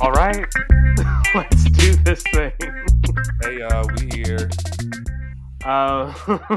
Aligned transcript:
All 0.00 0.12
right, 0.12 0.46
let's 1.34 1.64
do 1.64 1.94
this 1.96 2.22
thing. 2.32 2.52
Hey 3.42 3.58
y'all, 3.58 3.86
we 3.96 4.08
here. 4.16 4.48
Uh, 5.64 6.12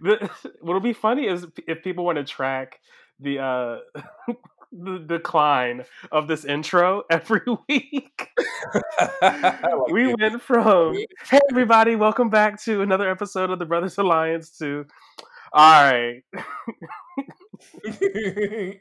the, 0.00 0.30
what'll 0.60 0.80
be 0.80 0.92
funny 0.92 1.26
is 1.26 1.46
if 1.66 1.82
people 1.82 2.04
want 2.04 2.16
to 2.16 2.24
track 2.24 2.80
the 3.20 3.38
uh, 3.38 3.78
the 4.72 4.98
decline 5.06 5.84
of 6.12 6.28
this 6.28 6.44
intro 6.44 7.04
every 7.10 7.42
week. 7.68 8.28
We 9.90 10.14
went 10.14 10.42
from 10.42 10.96
"Hey 11.30 11.40
everybody, 11.50 11.96
welcome 11.96 12.28
back 12.28 12.62
to 12.64 12.82
another 12.82 13.10
episode 13.10 13.50
of 13.50 13.58
the 13.58 13.66
Brothers 13.66 13.96
Alliance" 13.98 14.56
to 14.58 14.84
"All 15.52 15.90
right, 15.90 16.22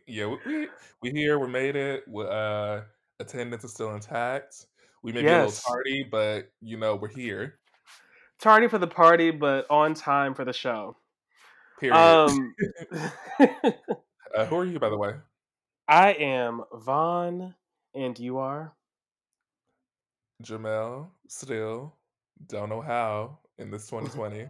yeah, 0.07 0.25
we, 0.27 0.37
we 0.45 0.67
we 1.01 1.11
here. 1.11 1.39
We 1.39 1.47
made 1.47 1.75
it. 1.75 2.03
We, 2.07 2.25
uh, 2.25 2.81
attendance 3.19 3.63
is 3.63 3.71
still 3.71 3.93
intact. 3.93 4.67
We 5.03 5.11
may 5.11 5.21
be 5.21 5.27
a 5.27 5.45
little 5.45 5.51
tardy, 5.51 6.07
but 6.09 6.51
you 6.61 6.77
know 6.77 6.95
we're 6.95 7.07
here. 7.07 7.59
tardy 8.39 8.67
for 8.67 8.77
the 8.77 8.87
party, 8.87 9.31
but 9.31 9.65
on 9.69 9.93
time 9.93 10.33
for 10.33 10.45
the 10.45 10.53
show." 10.53 10.97
Period. 11.79 11.95
Um, 11.95 12.55
uh, 13.39 14.45
who 14.45 14.55
are 14.57 14.65
you, 14.65 14.79
by 14.79 14.89
the 14.89 14.97
way? 14.97 15.13
I 15.87 16.13
am 16.13 16.63
Von, 16.73 17.53
and 17.93 18.17
you 18.19 18.39
are. 18.39 18.73
Jamell. 20.43 21.09
Still 21.27 21.95
don't 22.45 22.69
know 22.69 22.81
how 22.81 23.39
in 23.57 23.71
this 23.71 23.87
2020. 23.89 24.47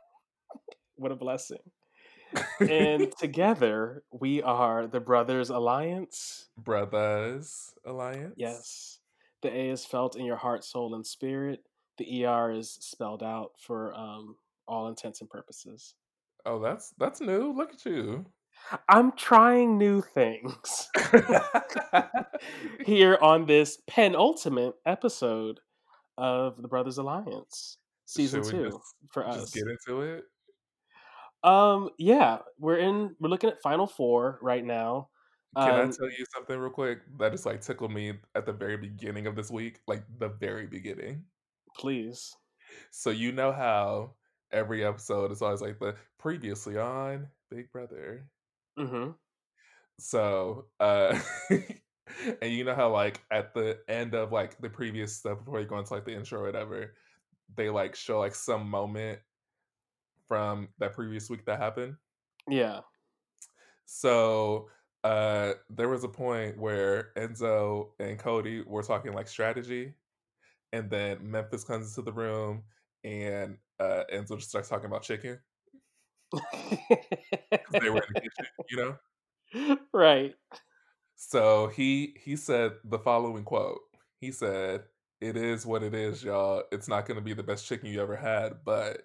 What 0.96 1.12
a 1.12 1.16
blessing. 1.16 1.60
And 2.60 3.12
together 3.18 4.04
we 4.12 4.42
are 4.42 4.88
the 4.88 5.00
Brothers 5.00 5.50
Alliance. 5.50 6.50
Brothers 6.58 7.74
Alliance. 7.86 8.34
Yes. 8.38 9.00
The 9.42 9.50
A 9.50 9.70
is 9.70 9.86
felt 9.86 10.16
in 10.16 10.26
your 10.26 10.36
heart, 10.36 10.64
soul, 10.64 10.96
and 10.96 11.06
spirit. 11.06 11.64
The 11.98 12.26
ER 12.26 12.52
is 12.52 12.78
spelled 12.82 13.24
out 13.24 13.52
for 13.60 13.94
um, 13.94 14.36
all 14.68 14.88
intents 14.88 15.22
and 15.22 15.30
purposes. 15.30 15.96
Oh, 16.46 16.60
that's 16.60 16.94
that's 16.98 17.22
new. 17.22 17.54
Look 17.54 17.74
at 17.74 17.86
you. 17.86 18.26
I'm 18.90 19.12
trying 19.14 19.78
new 19.78 20.02
things 20.02 20.90
here 22.86 23.18
on 23.22 23.46
this 23.46 23.78
penultimate 23.88 24.76
episode 24.86 25.60
of 26.18 26.62
the 26.62 26.68
Brothers 26.68 26.98
Alliance, 26.98 27.78
season 28.06 28.44
two 28.44 28.72
just 28.72 28.96
for 29.12 29.24
just 29.24 29.40
us. 29.40 29.52
get 29.52 29.66
into 29.68 30.02
it? 30.02 30.24
Um, 31.44 31.90
yeah, 31.98 32.40
we're 32.60 32.78
in. 32.78 33.16
We're 33.20 33.30
looking 33.30 33.50
at 33.50 33.62
final 33.62 33.88
four 33.88 34.40
right 34.42 34.64
now. 34.66 35.10
Can 35.62 35.76
I 35.76 35.84
Um, 35.84 35.92
tell 35.92 36.10
you 36.10 36.26
something 36.34 36.58
real 36.60 36.70
quick 36.72 37.00
that 37.20 37.32
just 37.32 37.46
like 37.46 37.62
tickled 37.62 37.92
me 37.92 38.20
at 38.36 38.46
the 38.46 38.54
very 38.54 38.78
beginning 38.78 39.28
of 39.28 39.36
this 39.36 39.50
week? 39.52 39.82
Like 39.88 40.04
the 40.20 40.30
very 40.30 40.68
beginning. 40.68 41.26
please. 41.78 42.36
So 42.92 43.10
you 43.12 43.32
know 43.32 43.52
how 43.52 44.16
every 44.52 44.84
episode 44.86 45.32
is 45.32 45.42
always 45.42 45.62
like 45.62 45.80
the 45.80 45.96
previously 46.18 46.78
on 46.78 47.30
Big 47.50 47.72
Brother. 47.72 48.30
Mm-hmm. 48.78 49.12
So 50.00 50.68
uh 50.80 51.20
and 51.50 52.52
you 52.52 52.64
know 52.64 52.76
how 52.76 52.92
like 52.92 53.24
at 53.32 53.54
the 53.54 53.80
end 53.88 54.14
of 54.14 54.32
like 54.32 54.60
the 54.60 54.70
previous 54.70 55.16
stuff 55.16 55.40
before 55.40 55.60
you 55.60 55.66
go 55.68 55.78
into 55.80 55.94
like 55.94 56.06
the 56.06 56.16
intro 56.16 56.40
or 56.40 56.46
whatever, 56.46 56.96
they 57.56 57.70
like 57.70 57.96
show 57.96 58.20
like 58.20 58.36
some 58.36 58.70
moment 58.70 59.20
from 60.28 60.70
that 60.80 60.94
previous 60.94 61.30
week 61.30 61.46
that 61.46 61.60
happened. 61.60 61.96
Yeah. 62.50 62.82
So 63.86 64.70
uh 65.04 65.54
there 65.70 65.90
was 65.90 66.04
a 66.04 66.10
point 66.10 66.58
where 66.58 67.10
Enzo 67.18 67.90
and 68.00 68.18
Cody 68.20 68.62
were 68.66 68.84
talking 68.84 69.14
like 69.14 69.28
strategy, 69.28 69.94
and 70.74 70.90
then 70.90 71.20
Memphis 71.22 71.64
comes 71.64 71.90
into 71.90 72.02
the 72.02 72.14
room 72.14 72.64
and 73.04 73.58
uh 73.80 74.04
Enzo 74.14 74.38
just 74.38 74.50
starts 74.50 74.70
talking 74.70 74.88
about 74.88 75.04
chicken. 75.04 75.40
They 77.72 77.90
were 77.90 78.02
in 78.02 78.14
the 78.14 78.22
kitchen, 78.22 78.46
you 78.70 78.78
know? 78.78 79.78
right. 79.94 80.36
So 81.16 81.68
he 81.68 82.16
he 82.24 82.36
said 82.36 82.74
the 82.84 83.00
following 83.00 83.44
quote. 83.44 83.80
He 84.20 84.32
said, 84.32 84.84
It 85.22 85.38
is 85.38 85.66
what 85.66 85.84
it 85.84 85.94
is, 85.94 86.24
y'all. 86.24 86.64
It's 86.72 86.88
not 86.88 87.06
gonna 87.06 87.22
be 87.22 87.34
the 87.34 87.44
best 87.44 87.66
chicken 87.68 87.90
you 87.90 88.02
ever 88.02 88.16
had, 88.16 88.58
but 88.66 89.02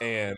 and 0.00 0.36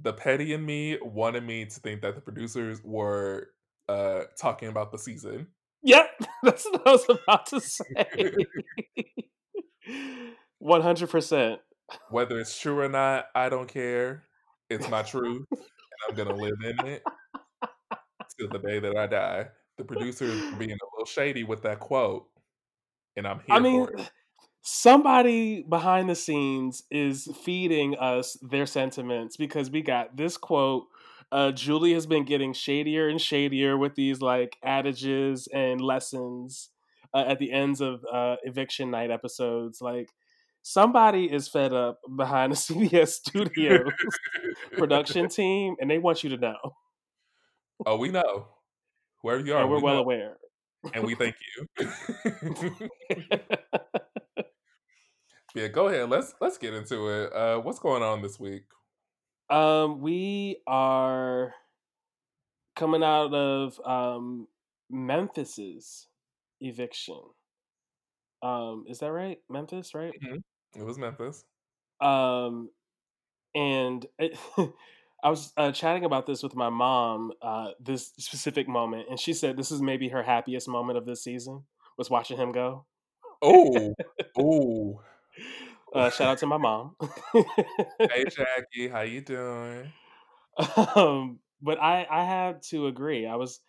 the 0.00 0.12
petty 0.12 0.52
in 0.52 0.64
me 0.64 0.98
wanted 1.02 1.44
me 1.44 1.64
to 1.64 1.80
think 1.80 2.02
that 2.02 2.14
the 2.14 2.20
producers 2.20 2.80
were 2.82 3.48
uh 3.88 4.22
talking 4.40 4.68
about 4.68 4.90
the 4.92 4.98
season. 4.98 5.46
Yep. 5.82 6.08
That's 6.42 6.64
what 6.64 6.86
I 6.86 6.90
was 6.92 7.08
about 7.08 7.46
to 7.46 7.60
say. 7.60 8.34
One 10.58 10.80
hundred 10.80 11.10
percent. 11.10 11.60
Whether 12.10 12.40
it's 12.40 12.58
true 12.58 12.80
or 12.80 12.88
not, 12.88 13.26
I 13.34 13.50
don't 13.50 13.68
care. 13.68 14.24
It's 14.70 14.88
my 14.88 15.02
truth, 15.02 15.44
and 15.50 15.60
I'm 16.08 16.14
gonna 16.16 16.34
live 16.34 16.56
in 16.64 16.86
it 16.86 17.02
till 18.38 18.48
the 18.48 18.58
day 18.58 18.78
that 18.80 18.96
I 18.96 19.06
die. 19.06 19.48
The 19.76 19.84
producers 19.84 20.40
being 20.54 20.70
a 20.70 20.86
little 20.94 21.06
shady 21.06 21.44
with 21.44 21.62
that 21.62 21.80
quote, 21.80 22.26
and 23.16 23.26
I'm 23.26 23.40
I 23.50 23.54
here 23.54 23.60
mean, 23.60 23.86
for 23.86 23.92
it. 23.94 24.10
Somebody 24.64 25.62
behind 25.62 26.08
the 26.08 26.14
scenes 26.14 26.82
is 26.90 27.28
feeding 27.44 27.96
us 27.98 28.38
their 28.40 28.64
sentiments 28.64 29.36
because 29.36 29.70
we 29.70 29.82
got 29.82 30.16
this 30.16 30.38
quote. 30.38 30.86
Uh, 31.30 31.52
Julie 31.52 31.92
has 31.92 32.06
been 32.06 32.24
getting 32.24 32.54
shadier 32.54 33.08
and 33.08 33.20
shadier 33.20 33.76
with 33.76 33.94
these 33.94 34.22
like 34.22 34.56
adages 34.64 35.48
and 35.52 35.80
lessons 35.80 36.70
uh, 37.12 37.24
at 37.28 37.38
the 37.38 37.52
ends 37.52 37.82
of 37.82 38.04
uh, 38.10 38.36
eviction 38.42 38.90
night 38.90 39.10
episodes. 39.10 39.82
Like 39.82 40.08
somebody 40.62 41.30
is 41.30 41.46
fed 41.46 41.74
up 41.74 42.00
behind 42.16 42.52
the 42.52 42.56
CBS 42.56 43.08
studios 43.08 43.92
production 44.72 45.28
team, 45.28 45.76
and 45.78 45.90
they 45.90 45.98
want 45.98 46.24
you 46.24 46.30
to 46.30 46.38
know, 46.38 46.56
oh, 47.84 47.96
we 47.98 48.10
know. 48.10 48.48
Wherever 49.20 49.44
you 49.44 49.54
are, 49.54 49.62
and 49.62 49.70
we're 49.70 49.76
we 49.76 49.82
well 49.82 49.94
know, 49.94 50.00
aware. 50.00 50.36
and 50.92 51.04
we 51.04 51.14
thank 51.14 51.36
you. 51.56 52.88
yeah, 55.54 55.68
go 55.68 55.88
ahead. 55.88 56.10
Let's 56.10 56.34
let's 56.40 56.58
get 56.58 56.74
into 56.74 57.08
it. 57.08 57.32
Uh, 57.32 57.58
what's 57.58 57.78
going 57.78 58.02
on 58.02 58.22
this 58.22 58.38
week? 58.38 58.64
um, 59.50 60.00
we 60.00 60.60
are 60.66 61.54
coming 62.76 63.02
out 63.02 63.32
of 63.34 63.78
um, 63.84 64.48
Memphis's 64.90 66.08
eviction. 66.60 67.20
Um, 68.42 68.84
is 68.88 68.98
that 68.98 69.12
right? 69.12 69.38
Memphis, 69.48 69.94
right? 69.94 70.12
Mhm. 70.22 70.42
It 70.76 70.84
was 70.84 70.98
Memphis. 70.98 71.44
Um, 72.00 72.70
and 73.54 74.04
it, 74.18 74.36
I 75.22 75.30
was 75.30 75.52
uh, 75.56 75.72
chatting 75.72 76.04
about 76.04 76.26
this 76.26 76.42
with 76.42 76.54
my 76.54 76.68
mom 76.68 77.32
uh, 77.40 77.70
this 77.80 78.12
specific 78.18 78.68
moment, 78.68 79.06
and 79.08 79.18
she 79.18 79.32
said 79.32 79.56
this 79.56 79.70
is 79.70 79.80
maybe 79.80 80.08
her 80.08 80.22
happiest 80.22 80.68
moment 80.68 80.98
of 80.98 81.06
this 81.06 81.22
season 81.22 81.64
was 81.96 82.10
watching 82.10 82.36
him 82.36 82.52
go. 82.52 82.86
Oh, 83.40 83.94
oh. 84.38 85.00
Uh, 85.94 86.10
shout 86.10 86.28
out 86.28 86.38
to 86.38 86.46
my 86.46 86.56
mom. 86.56 86.96
Hey 87.98 88.24
Jackie, 88.30 88.88
how 88.88 89.02
you 89.02 89.20
doing? 89.20 89.92
um, 90.96 91.38
but 91.62 91.80
I 91.80 92.06
I 92.10 92.24
had 92.24 92.62
to 92.70 92.86
agree. 92.86 93.26
I 93.26 93.36
was 93.36 93.60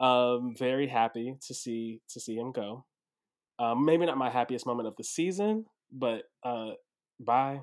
um, 0.00 0.54
very 0.58 0.86
happy 0.86 1.36
to 1.46 1.54
see 1.54 2.00
to 2.10 2.20
see 2.20 2.36
him 2.36 2.52
go. 2.52 2.84
Um, 3.58 3.84
maybe 3.84 4.04
not 4.06 4.18
my 4.18 4.30
happiest 4.30 4.66
moment 4.66 4.88
of 4.88 4.96
the 4.96 5.04
season, 5.04 5.64
but 5.90 6.24
uh, 6.42 6.70
bye. 7.20 7.62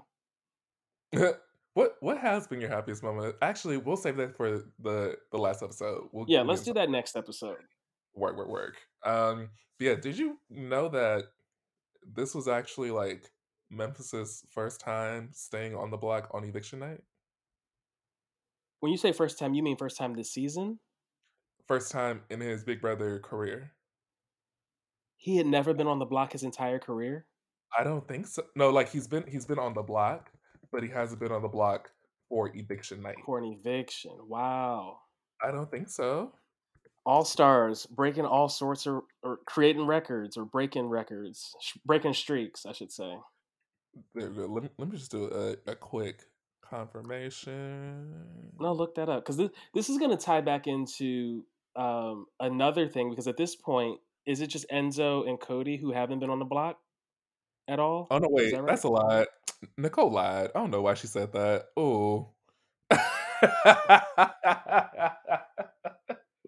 what 1.73 1.95
what 1.99 2.17
has 2.17 2.47
been 2.47 2.61
your 2.61 2.69
happiest 2.69 3.03
moment? 3.03 3.35
Actually, 3.41 3.77
we'll 3.77 3.97
save 3.97 4.17
that 4.17 4.35
for 4.35 4.63
the 4.79 5.15
the 5.31 5.37
last 5.37 5.61
episode. 5.61 6.07
We'll, 6.11 6.25
Yeah, 6.27 6.41
let's 6.41 6.63
do 6.63 6.73
that 6.73 6.89
next 6.89 7.15
episode. 7.15 7.57
work, 8.15 8.37
work, 8.37 8.47
work. 8.47 8.77
Um, 9.03 9.49
yeah. 9.79 9.95
Did 9.95 10.17
you 10.17 10.37
know 10.49 10.89
that 10.89 11.25
this 12.15 12.33
was 12.33 12.47
actually 12.47 12.91
like 12.91 13.29
Memphis's 13.75 14.43
first 14.51 14.79
time 14.79 15.29
staying 15.33 15.75
on 15.75 15.89
the 15.89 15.97
block 15.97 16.29
on 16.33 16.43
eviction 16.43 16.79
night? 16.79 17.01
When 18.79 18.91
you 18.91 18.97
say 18.97 19.11
first 19.11 19.39
time, 19.39 19.53
you 19.53 19.63
mean 19.63 19.77
first 19.77 19.97
time 19.97 20.13
this 20.13 20.31
season? 20.31 20.79
First 21.67 21.91
time 21.91 22.21
in 22.29 22.41
his 22.41 22.63
Big 22.63 22.81
Brother 22.81 23.19
career. 23.19 23.71
He 25.17 25.37
had 25.37 25.45
never 25.45 25.73
been 25.73 25.87
on 25.87 25.99
the 25.99 26.05
block 26.05 26.33
his 26.33 26.43
entire 26.43 26.79
career. 26.79 27.25
I 27.77 27.83
don't 27.83 28.05
think 28.07 28.27
so. 28.27 28.43
No, 28.55 28.69
like 28.69 28.89
he's 28.89 29.07
been 29.07 29.23
he's 29.25 29.45
been 29.45 29.57
on 29.59 29.73
the 29.73 29.81
block, 29.81 30.29
but 30.71 30.83
he 30.83 30.89
hasn't 30.89 31.19
been 31.21 31.31
on 31.31 31.41
the 31.41 31.47
block 31.47 31.89
for 32.29 32.51
eviction 32.53 33.01
night. 33.01 33.15
for 33.25 33.37
an 33.39 33.45
eviction. 33.45 34.11
Wow. 34.27 34.99
I 35.41 35.51
don't 35.51 35.71
think 35.71 35.89
so. 35.89 36.33
All 37.05 37.25
stars 37.25 37.85
breaking 37.85 38.25
all 38.25 38.49
sorts 38.49 38.85
of 38.85 39.01
or 39.23 39.39
creating 39.45 39.87
records 39.87 40.35
or 40.37 40.45
breaking 40.45 40.87
records, 40.87 41.55
sh- 41.61 41.77
breaking 41.85 42.13
streaks, 42.13 42.65
I 42.65 42.73
should 42.73 42.91
say. 42.91 43.13
There 44.15 44.29
we 44.29 44.35
go. 44.35 44.45
Let 44.45 44.63
me, 44.63 44.69
let 44.77 44.89
me 44.89 44.97
just 44.97 45.11
do 45.11 45.25
a, 45.25 45.71
a 45.71 45.75
quick 45.75 46.23
confirmation. 46.61 48.13
No, 48.59 48.73
look 48.73 48.95
that 48.95 49.09
up 49.09 49.23
because 49.23 49.37
this 49.37 49.49
this 49.73 49.89
is 49.89 49.97
going 49.97 50.11
to 50.11 50.17
tie 50.17 50.41
back 50.41 50.67
into 50.67 51.43
um, 51.75 52.25
another 52.39 52.87
thing 52.87 53.09
because 53.09 53.27
at 53.27 53.37
this 53.37 53.55
point 53.55 53.99
is 54.25 54.41
it 54.41 54.47
just 54.47 54.69
Enzo 54.69 55.27
and 55.27 55.39
Cody 55.39 55.77
who 55.77 55.91
haven't 55.91 56.19
been 56.19 56.29
on 56.29 56.39
the 56.39 56.45
block 56.45 56.79
at 57.67 57.79
all? 57.79 58.07
Oh 58.09 58.17
no, 58.17 58.27
wait, 58.29 58.51
that 58.51 58.61
right? 58.61 58.69
that's 58.69 58.83
a 58.83 58.89
lie. 58.89 59.25
Nicole 59.77 60.11
lied. 60.11 60.51
I 60.55 60.59
don't 60.59 60.71
know 60.71 60.81
why 60.81 60.93
she 60.95 61.07
said 61.07 61.33
that. 61.33 61.65
Oh. 61.77 62.29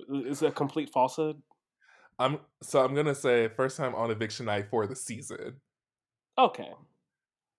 Is 0.09 0.41
a 0.41 0.51
complete 0.51 0.89
falsehood? 0.91 1.41
I'm 2.19 2.39
so 2.61 2.83
I'm 2.83 2.95
gonna 2.95 3.15
say 3.15 3.49
first 3.49 3.77
time 3.77 3.95
on 3.95 4.11
eviction 4.11 4.45
night 4.45 4.69
for 4.69 4.87
the 4.87 4.95
season. 4.95 5.61
Okay. 6.37 6.71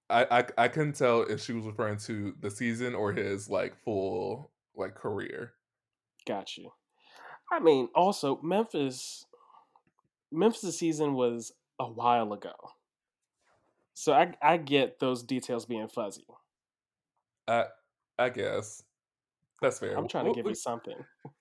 I, 0.08 0.26
I 0.30 0.44
I 0.64 0.68
couldn't 0.68 0.94
tell 0.96 1.22
if 1.22 1.40
she 1.42 1.52
was 1.52 1.64
referring 1.64 1.98
to 1.98 2.34
the 2.40 2.50
season 2.50 2.94
or 2.94 3.12
his 3.12 3.48
like 3.48 3.76
full 3.84 4.50
like 4.76 4.94
career. 4.94 5.52
Got 6.26 6.56
you. 6.56 6.70
I 7.50 7.60
mean, 7.60 7.88
also 7.94 8.40
Memphis. 8.42 9.26
Memphis' 10.32 10.78
season 10.78 11.14
was 11.14 11.52
a 11.78 11.86
while 11.86 12.32
ago, 12.32 12.54
so 13.94 14.12
I 14.12 14.34
I 14.42 14.56
get 14.56 14.98
those 14.98 15.22
details 15.22 15.66
being 15.66 15.88
fuzzy. 15.88 16.26
I 17.48 17.66
I 18.18 18.30
guess 18.30 18.82
that's 19.62 19.78
fair. 19.78 19.96
I'm 19.96 20.08
trying 20.08 20.24
We'll, 20.24 20.34
to 20.34 20.38
give 20.38 20.44
we, 20.44 20.50
you 20.50 20.54
something. 20.56 20.96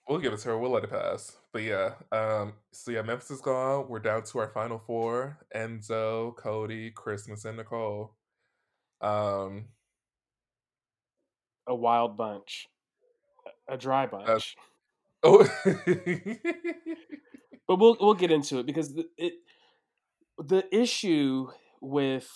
we'll 0.07 0.19
give 0.19 0.33
it 0.33 0.39
to 0.39 0.49
her. 0.49 0.59
We'll 0.59 0.71
let 0.71 0.83
it 0.83 0.91
pass. 0.91 1.35
But 1.51 1.63
yeah, 1.63 1.95
um, 2.11 2.53
so 2.71 2.91
yeah, 2.91 3.01
Memphis 3.01 3.31
is 3.31 3.41
gone. 3.41 3.87
We're 3.89 3.99
down 3.99 4.23
to 4.23 4.39
our 4.39 4.49
final 4.49 4.79
four: 4.79 5.39
Enzo, 5.55 6.35
Cody, 6.35 6.91
Christmas, 6.91 7.45
and 7.45 7.57
Nicole. 7.57 8.13
Um, 9.01 9.69
A 11.67 11.75
wild 11.75 12.17
bunch, 12.17 12.69
a 13.67 13.77
dry 13.77 14.07
that's 14.25 14.45
bunch. 14.45 14.57
oh. 15.23 15.47
But 17.67 17.77
we'll 17.79 17.97
we'll 17.99 18.13
get 18.13 18.31
into 18.31 18.59
it 18.59 18.65
because 18.65 18.93
the, 18.93 19.07
it 19.17 19.33
the 20.37 20.63
issue 20.75 21.47
with 21.81 22.29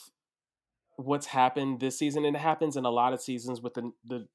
what's 0.98 1.28
happened 1.28 1.80
this 1.80 1.98
season, 1.98 2.26
and 2.26 2.36
it 2.36 2.40
happens 2.40 2.78
in 2.78 2.86
a 2.86 2.90
lot 2.90 3.14
of 3.14 3.22
seasons 3.22 3.62
with 3.62 3.74
the 3.74 3.92
the 4.06 4.28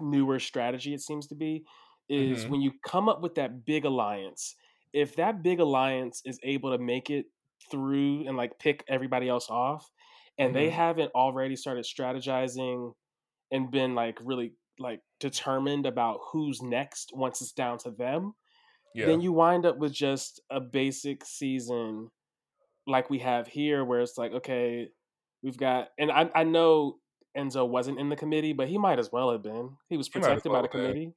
newer 0.00 0.38
strategy. 0.38 0.94
It 0.94 1.00
seems 1.00 1.26
to 1.28 1.34
be 1.34 1.64
is 2.08 2.46
hmm 2.46 2.48
when 2.48 2.60
you 2.60 2.72
come 2.84 3.08
up 3.08 3.22
with 3.22 3.34
that 3.36 3.64
big 3.64 3.84
alliance. 3.84 4.54
If 4.92 5.16
that 5.16 5.42
big 5.42 5.60
alliance 5.60 6.22
is 6.24 6.38
able 6.42 6.70
to 6.76 6.78
make 6.82 7.10
it 7.10 7.26
through 7.70 8.26
and 8.26 8.36
like 8.36 8.58
pick 8.58 8.84
everybody 8.88 9.28
else 9.28 9.48
off, 9.48 9.90
and 10.38 10.54
they 10.54 10.68
hmm 10.68 10.70
haven't 10.70 11.12
already 11.14 11.56
started 11.56 11.84
strategizing 11.84 12.92
and 13.50 13.70
been 13.70 13.94
like 13.94 14.18
really 14.24 14.54
like 14.78 15.00
determined 15.20 15.86
about 15.86 16.20
who's 16.32 16.62
next 16.62 17.12
once 17.14 17.42
it's 17.42 17.52
down 17.52 17.78
to 17.78 17.90
them, 17.90 18.34
Yeah. 18.94 19.06
then 19.06 19.20
you 19.20 19.32
wind 19.32 19.66
up 19.66 19.78
with 19.78 19.92
just 19.92 20.40
a 20.50 20.60
basic 20.60 21.24
season 21.24 22.10
like 22.86 23.10
we 23.10 23.18
have 23.20 23.46
here 23.46 23.84
where 23.84 24.00
it's 24.00 24.18
like 24.18 24.32
okay 24.32 24.88
we've 25.42 25.56
got 25.56 25.88
and 25.98 26.10
i, 26.10 26.28
I 26.34 26.44
know 26.44 26.98
enzo 27.36 27.68
wasn't 27.68 27.98
in 27.98 28.08
the 28.08 28.16
committee 28.16 28.52
but 28.52 28.68
he 28.68 28.78
might 28.78 28.98
as 28.98 29.10
well 29.12 29.30
have 29.32 29.42
been 29.42 29.76
he 29.88 29.96
was 29.96 30.08
He 30.12 30.20
protected 30.20 30.52
by 30.52 30.62
the 30.62 30.68
been. 30.68 30.68
committee 30.68 31.14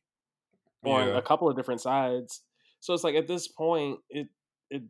on 0.85 1.09
Yeah. 1.09 1.17
a 1.17 1.21
couple 1.21 1.49
of 1.49 1.55
different 1.55 1.81
sides 1.81 2.43
so 2.79 2.93
it's 2.93 3.03
like 3.03 3.15
at 3.15 3.27
this 3.27 3.47
point 3.47 3.99
it 4.09 4.27
it 4.69 4.83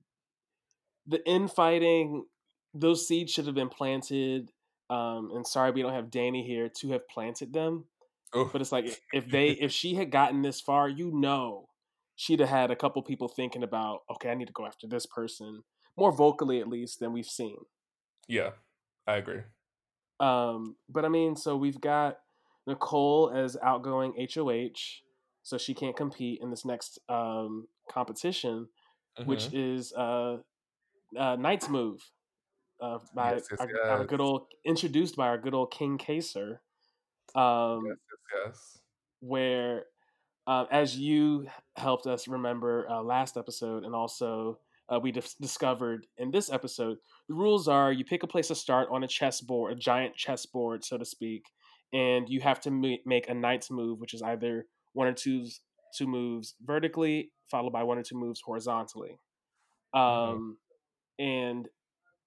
the 1.08 1.28
infighting 1.28 2.26
those 2.76 3.08
seeds 3.08 3.32
should 3.32 3.46
have 3.46 3.56
been 3.56 3.70
planted 3.70 4.52
um 4.90 5.32
and 5.34 5.48
sorry 5.48 5.72
we 5.72 5.82
don't 5.82 5.94
have 5.94 6.12
Dani 6.12 6.46
here 6.46 6.70
to 6.82 6.92
have 6.92 7.08
planted 7.08 7.54
them 7.54 7.86
Oh. 8.34 8.50
but 8.52 8.60
it's 8.60 8.72
like 8.72 9.02
if 9.14 9.30
they 9.30 9.50
if 9.52 9.72
she 9.80 9.96
had 9.96 10.12
gotten 10.12 10.42
this 10.42 10.60
far 10.60 10.90
you 10.90 11.10
know 11.12 11.70
she'd 12.16 12.42
have 12.42 12.50
had 12.50 12.70
a 12.72 12.76
couple 12.76 13.02
people 13.02 13.28
thinking 13.30 13.64
about 13.64 14.00
okay 14.12 14.30
i 14.30 14.36
need 14.36 14.48
to 14.48 14.54
go 14.54 14.66
after 14.66 14.88
this 14.88 15.06
person 15.06 15.64
more 15.98 16.12
vocally 16.12 16.60
at 16.60 16.68
least 16.68 17.00
than 17.00 17.14
we've 17.14 17.26
seen 17.26 17.58
yeah, 18.28 18.50
I 19.08 19.18
agree. 19.18 19.42
um 20.20 20.76
but 20.90 21.06
i 21.06 21.08
mean 21.10 21.36
so 21.36 21.56
we've 21.56 21.80
got 21.80 22.18
nicole 22.68 23.32
as 23.34 23.56
outgoing 23.64 24.14
hoh 24.36 24.70
so 25.44 25.58
she 25.58 25.74
can't 25.74 25.96
compete 25.96 26.40
in 26.42 26.50
this 26.50 26.66
next 26.66 27.00
um 27.08 27.68
competition 27.90 28.68
which 29.24 29.46
hmm 29.46 29.58
is 29.58 29.94
uh, 29.94 30.38
uh 31.18 31.36
knight's 31.38 31.70
move 31.70 32.02
uh, 32.82 33.00
by 33.16 33.32
Yes, 33.34 33.48
yes, 33.52 33.60
our, 33.60 33.70
our 33.90 34.06
good 34.06 34.22
old 34.22 34.48
introduced 34.66 35.16
by 35.16 35.28
our 35.28 35.38
good 35.38 35.54
old 35.54 35.72
king 35.72 35.98
Kaysar 35.98 36.60
yes, 37.32 37.36
um 37.36 37.84
yes, 38.12 38.20
yes. 38.46 38.80
where 39.20 39.86
uh, 40.48 40.66
as 40.72 40.98
you 40.98 41.48
helped 41.76 42.08
us 42.08 42.28
remember 42.28 42.88
uh, 42.90 43.02
last 43.02 43.38
episode, 43.38 43.84
and 43.84 43.96
also 43.96 44.60
uh, 44.90 45.00
we 45.00 45.12
dis- 45.12 45.36
discovered 45.36 46.06
in 46.18 46.32
this 46.32 46.52
episode, 46.52 46.98
the 47.28 47.34
rules 47.36 47.68
are 47.68 47.92
you 47.92 48.06
pick 48.06 48.24
a 48.24 48.28
place 48.28 48.48
to 48.50 48.56
start 48.56 48.88
on 48.92 49.04
a 49.04 49.08
chessboard, 49.08 49.74
a 49.74 49.76
giant 49.76 50.16
chessboard, 50.16 50.84
so 50.84 50.98
to 50.98 51.06
speak, 51.06 51.46
and 51.94 52.30
you 52.30 52.42
have 52.42 52.60
to 52.62 52.72
ma- 52.72 52.98
make 53.06 53.30
a 53.30 53.34
knight's 53.34 53.72
move, 53.72 54.00
which 54.00 54.14
is 54.14 54.22
either 54.22 54.66
one 54.94 55.08
or 55.08 55.14
two 55.14 55.48
two 55.98 56.08
moves 56.08 56.56
vertically, 56.64 57.32
followed 57.50 57.74
by 57.74 57.84
one 57.84 57.98
or 57.98 58.04
two 58.04 58.18
moves 58.18 58.42
horizontally. 58.42 59.20
hmm 60.08 60.38
Um, 60.38 60.58
and 61.20 61.68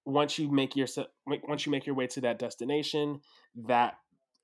once 0.05 0.39
you 0.39 0.49
make 0.51 0.75
your 0.75 0.87
once 1.25 1.65
you 1.65 1.71
make 1.71 1.85
your 1.85 1.95
way 1.95 2.07
to 2.07 2.21
that 2.21 2.39
destination, 2.39 3.21
that 3.67 3.95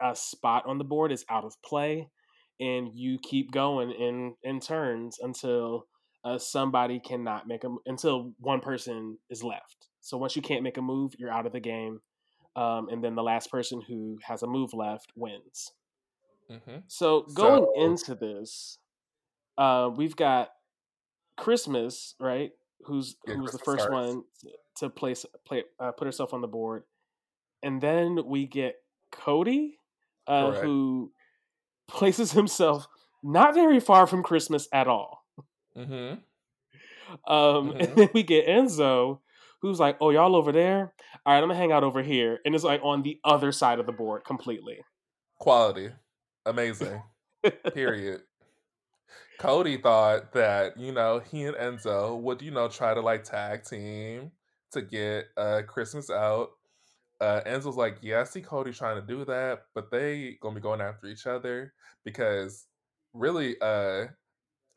uh, 0.01 0.13
spot 0.13 0.65
on 0.65 0.77
the 0.77 0.83
board 0.83 1.11
is 1.11 1.25
out 1.29 1.45
of 1.45 1.55
play, 1.63 2.09
and 2.59 2.89
you 2.93 3.17
keep 3.21 3.51
going 3.51 3.91
in 3.91 4.35
in 4.43 4.59
turns 4.59 5.19
until 5.19 5.87
uh, 6.23 6.37
somebody 6.37 6.99
cannot 6.99 7.47
make 7.47 7.63
a 7.63 7.75
until 7.85 8.33
one 8.39 8.59
person 8.59 9.17
is 9.29 9.43
left. 9.43 9.87
So 10.01 10.17
once 10.17 10.35
you 10.35 10.41
can't 10.41 10.63
make 10.63 10.77
a 10.77 10.81
move, 10.81 11.13
you're 11.17 11.31
out 11.31 11.45
of 11.45 11.53
the 11.53 11.59
game, 11.59 12.01
um, 12.55 12.89
and 12.89 13.03
then 13.03 13.15
the 13.15 13.23
last 13.23 13.51
person 13.51 13.81
who 13.87 14.19
has 14.23 14.43
a 14.43 14.47
move 14.47 14.73
left 14.73 15.11
wins. 15.15 15.71
hmm 16.49 16.77
So 16.87 17.21
going 17.33 17.65
So 17.65 17.73
into 17.75 18.15
this, 18.15 18.77
uh, 19.57 19.89
we've 19.95 20.15
got 20.15 20.49
Christmas, 21.37 22.15
right? 22.19 22.51
Who's 22.85 23.15
yeah, 23.27 23.35
who 23.35 23.41
was 23.41 23.51
the 23.51 23.59
first 23.59 23.83
starts. 23.83 23.93
one 23.93 24.23
to 24.77 24.89
place 24.89 25.25
play 25.45 25.63
uh, 25.79 25.91
put 25.91 26.05
herself 26.05 26.33
on 26.33 26.41
the 26.41 26.47
board, 26.47 26.83
and 27.63 27.81
then 27.81 28.19
we 28.25 28.47
get 28.47 28.77
Cody, 29.11 29.79
uh, 30.27 30.53
who 30.53 31.11
places 31.87 32.31
himself 32.33 32.87
not 33.23 33.53
very 33.55 33.79
far 33.79 34.07
from 34.07 34.23
Christmas 34.23 34.67
at 34.73 34.87
all. 34.87 35.25
hmm 35.75 36.23
Um, 37.27 37.73
and 37.79 37.89
hmm 37.89 37.95
then 37.95 38.09
we 38.13 38.23
get 38.23 38.47
Enzo, 38.47 39.19
who's 39.61 39.79
like, 39.79 39.97
"Oh, 40.01 40.09
y'all 40.09 40.35
over 40.35 40.51
there? 40.51 40.93
All 41.25 41.33
right, 41.33 41.37
I'm 41.37 41.43
gonna 41.49 41.55
hang 41.55 41.71
out 41.71 41.83
over 41.83 42.01
here," 42.01 42.39
and 42.45 42.55
it's 42.55 42.63
like 42.63 42.81
on 42.83 43.03
the 43.03 43.19
other 43.23 43.51
side 43.51 43.79
of 43.79 43.85
the 43.85 43.91
board 43.91 44.23
completely. 44.25 44.79
Quality, 45.39 45.93
amazing. 46.45 47.01
Period. 47.73 48.23
Cody 49.39 49.77
thought 49.77 50.31
that 50.33 50.77
you 50.77 50.91
know 50.91 51.19
he 51.19 51.43
and 51.45 51.55
Enzo 51.57 52.19
would 52.19 52.41
you 52.41 52.51
know 52.51 52.67
try 52.67 52.93
to 52.93 53.01
like 53.01 53.23
tag 53.23 53.63
team 53.63 54.31
to 54.75 54.81
get 54.81 55.25
uh 55.37 55.61
Christmas 55.67 56.09
out. 56.09 56.51
Uh, 57.21 57.41
Enzo's 57.47 57.77
like, 57.77 57.97
yeah, 58.01 58.19
I 58.19 58.23
see 58.25 58.41
Cody 58.41 58.73
trying 58.73 58.99
to 58.99 59.07
do 59.07 59.23
that, 59.25 59.61
but 59.73 59.89
they 59.89 60.37
gonna 60.41 60.55
be 60.55 60.61
going 60.61 60.81
after 60.81 61.07
each 61.07 61.27
other 61.27 61.73
because 62.03 62.65
really, 63.13 63.55
uh, 63.61 64.05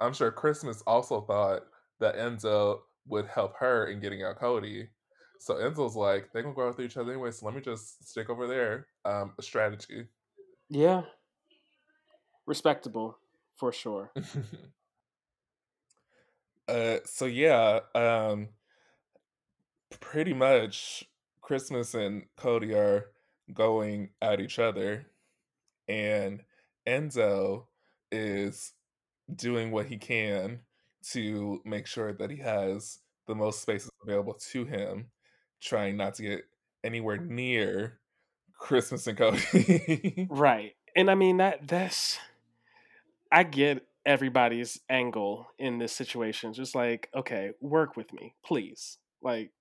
I'm 0.00 0.14
sure 0.14 0.30
Christmas 0.30 0.82
also 0.86 1.22
thought 1.22 1.62
that 2.00 2.16
Enzo 2.16 2.78
would 3.08 3.26
help 3.26 3.56
her 3.58 3.86
in 3.86 4.00
getting 4.00 4.22
out 4.22 4.38
Cody. 4.38 4.88
So 5.40 5.54
Enzo's 5.54 5.96
like, 5.96 6.30
they're 6.32 6.42
gonna 6.42 6.54
go 6.54 6.68
after 6.68 6.82
each 6.82 6.96
other 6.96 7.10
anyway, 7.12 7.32
so 7.32 7.46
let 7.46 7.54
me 7.54 7.60
just 7.60 8.08
stick 8.08 8.30
over 8.30 8.46
there. 8.46 8.86
Um, 9.04 9.32
a 9.38 9.42
strategy. 9.42 10.06
yeah, 10.68 11.02
respectable 12.46 13.18
for 13.56 13.72
sure. 13.72 14.12
uh, 16.68 16.98
so 17.04 17.26
yeah, 17.26 17.80
um, 17.94 18.48
pretty 20.00 20.34
much 20.34 21.04
Christmas 21.40 21.94
and 21.94 22.24
Cody 22.36 22.74
are 22.74 23.06
going 23.52 24.10
at 24.20 24.40
each 24.40 24.58
other, 24.58 25.06
and 25.86 26.42
Enzo 26.86 27.64
is 28.10 28.74
doing 29.34 29.70
what 29.70 29.86
he 29.86 29.96
can 29.96 30.60
to 31.10 31.60
make 31.64 31.86
sure 31.86 32.12
that 32.12 32.30
he 32.30 32.38
has 32.38 32.98
the 33.26 33.34
most 33.34 33.62
spaces 33.62 33.90
available 34.02 34.34
to 34.52 34.64
him, 34.64 35.10
trying 35.60 35.96
not 35.96 36.14
to 36.14 36.22
get 36.22 36.44
anywhere 36.84 37.18
near 37.18 38.00
Christmas 38.58 39.06
and 39.06 39.16
Cody. 39.16 40.26
Right. 40.30 40.74
And 40.96 41.10
I 41.10 41.14
mean 41.14 41.36
that 41.36 41.68
that's 41.68 42.18
I 43.30 43.44
get 43.44 43.86
everybody's 44.04 44.80
angle 44.88 45.48
in 45.58 45.78
this 45.78 45.92
situation. 45.92 46.52
Just 46.52 46.74
like, 46.74 47.08
okay, 47.14 47.52
work 47.60 47.96
with 47.96 48.12
me, 48.12 48.34
please. 48.44 48.98
Like 49.22 49.52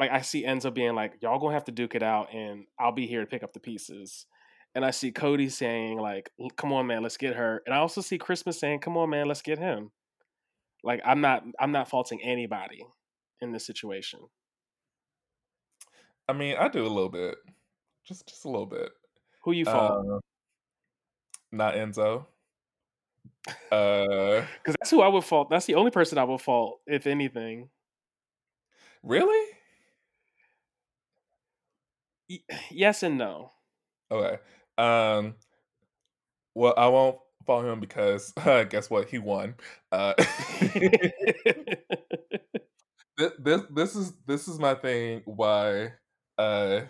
like 0.00 0.10
I 0.10 0.22
see 0.22 0.44
Enzo 0.44 0.72
being 0.72 0.94
like, 0.94 1.18
y'all 1.20 1.38
gonna 1.38 1.52
have 1.52 1.66
to 1.66 1.72
duke 1.72 1.94
it 1.94 2.02
out 2.02 2.34
and 2.34 2.64
I'll 2.78 2.90
be 2.90 3.06
here 3.06 3.20
to 3.20 3.26
pick 3.26 3.42
up 3.42 3.52
the 3.52 3.60
pieces. 3.60 4.26
And 4.74 4.84
I 4.84 4.92
see 4.92 5.12
Cody 5.12 5.50
saying 5.50 5.98
like, 5.98 6.30
come 6.56 6.72
on 6.72 6.86
man, 6.86 7.02
let's 7.02 7.18
get 7.18 7.36
her. 7.36 7.62
And 7.66 7.74
I 7.74 7.78
also 7.78 8.00
see 8.00 8.16
Christmas 8.16 8.58
saying, 8.58 8.80
come 8.80 8.96
on 8.96 9.10
man, 9.10 9.28
let's 9.28 9.42
get 9.42 9.58
him. 9.58 9.90
Like 10.82 11.02
I'm 11.04 11.20
not 11.20 11.44
I'm 11.60 11.70
not 11.70 11.90
faulting 11.90 12.22
anybody 12.22 12.82
in 13.42 13.52
this 13.52 13.66
situation? 13.66 14.20
I 16.26 16.32
mean, 16.32 16.56
I 16.58 16.68
do 16.68 16.82
a 16.82 16.88
little 16.88 17.10
bit, 17.10 17.36
just 18.06 18.26
just 18.26 18.46
a 18.46 18.48
little 18.48 18.66
bit. 18.66 18.90
Who 19.42 19.52
you 19.52 19.66
fault? 19.66 20.06
Uh, 20.10 20.18
not 21.52 21.74
Enzo. 21.74 22.24
Uh, 23.70 24.42
Because 24.62 24.76
that's 24.78 24.90
who 24.90 25.02
I 25.02 25.08
would 25.08 25.24
fault. 25.24 25.50
That's 25.50 25.66
the 25.66 25.74
only 25.74 25.90
person 25.90 26.16
I 26.16 26.24
would 26.24 26.40
fault, 26.40 26.80
if 26.86 27.06
anything. 27.06 27.68
really? 29.02 29.59
Y- 32.30 32.44
yes 32.70 33.02
and 33.02 33.18
no. 33.18 33.52
Okay. 34.10 34.38
Um. 34.78 35.34
Well, 36.54 36.74
I 36.76 36.88
won't 36.88 37.18
follow 37.46 37.72
him 37.72 37.80
because 37.80 38.32
uh, 38.36 38.64
guess 38.70 38.90
what? 38.90 39.08
He 39.08 39.18
won. 39.18 39.54
Uh, 39.92 40.14
this, 43.18 43.32
this 43.38 43.62
this 43.70 43.96
is 43.96 44.12
this 44.26 44.48
is 44.48 44.58
my 44.58 44.74
thing. 44.74 45.22
Why 45.24 45.92
uh, 46.38 46.82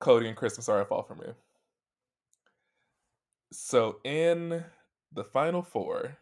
Cody 0.00 0.28
and 0.28 0.36
Christmas 0.36 0.68
are 0.68 0.80
at 0.80 0.88
fall 0.88 1.02
for 1.02 1.14
me. 1.14 1.28
So 3.52 3.98
in 4.04 4.64
the 5.12 5.24
final 5.24 5.62
four, 5.62 6.18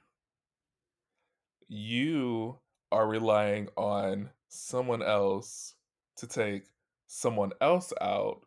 you 1.69 2.59
are 2.93 3.07
relying 3.07 3.69
on 3.77 4.31
someone 4.49 5.03
else 5.03 5.75
to 6.17 6.27
take 6.27 6.65
someone 7.12 7.50
else 7.61 7.93
out 8.00 8.40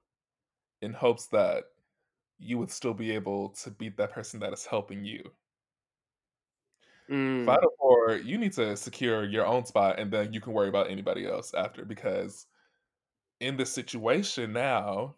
in 0.82 0.94
hopes 0.94 1.26
that 1.28 1.66
you 2.40 2.58
would 2.58 2.72
still 2.72 2.94
be 2.94 3.12
able 3.12 3.50
to 3.50 3.70
beat 3.70 3.98
that 3.98 4.14
person 4.14 4.40
that 4.40 4.54
is 4.54 4.66
helping 4.66 5.04
you. 5.04 5.22
Mm, 7.12 7.46
Final 7.46 7.72
four, 7.78 8.16
you 8.16 8.38
need 8.38 8.54
to 8.54 8.78
secure 8.78 9.26
your 9.26 9.46
own 9.46 9.66
spot 9.66 10.00
and 10.00 10.10
then 10.10 10.32
you 10.32 10.40
can 10.40 10.54
worry 10.54 10.70
about 10.70 10.90
anybody 10.90 11.26
else 11.28 11.54
after 11.54 11.84
because 11.84 12.48
in 13.42 13.58
this 13.58 13.70
situation 13.70 14.54
now, 14.54 15.16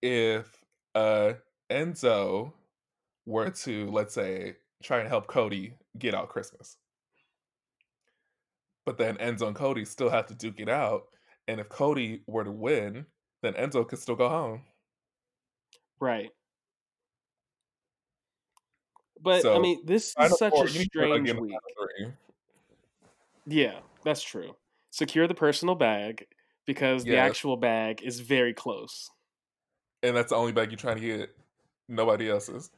if 0.00 0.64
uh 0.94 1.32
Enzo 1.70 2.52
were 3.26 3.50
to, 3.50 3.90
let's 3.90 4.14
say, 4.14 4.54
try 4.80 5.00
and 5.00 5.08
help 5.08 5.26
Cody 5.26 5.74
get 5.98 6.14
out 6.14 6.28
Christmas. 6.28 6.76
But 8.84 8.96
then 8.96 9.16
Enzo 9.16 9.48
and 9.48 9.56
Cody 9.56 9.84
still 9.84 10.08
have 10.10 10.26
to 10.26 10.34
duke 10.36 10.60
it 10.60 10.68
out. 10.68 11.08
And 11.48 11.60
if 11.60 11.68
Cody 11.68 12.22
were 12.26 12.44
to 12.44 12.50
win, 12.50 13.06
then 13.42 13.54
Enzo 13.54 13.86
could 13.86 13.98
still 13.98 14.16
go 14.16 14.28
home. 14.28 14.62
right. 16.00 16.30
But 19.20 19.44
I 19.46 19.58
mean, 19.58 19.80
this 19.84 20.14
is 20.20 20.38
such 20.38 20.52
four, 20.52 20.66
a 20.66 20.70
you 20.70 20.78
need 20.80 20.92
to 20.92 21.08
win 21.08 21.26
strange 21.26 21.40
week. 21.40 21.54
Yeah, 23.46 23.78
that's 24.04 24.22
true. 24.22 24.54
Secure 24.90 25.26
the 25.26 25.34
personal 25.34 25.74
bag 25.74 26.26
because 26.66 27.04
the 27.04 27.16
actual 27.16 27.56
bag 27.56 28.02
is 28.02 28.20
very 28.20 28.52
close. 28.52 29.10
And 30.02 30.16
that's 30.16 30.30
the 30.30 30.36
only 30.36 30.52
bag 30.52 30.70
you're 30.70 30.78
trying 30.78 31.00
to 31.00 31.02
get. 31.02 31.30
Nobody 31.88 32.28
else's. 32.28 32.70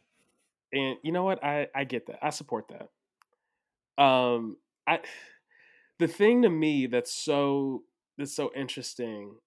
And 0.72 0.96
you 1.02 1.12
know 1.12 1.24
what? 1.24 1.42
I 1.42 1.68
I 1.74 1.84
get 1.84 2.06
that. 2.06 2.18
I 2.22 2.30
support 2.30 2.66
that. 2.68 4.02
Um 4.02 4.56
I 4.86 5.00
the 5.98 6.08
thing 6.08 6.42
to 6.42 6.50
me 6.50 6.86
that's 6.86 7.12
so 7.12 7.82
that's 8.18 8.34
so 8.36 8.52
interesting 8.56 9.38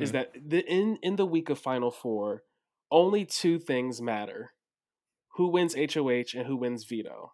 is 0.00 0.12
Mhm. 0.12 0.14
that 0.14 0.32
the 0.34 0.64
in 0.70 0.98
in 1.02 1.16
the 1.16 1.26
week 1.26 1.50
of 1.50 1.58
final 1.60 1.90
4 1.92 2.44
only 2.92 3.24
two 3.26 3.58
things 3.58 4.02
matter. 4.02 4.52
Who 5.36 5.48
wins 5.48 5.76
HOH 5.76 6.34
and 6.34 6.46
who 6.46 6.56
wins 6.56 6.84
veto. 6.84 7.32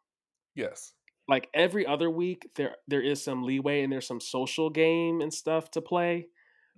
Yes. 0.55 0.95
Like 1.29 1.49
every 1.55 1.85
other 1.87 2.09
week 2.11 2.51
there 2.55 2.77
there 2.87 3.03
is 3.03 3.23
some 3.23 3.43
leeway 3.43 3.83
and 3.83 3.93
there's 3.93 4.07
some 4.07 4.21
social 4.21 4.71
game 4.71 5.21
and 5.21 5.33
stuff 5.35 5.71
to 5.73 5.83
play, 5.83 6.29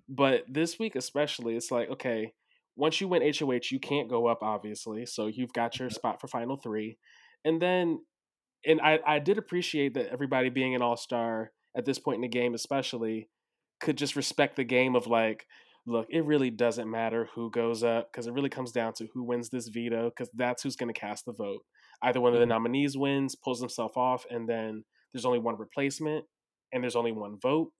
but 0.09 0.45
this 0.49 0.79
week 0.79 0.97
especially 0.97 1.57
it's 1.57 1.71
like 1.73 1.91
okay, 1.91 2.35
once 2.77 3.01
you 3.01 3.09
win 3.09 3.23
HOH 3.23 3.73
you 3.73 3.81
can't 3.81 4.11
go 4.11 4.27
up 4.29 4.43
obviously, 4.43 5.07
so 5.07 5.27
you've 5.29 5.53
got 5.55 5.79
your 5.81 5.91
Mhm. 5.91 5.99
spot 5.99 6.21
for 6.21 6.29
final 6.29 6.57
3. 6.59 6.99
And 7.45 7.63
then 7.63 8.05
and 8.67 8.81
I 8.83 9.01
I 9.07 9.19
did 9.21 9.39
appreciate 9.39 9.95
that 9.95 10.09
everybody 10.09 10.51
being 10.51 10.75
an 10.77 10.83
all-star 10.83 11.53
at 11.77 11.85
this 11.87 11.99
point 12.01 12.17
in 12.17 12.23
the 12.23 12.29
game 12.29 12.55
especially 12.55 13.31
could 13.81 13.97
just 13.99 14.17
respect 14.17 14.57
the 14.57 14.65
game 14.65 14.97
of 14.97 15.07
like 15.07 15.47
look, 15.87 16.07
it 16.11 16.25
really 16.27 16.51
doesn't 16.51 16.91
matter 16.91 17.31
who 17.35 17.51
goes 17.51 17.83
up 17.83 18.13
because 18.13 18.27
it 18.27 18.33
really 18.33 18.51
comes 18.51 18.73
down 18.73 18.93
to 18.93 19.07
who 19.15 19.23
wins 19.25 19.49
this 19.49 19.69
veto 19.69 20.11
because 20.11 20.29
that's 20.35 20.63
who's 20.63 20.77
going 20.77 20.93
to 20.93 21.01
cast 21.01 21.25
the 21.25 21.33
vote. 21.33 21.65
Either 22.03 22.21
one 22.21 22.35
of 22.35 22.41
the 22.41 22.45
Mhm. 22.45 22.47
nominees 22.47 22.95
wins, 22.97 23.35
pulls 23.35 23.59
himself 23.61 23.97
off, 23.97 24.27
and 24.31 24.47
then 24.47 24.85
there's 25.13 25.25
only 25.25 25.39
one 25.39 25.57
replacement 25.57 26.27
and 26.73 26.83
there's 26.83 26.97
only 26.97 27.13
one 27.13 27.39
vote, 27.41 27.73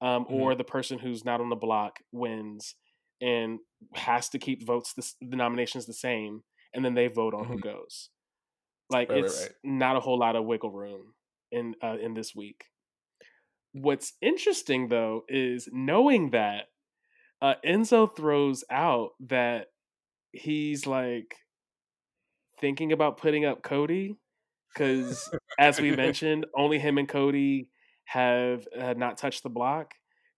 um, 0.00 0.26
Mhm. 0.28 0.28
or 0.30 0.54
the 0.54 0.64
person 0.64 0.98
who's 0.98 1.24
not 1.24 1.40
on 1.40 1.48
the 1.50 1.56
block 1.56 1.98
wins 2.12 2.76
and 3.20 3.60
has 3.94 4.28
to 4.30 4.38
keep 4.38 4.66
votes 4.66 4.92
the, 4.94 5.26
the 5.30 5.36
nominations 5.36 5.86
the 5.86 5.94
same, 5.94 6.42
and 6.74 6.84
then 6.84 6.94
they 6.94 7.08
vote 7.08 7.34
on 7.34 7.46
who 7.46 7.58
Mhm. 7.58 7.60
goes. 7.60 8.10
Like 8.90 9.08
Right, 9.08 9.18
right, 9.18 9.32
it's 9.32 9.34
right. 9.34 9.52
not 9.64 9.96
a 9.96 10.00
whole 10.00 10.18
lot 10.18 10.36
of 10.36 10.44
wiggle 10.44 10.70
room 10.72 11.14
in 11.50 11.74
uh, 11.82 11.98
in 12.00 12.14
this 12.14 12.34
week. 12.34 12.66
What's 13.76 14.14
interesting 14.22 14.88
though 14.88 15.24
is 15.28 15.68
knowing 15.72 16.30
that 16.30 16.68
uh, 17.42 17.56
Enzo 17.64 18.14
throws 18.16 18.64
out 18.70 19.10
that 19.20 19.68
he's 20.32 20.86
like 20.86 21.36
thinking 22.60 22.92
about 22.92 23.18
putting 23.18 23.44
up 23.44 23.62
Cody 23.62 24.16
because, 24.74 25.32
as 25.58 25.80
we 25.80 25.92
mentioned, 25.92 26.46
only 26.56 26.78
him 26.78 26.98
and 26.98 27.08
Cody 27.08 27.70
have 28.04 28.66
uh, 28.78 28.94
not 28.94 29.18
touched 29.18 29.42
the 29.42 29.50
block, 29.50 29.94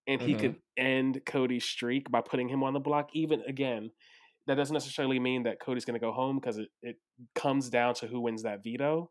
and 0.07 0.21
he 0.23 0.35
Mhm. 0.35 0.39
could 0.39 0.57
end 0.77 1.23
Cody's 1.27 1.65
streak 1.65 2.11
by 2.11 2.21
putting 2.23 2.49
him 2.49 2.63
on 2.65 2.73
the 2.75 2.81
block. 2.81 3.11
Even 3.15 3.43
again, 3.43 3.91
that 4.47 4.57
doesn't 4.57 4.75
necessarily 4.75 5.21
mean 5.21 5.45
that 5.45 5.61
Cody's 5.61 5.85
going 5.85 6.01
to 6.01 6.05
go 6.07 6.13
home 6.13 6.39
because 6.39 6.59
it, 6.59 6.71
it 6.83 6.97
comes 7.35 7.71
down 7.71 7.95
to 7.97 8.07
who 8.07 8.21
wins 8.21 8.43
that 8.45 8.65
veto 8.65 9.11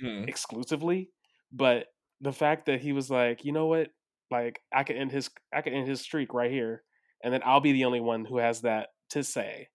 Mhm. 0.00 0.26
exclusively. 0.26 1.10
But 1.52 1.86
the 2.20 2.32
fact 2.32 2.66
that 2.66 2.80
he 2.80 2.92
was 2.92 3.10
like, 3.10 3.44
you 3.44 3.52
know 3.52 3.66
what, 3.66 3.90
like 4.30 4.60
I 4.72 4.84
could 4.84 4.96
end 4.96 5.12
his 5.12 5.30
I 5.52 5.62
could 5.62 5.72
end 5.72 5.86
his 5.88 6.00
streak 6.00 6.32
right 6.34 6.50
here, 6.50 6.82
and 7.22 7.32
then 7.32 7.42
I'll 7.44 7.60
be 7.60 7.72
the 7.72 7.84
only 7.84 8.00
one 8.00 8.24
who 8.24 8.38
has 8.38 8.62
that 8.62 8.88
to 9.10 9.22
say. 9.22 9.68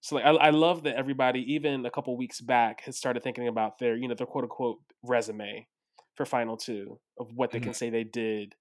So 0.00 0.16
like 0.16 0.24
I, 0.24 0.30
I 0.30 0.50
love 0.50 0.84
that 0.84 0.96
everybody, 0.96 1.54
even 1.54 1.84
a 1.86 1.90
couple 1.90 2.16
weeks 2.16 2.40
back, 2.40 2.82
has 2.82 2.96
started 2.96 3.22
thinking 3.22 3.48
about 3.48 3.78
their 3.78 3.96
you 3.96 4.08
know 4.08 4.14
their 4.14 4.26
quote 4.26 4.44
unquote 4.44 4.78
resume 5.02 5.66
for 6.14 6.24
final 6.24 6.56
two 6.56 6.98
of 7.18 7.32
what 7.34 7.50
they 7.50 7.60
can 7.60 7.72
Mhm. 7.72 7.76
say 7.76 7.90
they 7.90 8.04
did 8.04 8.54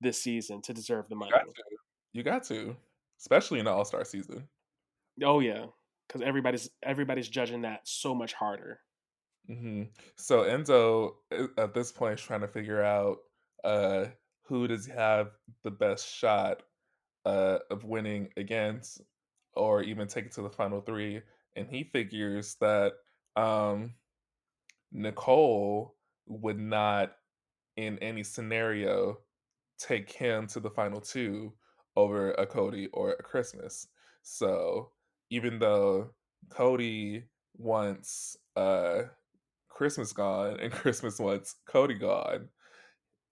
this 0.00 0.20
season 0.22 0.62
to 0.62 0.72
deserve 0.72 1.08
the 1.08 1.14
You 1.14 1.18
money. 1.20 1.30
got 1.32 1.44
to. 1.54 1.62
You 2.14 2.22
got 2.22 2.44
to. 2.44 2.76
Especially 3.20 3.58
in 3.58 3.66
the 3.66 3.70
All 3.70 3.84
Star 3.84 4.04
season. 4.04 4.48
Oh 5.22 5.40
yeah, 5.40 5.66
because 6.08 6.22
everybody's 6.22 6.70
everybody's 6.82 7.28
judging 7.28 7.62
that 7.62 7.80
so 7.86 8.14
much 8.14 8.32
harder. 8.32 8.80
Hmm 9.46 9.82
So 10.16 10.42
Enzo 10.44 11.14
i- 11.32 11.48
at 11.60 11.74
this 11.74 11.92
point 11.92 12.18
is 12.20 12.24
trying 12.24 12.40
to 12.42 12.48
figure 12.48 12.82
out 12.82 13.18
uh, 13.64 14.06
who 14.44 14.66
does 14.68 14.86
have 14.86 15.30
the 15.64 15.70
best 15.70 16.08
shot 16.08 16.62
uh, 17.24 17.58
of 17.70 17.84
winning 17.84 18.28
against, 18.36 19.02
or 19.54 19.82
even 19.82 20.08
take 20.08 20.26
it 20.26 20.32
to 20.32 20.42
the 20.42 20.50
final 20.50 20.80
three. 20.80 21.22
And 21.56 21.68
he 21.68 21.84
figures 21.84 22.56
that 22.60 22.94
um, 23.36 23.94
Nicole 24.92 25.96
would 26.26 26.58
not, 26.58 27.12
in 27.76 27.98
any 28.00 28.22
scenario, 28.24 29.18
take 29.78 30.10
him 30.10 30.46
to 30.48 30.60
the 30.60 30.70
final 30.70 31.00
two 31.00 31.52
over 31.96 32.32
a 32.32 32.46
Cody 32.46 32.88
or 32.92 33.12
a 33.12 33.22
Christmas. 33.22 33.88
So 34.22 34.92
even 35.30 35.58
though 35.58 36.10
Cody 36.50 37.24
wants 37.56 38.36
uh, 38.56 39.04
Christmas 39.74 40.12
gone 40.12 40.60
and 40.60 40.72
Christmas 40.72 41.18
wants 41.18 41.56
Cody 41.66 41.94
gone, 41.94 42.48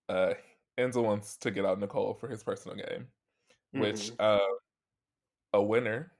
uh, 0.08 0.34
Enzo 0.78 1.02
wants 1.02 1.36
to 1.38 1.50
get 1.50 1.64
out 1.64 1.78
Nicole 1.78 2.14
for 2.14 2.28
his 2.28 2.42
personal 2.42 2.76
game, 2.76 3.08
which 3.72 4.10
Mhm. 4.12 4.16
uh, 4.18 4.56
a 5.52 5.62
winner. 5.62 6.12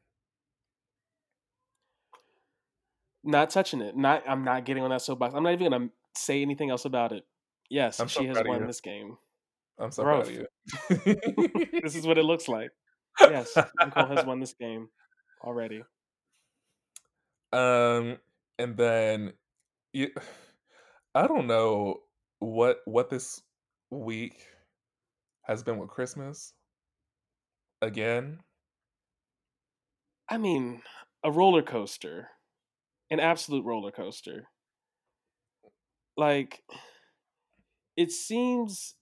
Not 3.23 3.51
touching 3.51 3.81
it. 3.81 3.97
Not. 3.97 4.23
I'm 4.27 4.45
not 4.45 4.65
getting 4.65 4.83
on 4.83 4.91
that 4.91 5.03
soapbox. 5.03 5.35
I'm 5.35 5.43
not 5.43 5.53
even 5.53 5.71
gonna 5.71 5.91
say 6.17 6.43
anything 6.43 6.71
else 6.71 6.85
about 6.85 7.13
it. 7.13 7.25
Yes, 7.69 8.01
I'm 8.01 8.09
so 8.09 8.23
she 8.23 8.27
has 8.29 8.43
won 8.45 8.67
this 8.67 8.81
game. 8.81 9.17
I'm 9.79 9.91
so 9.93 10.03
proud 10.03 10.27
of 10.27 10.33
you. 10.33 10.47
This 11.83 11.95
is 11.97 12.07
what 12.07 12.19
it 12.19 12.25
looks 12.25 12.49
like. 12.49 12.71
Yes, 13.21 13.57
Nicole 13.85 14.07
has 14.07 14.25
won 14.25 14.41
this 14.41 14.55
game 14.55 14.89
already. 15.43 15.83
um, 17.53 18.19
and 18.59 18.77
then 18.77 19.33
you, 19.93 20.09
I 21.15 21.27
don't 21.27 21.47
know 21.47 22.01
what 22.39 22.79
what 22.85 23.11
this 23.11 23.43
week 23.91 24.47
has 25.43 25.63
been 25.63 25.79
with 25.79 25.91
Christmas 25.91 26.53
again. 27.83 28.39
I 30.29 30.39
mean, 30.39 30.83
a 31.25 31.31
roller 31.31 31.63
coaster, 31.63 32.29
an 33.11 33.19
absolute 33.19 33.65
roller 33.65 33.91
coaster. 33.91 34.47
Like, 36.17 36.63
it 37.97 38.13
seems 38.13 38.95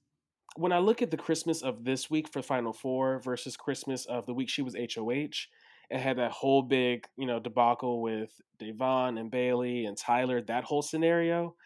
when 0.57 0.73
I 0.73 0.79
look 0.79 1.03
at 1.03 1.11
the 1.11 1.17
Christmas 1.17 1.63
of 1.63 1.85
this 1.85 2.11
week 2.11 2.33
for 2.33 2.43
Final 2.43 2.73
Four 2.73 3.21
versus 3.21 3.57
Christmas 3.57 4.07
of 4.07 4.25
the 4.27 4.35
week 4.35 4.49
she 4.49 4.63
was 4.63 4.75
HOH, 4.75 5.49
it 5.91 6.01
had 6.01 6.19
that 6.19 6.33
whole 6.33 6.63
big, 6.63 7.07
you 7.17 7.27
know, 7.27 7.41
debacle 7.41 8.03
with 8.03 8.31
Da'Vonne 8.61 9.19
and 9.19 9.31
Bayleigh 9.31 9.87
and 9.87 9.97
Tyler, 9.97 10.43
that 10.43 10.65
whole 10.65 10.83
scenario. 10.83 11.57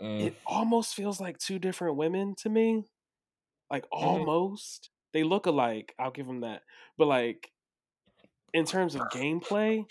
Mm. 0.00 0.26
It 0.26 0.34
almost 0.46 0.94
feels 0.94 1.20
like 1.20 1.38
two 1.38 1.58
different 1.58 1.96
women 1.96 2.34
to 2.36 2.48
me. 2.48 2.84
Like 3.70 3.84
Mhm. 3.84 3.92
almost. 3.92 4.90
They 5.12 5.22
look 5.24 5.46
alike, 5.46 5.94
I'll 5.98 6.10
give 6.10 6.26
them 6.26 6.40
that. 6.40 6.62
But 6.98 7.06
like 7.08 7.50
in 8.52 8.64
terms 8.64 8.94
of 8.94 9.02
gameplay 9.02 9.84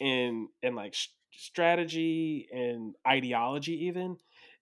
and 0.00 0.48
and 0.62 0.76
like 0.76 0.94
sh- 0.94 1.08
strategy 1.32 2.48
and 2.52 2.94
ideology 3.06 3.86
even 3.86 4.16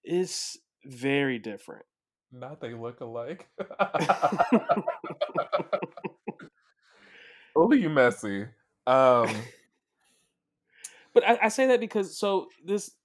is 0.05 0.59
very 0.85 1.39
different. 1.39 1.87
Not 2.33 2.61
they 2.61 2.75
look 2.75 3.01
alike. 3.01 3.49
Oh, 7.57 7.73
you 7.73 7.91
messy. 7.91 8.47
Um, 8.87 9.45
But 11.13 11.27
I, 11.27 11.39
I 11.45 11.49
say 11.49 11.67
that 11.69 11.81
because 11.81 12.19
so 12.19 12.49
this 12.65 12.97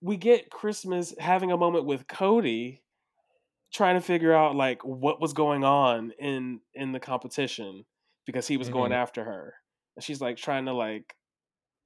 we 0.00 0.16
get 0.16 0.50
Christmas 0.50 1.14
having 1.18 1.52
a 1.52 1.56
moment 1.56 1.84
with 1.84 2.06
Cody 2.08 2.82
trying 3.72 3.96
to 3.96 4.00
figure 4.02 4.34
out 4.34 4.56
like 4.56 4.84
what 4.84 5.20
was 5.20 5.34
going 5.34 5.64
on 5.64 6.12
in 6.18 6.60
in 6.74 6.92
the 6.92 7.00
competition 7.00 7.86
because 8.26 8.48
he 8.48 8.56
was 8.56 8.68
going 8.68 8.92
Mhm. 8.92 8.96
after 8.96 9.24
her. 9.24 9.54
And 9.96 10.04
she's 10.04 10.20
like 10.20 10.36
trying 10.36 10.66
to 10.66 10.74
like 10.74 11.16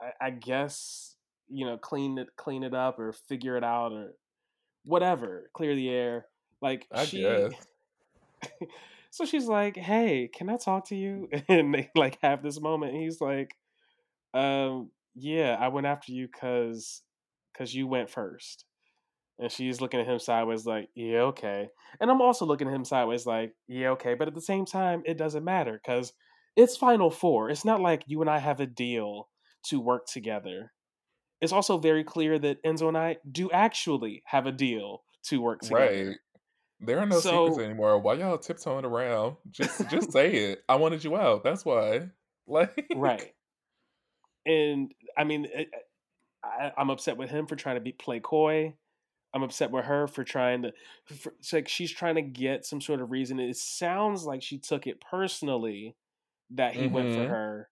I, 0.01 0.13
I 0.29 0.31
guess, 0.31 1.17
you 1.49 1.67
know, 1.67 1.79
clean 1.79 2.19
it 2.19 2.29
clean 2.37 2.65
it 2.65 2.75
up 2.75 2.99
or 2.99 3.13
figure 3.13 3.57
it 3.57 3.65
out 3.65 3.93
or 3.93 4.15
whatever, 4.85 5.51
clear 5.55 5.75
the 5.77 5.91
air. 5.91 6.29
Like 6.63 6.89
I 6.91 7.07
she. 7.07 7.57
so 9.15 9.25
she's 9.25 9.47
like, 9.47 9.77
"Hey, 9.77 10.29
can 10.29 10.49
I 10.51 10.57
talk 10.57 10.89
to 10.89 10.97
you?" 10.97 11.29
And 11.49 11.75
they 11.75 11.91
like 11.95 12.19
have 12.23 12.43
this 12.43 12.61
moment. 12.61 12.93
And 12.95 13.03
he's 13.03 13.21
like, 13.21 13.55
"Um, 14.35 14.93
yeah, 15.15 15.57
I 15.61 15.69
went 15.69 15.87
after 15.87 16.13
you 16.13 16.29
because 16.29 17.03
because 17.53 17.75
you 17.75 17.87
went 17.89 18.11
first. 18.11 18.67
And 19.39 19.51
she's 19.53 19.81
looking 19.81 20.01
at 20.01 20.07
him 20.07 20.19
sideways, 20.21 20.67
like, 20.67 20.91
"Yeah, 20.95 21.23
okay." 21.33 21.69
And 22.01 22.11
I'm 22.11 22.23
also 22.23 22.47
looking 22.47 22.69
at 22.69 22.75
him 22.75 22.85
sideways, 22.85 23.27
like, 23.27 23.55
"Yeah, 23.69 23.91
okay." 23.91 24.15
But 24.15 24.29
at 24.29 24.35
the 24.35 24.41
same 24.41 24.65
time, 24.67 25.03
it 25.07 25.19
doesn't 25.19 25.45
matter 25.45 25.75
because 25.83 26.13
it's 26.57 26.77
Final 26.77 27.11
Four. 27.11 27.51
It's 27.51 27.65
not 27.65 27.81
like 27.81 28.05
you 28.07 28.21
and 28.21 28.31
I 28.31 28.39
have 28.39 28.61
a 28.61 28.67
deal 28.67 29.31
to 29.67 29.81
work 29.81 30.07
together. 30.07 30.73
It's 31.41 31.53
also 31.53 31.79
very 31.79 32.05
clear 32.05 32.39
that 32.41 32.63
Enzo 32.65 32.89
and 32.89 32.99
I 32.99 33.19
do 33.31 33.51
actually 33.53 34.23
have 34.27 34.47
a 34.47 34.53
deal 34.53 35.05
to 35.25 35.41
work 35.41 35.63
together. 35.63 35.95
Right. 35.97 36.19
There 36.81 36.99
are 36.99 37.07
no 37.07 37.21
secrets 37.21 37.59
anymore. 37.59 37.99
Why 37.99 38.15
y'all 38.15 38.39
tiptoeing 38.39 38.85
around? 38.85 39.37
Just 39.51 39.89
just 39.89 40.13
say 40.13 40.33
it. 40.53 40.65
I 40.69 40.77
wanted 40.77 41.05
you 41.05 41.17
out. 41.17 41.45
That's 41.45 41.65
why. 41.65 42.11
Like 42.47 42.87
right. 42.95 43.33
And 44.47 44.93
I 45.17 45.25
mean, 45.25 45.47
it, 45.47 45.71
I, 46.45 46.73
I'm 46.77 46.91
upset 46.91 47.17
with 47.17 47.31
him 47.31 47.47
for 47.47 47.57
trying 47.57 47.77
to 47.77 47.81
be 47.81 47.93
play 47.93 48.21
coy. 48.21 48.75
I'm 49.33 49.43
upset 49.43 49.71
with 49.71 49.87
her 49.87 50.07
for 50.07 50.25
trying 50.25 50.63
to. 50.63 50.73
For, 51.07 51.33
it's 51.39 51.53
like 51.53 51.69
she's 51.69 51.91
trying 51.91 52.17
to 52.17 52.23
get 52.23 52.67
some 52.67 52.81
sort 52.81 53.01
of 53.01 53.11
reason. 53.11 53.41
It 53.41 53.57
sounds 53.57 54.25
like 54.25 54.43
she 54.43 54.59
took 54.59 54.87
it 54.87 55.01
personally 55.01 55.97
that 56.51 56.75
he 56.75 56.87
went 56.87 57.15
for 57.15 57.21
Mhm. 57.23 57.29
her. 57.29 57.71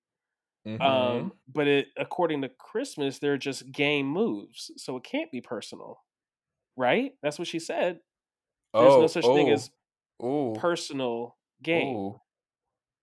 Mhm. 0.66 0.80
Um, 0.80 1.32
but 1.48 1.66
it, 1.68 1.88
according 1.98 2.42
to 2.42 2.48
Christmas, 2.48 3.18
they're 3.18 3.36
just 3.38 3.70
game 3.72 4.06
moves, 4.06 4.70
so 4.76 4.96
it 4.96 5.04
can't 5.04 5.30
be 5.30 5.40
personal, 5.40 6.02
right? 6.76 7.14
That's 7.22 7.38
what 7.38 7.48
she 7.48 7.58
said. 7.58 8.00
There's 8.74 8.94
no 8.96 9.02
oh, 9.02 9.06
such 9.06 9.24
thing 9.24 9.50
as 9.50 9.70
oh, 10.20 10.52
oh, 10.52 10.54
personal 10.58 11.36
game. 11.62 11.96
oh, 11.96 12.20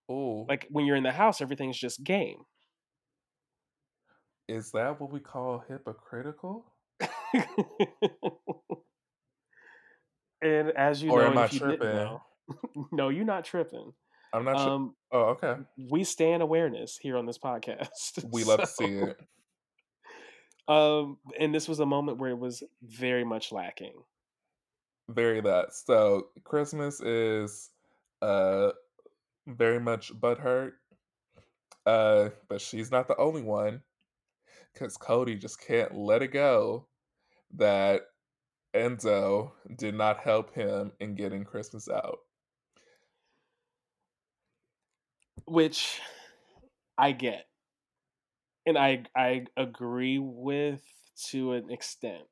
oh. 0.09 0.45
Like 0.49 0.67
when 0.69 0.85
you're 0.85 0.95
in 0.95 1.03
the 1.03 1.11
house, 1.11 1.41
everything's 1.41 1.77
just 1.77 2.03
game. 2.03 2.39
Is 4.47 4.71
that 4.71 4.99
what 4.99 5.11
we 5.11 5.19
call 5.19 5.63
hypocritical? 5.67 6.65
and 10.41 10.69
as 10.71 11.01
you 11.03 11.11
Or 11.11 11.21
know, 11.21 11.27
am 11.31 11.37
I 11.37 11.47
you 11.51 11.59
tripping? 11.59 11.87
know, 11.87 12.21
no, 12.91 13.09
you're 13.09 13.25
not 13.25 13.45
tripping. 13.45 13.93
I'm 14.33 14.45
not 14.45 14.57
sure. 14.57 14.69
Um, 14.69 14.95
Oh, 15.11 15.21
okay. 15.41 15.55
we 15.89 16.03
stand 16.03 16.43
awareness 16.43 16.97
here 17.01 17.17
on 17.17 17.25
this 17.25 17.37
podcast. 17.39 18.23
We 18.31 18.43
love 18.43 18.59
to 18.59 18.67
see 18.67 18.85
it. 18.85 19.17
um, 20.67 21.17
and 21.39 21.53
this 21.53 21.67
was 21.67 21.79
a 21.79 21.85
moment 21.85 22.19
where 22.19 22.29
it 22.31 22.37
was 22.39 22.63
very 22.83 23.23
much 23.23 23.51
lacking. 23.51 23.93
Very 25.09 25.41
that. 25.41 25.73
So 25.73 26.27
Christmas 26.43 27.01
is 27.01 27.71
uh 28.21 28.71
very 29.47 29.79
much 29.79 30.13
butthurt. 30.13 30.73
Uh, 31.85 32.29
but 32.47 32.61
she's 32.61 32.91
not 32.91 33.07
the 33.07 33.17
only 33.17 33.41
one. 33.41 33.81
Cause 34.75 34.97
Cody 34.97 35.35
just 35.35 35.59
can't 35.59 35.95
let 35.95 36.21
it 36.21 36.31
go 36.31 36.87
that 37.55 38.03
Enzo 38.75 39.51
did 39.75 39.95
not 39.95 40.19
help 40.19 40.53
him 40.53 40.91
in 40.99 41.15
getting 41.15 41.43
Christmas 41.43 41.89
out. 41.89 42.19
which 45.49 45.99
I 46.97 47.11
get, 47.11 47.47
and 48.65 48.77
I 48.77 49.03
I 49.15 49.45
agree 49.57 50.19
with 50.19 50.81
to 51.29 51.53
an 51.53 51.71
extent. 51.71 52.23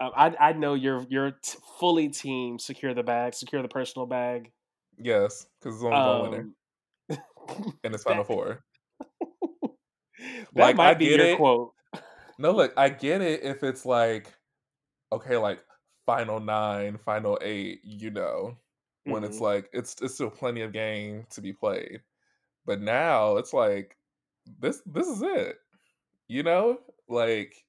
Um, 0.00 0.12
I 0.16 0.34
I 0.40 0.52
know 0.54 0.74
you're 0.74 1.06
you're 1.08 1.32
t- 1.32 1.58
fully 1.78 2.08
team 2.08 2.58
secure 2.58 2.94
the 2.94 3.02
bag, 3.02 3.34
secure 3.34 3.62
the 3.62 3.68
personal 3.68 4.06
bag. 4.06 4.52
Yes, 4.98 5.46
because 5.58 5.74
it's 5.76 5.84
only 5.84 6.00
one 6.00 6.20
winner 6.20 6.48
and 7.84 7.94
it's 7.94 8.04
final 8.04 8.24
four. 8.24 8.64
that 10.54 10.74
Like, 10.74 10.82
I 10.82 10.94
might 10.94 10.98
be 10.98 11.06
get 11.06 11.20
your 11.20 11.28
it. 11.28 11.28
quote. 11.28 11.74
No, 12.38 12.52
look, 12.52 12.72
I 12.76 12.88
get 12.90 13.20
it 13.22 13.42
if 13.44 13.62
it's 13.62 13.86
like, 13.86 14.34
okay, 15.12 15.36
like 15.36 15.64
final 16.06 16.40
nine, 16.40 16.98
final 16.98 17.38
eight, 17.42 17.80
you 17.84 18.10
know, 18.10 18.58
when 19.06 19.24
it's 19.24 19.40
Mhm. 19.40 19.40
like 19.40 19.70
it's 19.72 19.96
it's 20.02 20.14
still 20.14 20.30
plenty 20.30 20.62
of 20.62 20.72
game 20.72 21.26
to 21.32 21.40
be 21.42 21.52
played. 21.54 22.02
But 22.66 22.80
now 22.82 23.36
it's 23.38 23.52
like 23.54 23.98
this 24.60 24.82
this 24.86 25.08
is 25.08 25.22
it. 25.22 25.58
You 26.28 26.42
know? 26.44 26.80
Like 27.08 27.66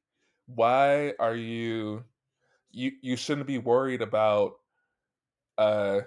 why 0.47 1.13
are 1.19 1.35
you 1.35 2.05
you 2.71 2.91
you 3.01 3.15
shouldn't 3.15 3.47
be 3.47 3.57
worried 3.57 4.01
about 4.01 4.53
uh 5.57 6.01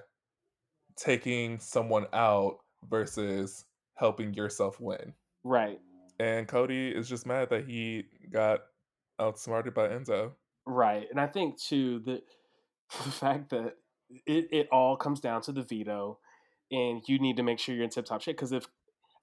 taking 0.97 1.59
someone 1.59 2.07
out 2.13 2.59
versus 2.89 3.65
helping 3.95 4.35
yourself 4.35 4.81
win. 4.81 5.13
Right, 5.43 5.79
And 6.19 6.49
Cody 6.49 6.89
is 6.89 7.09
just 7.09 7.27
mad 7.27 7.51
that 7.51 7.67
he 7.67 8.05
got 8.33 8.61
outsmarted 9.21 9.75
by 9.75 9.89
Enzo. 9.89 10.33
right, 10.67 11.07
and 11.11 11.21
I 11.21 11.27
think 11.27 11.61
too 11.61 12.01
the 12.01 12.23
the 13.05 13.11
fact 13.11 13.51
that 13.51 13.75
it 14.27 14.49
it 14.51 14.69
all 14.73 14.97
comes 14.97 15.21
down 15.21 15.43
to 15.43 15.53
the 15.53 15.63
veto, 15.63 16.19
and 16.71 17.03
you 17.07 17.19
need 17.19 17.37
to 17.37 17.43
make 17.43 17.59
sure 17.59 17.75
you're 17.75 17.85
in 17.85 17.91
tip 17.91 18.07
top 18.07 18.23
shape 18.23 18.37
because 18.37 18.53
if 18.53 18.67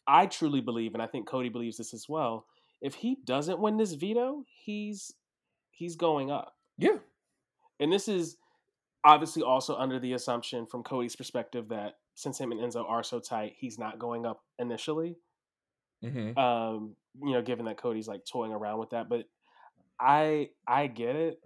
I 0.07 0.25
truly 0.25 0.61
believe, 0.61 0.93
and 0.93 1.01
I 1.01 1.07
think 1.07 1.27
Cody 1.27 1.49
believes 1.49 1.77
this 1.77 1.93
as 1.93 2.07
well. 2.09 2.45
If 2.81 2.95
he 2.95 3.17
doesn't 3.25 3.59
win 3.59 3.77
this 3.77 3.93
veto, 3.93 4.43
he's 4.63 5.13
he's 5.69 5.95
going 5.95 6.31
up, 6.31 6.55
Yeah. 6.77 6.97
And 7.81 7.91
this 7.91 8.07
is 8.07 8.37
obviously 9.03 9.43
also 9.43 9.75
under 9.75 9.99
the 9.99 10.13
assumption 10.13 10.65
from 10.65 10.83
Cody's 10.83 11.15
perspective 11.15 11.69
that 11.69 11.95
since 12.15 12.39
him 12.39 12.51
and 12.51 12.61
Enzo 12.61 12.87
are 12.89 13.03
so 13.03 13.19
tight, 13.19 13.55
he's 13.57 13.79
not 13.79 13.99
going 13.99 14.25
up 14.25 14.43
initially. 14.59 15.17
hmm 16.01 16.31
Um, 16.37 16.95
you 17.21 17.33
know, 17.33 17.41
given 17.41 17.65
that 17.65 17.77
Cody's 17.77 18.07
like 18.07 18.25
toying 18.25 18.53
around 18.53 18.79
with 18.79 18.91
that, 18.91 19.09
but 19.09 19.25
I 19.99 20.51
I 20.67 20.87
get 20.87 21.15
it, 21.15 21.41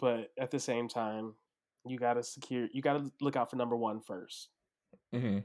but 0.00 0.32
at 0.38 0.50
the 0.50 0.60
same 0.60 0.88
time, 0.88 1.34
you 1.86 1.98
gotta 1.98 2.22
secure, 2.22 2.68
you 2.72 2.82
gotta 2.82 3.10
look 3.20 3.36
out 3.36 3.50
for 3.50 3.56
number 3.56 3.76
one 3.76 4.00
first. 4.00 4.50
hmm 5.12 5.38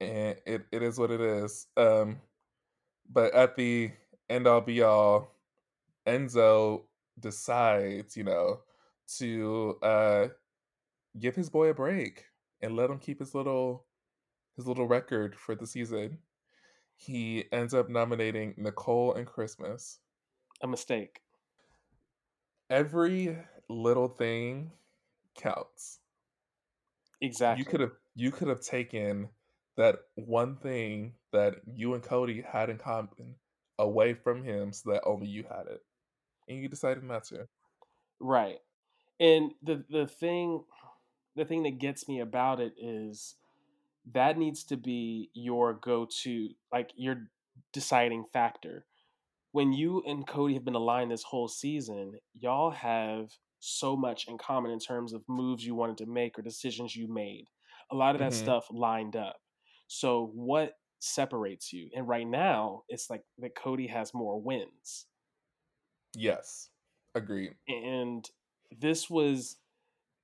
And 0.00 0.38
it, 0.46 0.66
it 0.72 0.82
is 0.82 0.98
what 0.98 1.10
it 1.10 1.20
is. 1.20 1.66
Um, 1.76 2.20
but 3.10 3.34
at 3.34 3.56
the 3.56 3.92
end 4.28 4.46
all 4.46 4.60
be 4.60 4.82
all, 4.82 5.32
Enzo 6.06 6.84
decides, 7.18 8.16
you 8.16 8.24
know, 8.24 8.60
to 9.18 9.78
uh 9.82 10.28
give 11.18 11.34
his 11.34 11.48
boy 11.48 11.68
a 11.68 11.74
break 11.74 12.24
and 12.60 12.76
let 12.76 12.90
him 12.90 12.98
keep 12.98 13.18
his 13.18 13.34
little 13.34 13.86
his 14.56 14.66
little 14.66 14.86
record 14.86 15.36
for 15.36 15.54
the 15.54 15.66
season. 15.66 16.18
He 16.96 17.44
ends 17.52 17.74
up 17.74 17.90
nominating 17.90 18.54
Nicole 18.56 19.14
and 19.14 19.26
Christmas. 19.26 19.98
A 20.62 20.66
mistake. 20.66 21.20
Every 22.70 23.36
little 23.68 24.08
thing 24.08 24.72
counts. 25.36 26.00
Exactly. 27.20 27.62
You 27.62 27.70
could 27.70 27.80
have 27.80 27.92
you 28.14 28.30
could 28.30 28.48
have 28.48 28.60
taken 28.60 29.28
that 29.76 29.96
one 30.14 30.56
thing 30.56 31.12
that 31.32 31.56
you 31.66 31.94
and 31.94 32.02
Cody 32.02 32.42
had 32.42 32.70
in 32.70 32.78
common 32.78 33.34
away 33.78 34.14
from 34.14 34.42
him 34.42 34.72
so 34.72 34.92
that 34.92 35.02
only 35.04 35.26
you 35.26 35.44
had 35.44 35.66
it. 35.66 35.82
And 36.48 36.58
you 36.58 36.68
decided 36.68 37.02
not 37.04 37.24
to. 37.24 37.48
Right. 38.20 38.60
And 39.20 39.54
the 39.62 39.84
the 39.90 40.06
thing 40.06 40.64
the 41.36 41.44
thing 41.44 41.64
that 41.64 41.78
gets 41.78 42.08
me 42.08 42.20
about 42.20 42.60
it 42.60 42.74
is 42.78 43.36
that 44.12 44.38
needs 44.38 44.64
to 44.64 44.76
be 44.76 45.30
your 45.34 45.74
go-to 45.74 46.50
like 46.72 46.92
your 46.96 47.30
deciding 47.72 48.24
factor. 48.26 48.86
When 49.52 49.72
you 49.72 50.02
and 50.06 50.26
Cody 50.26 50.54
have 50.54 50.64
been 50.64 50.74
aligned 50.76 51.10
this 51.12 51.24
whole 51.24 51.48
season, 51.48 52.20
y'all 52.34 52.70
have 52.72 53.32
so 53.60 53.96
much 53.96 54.28
in 54.28 54.38
common 54.38 54.70
in 54.72 54.80
terms 54.80 55.12
of 55.14 55.24
moves 55.28 55.66
you 55.66 55.74
wanted 55.74 55.98
to 55.98 56.06
make 56.06 56.38
or 56.38 56.42
decisions 56.42 56.96
you 56.96 57.08
made. 57.08 57.46
A 57.90 57.96
lot 57.96 58.14
of 58.14 58.20
that 58.20 58.34
Mhm. 58.34 58.34
stuff 58.34 58.66
lined 58.70 59.16
up. 59.16 59.38
So 59.88 60.26
what 60.34 60.74
separates 61.00 61.72
you? 61.72 61.90
And 61.94 62.08
right 62.08 62.26
now, 62.26 62.84
it's 62.88 63.10
like 63.10 63.24
that 63.38 63.54
Cody 63.56 63.88
has 63.88 64.14
more 64.14 64.40
wins. 64.40 65.06
Yes. 66.16 66.70
Agreed. 67.14 67.54
And 67.68 68.28
this 68.80 69.08
was 69.08 69.56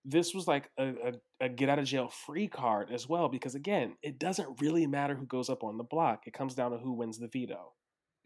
this 0.04 0.34
was 0.34 0.48
like 0.48 0.68
a, 0.78 0.88
a, 0.88 1.12
a 1.42 1.48
get 1.48 1.68
out 1.68 1.78
of 1.78 1.84
jail 1.84 2.08
free 2.08 2.48
card 2.48 2.90
as 2.90 3.08
well 3.08 3.28
because 3.28 3.54
again 3.54 3.94
it 4.02 4.18
doesn't 4.18 4.60
really 4.60 4.84
matter 4.84 5.14
who 5.14 5.24
goes 5.26 5.48
up 5.48 5.62
on 5.62 5.76
the 5.78 5.84
block 5.84 6.26
it 6.26 6.32
comes 6.32 6.56
down 6.56 6.72
to 6.72 6.76
who 6.78 6.92
wins 6.92 7.20
the 7.20 7.28
veto 7.28 7.72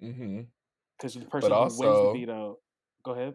mm-hmm. 0.02 0.40
because 0.96 1.12
the 1.12 1.26
person 1.26 1.50
But 1.50 1.68
who 1.68 1.78
wins 1.78 1.78
the 1.78 2.12
veto 2.14 2.58
go 3.04 3.12
ahead 3.12 3.34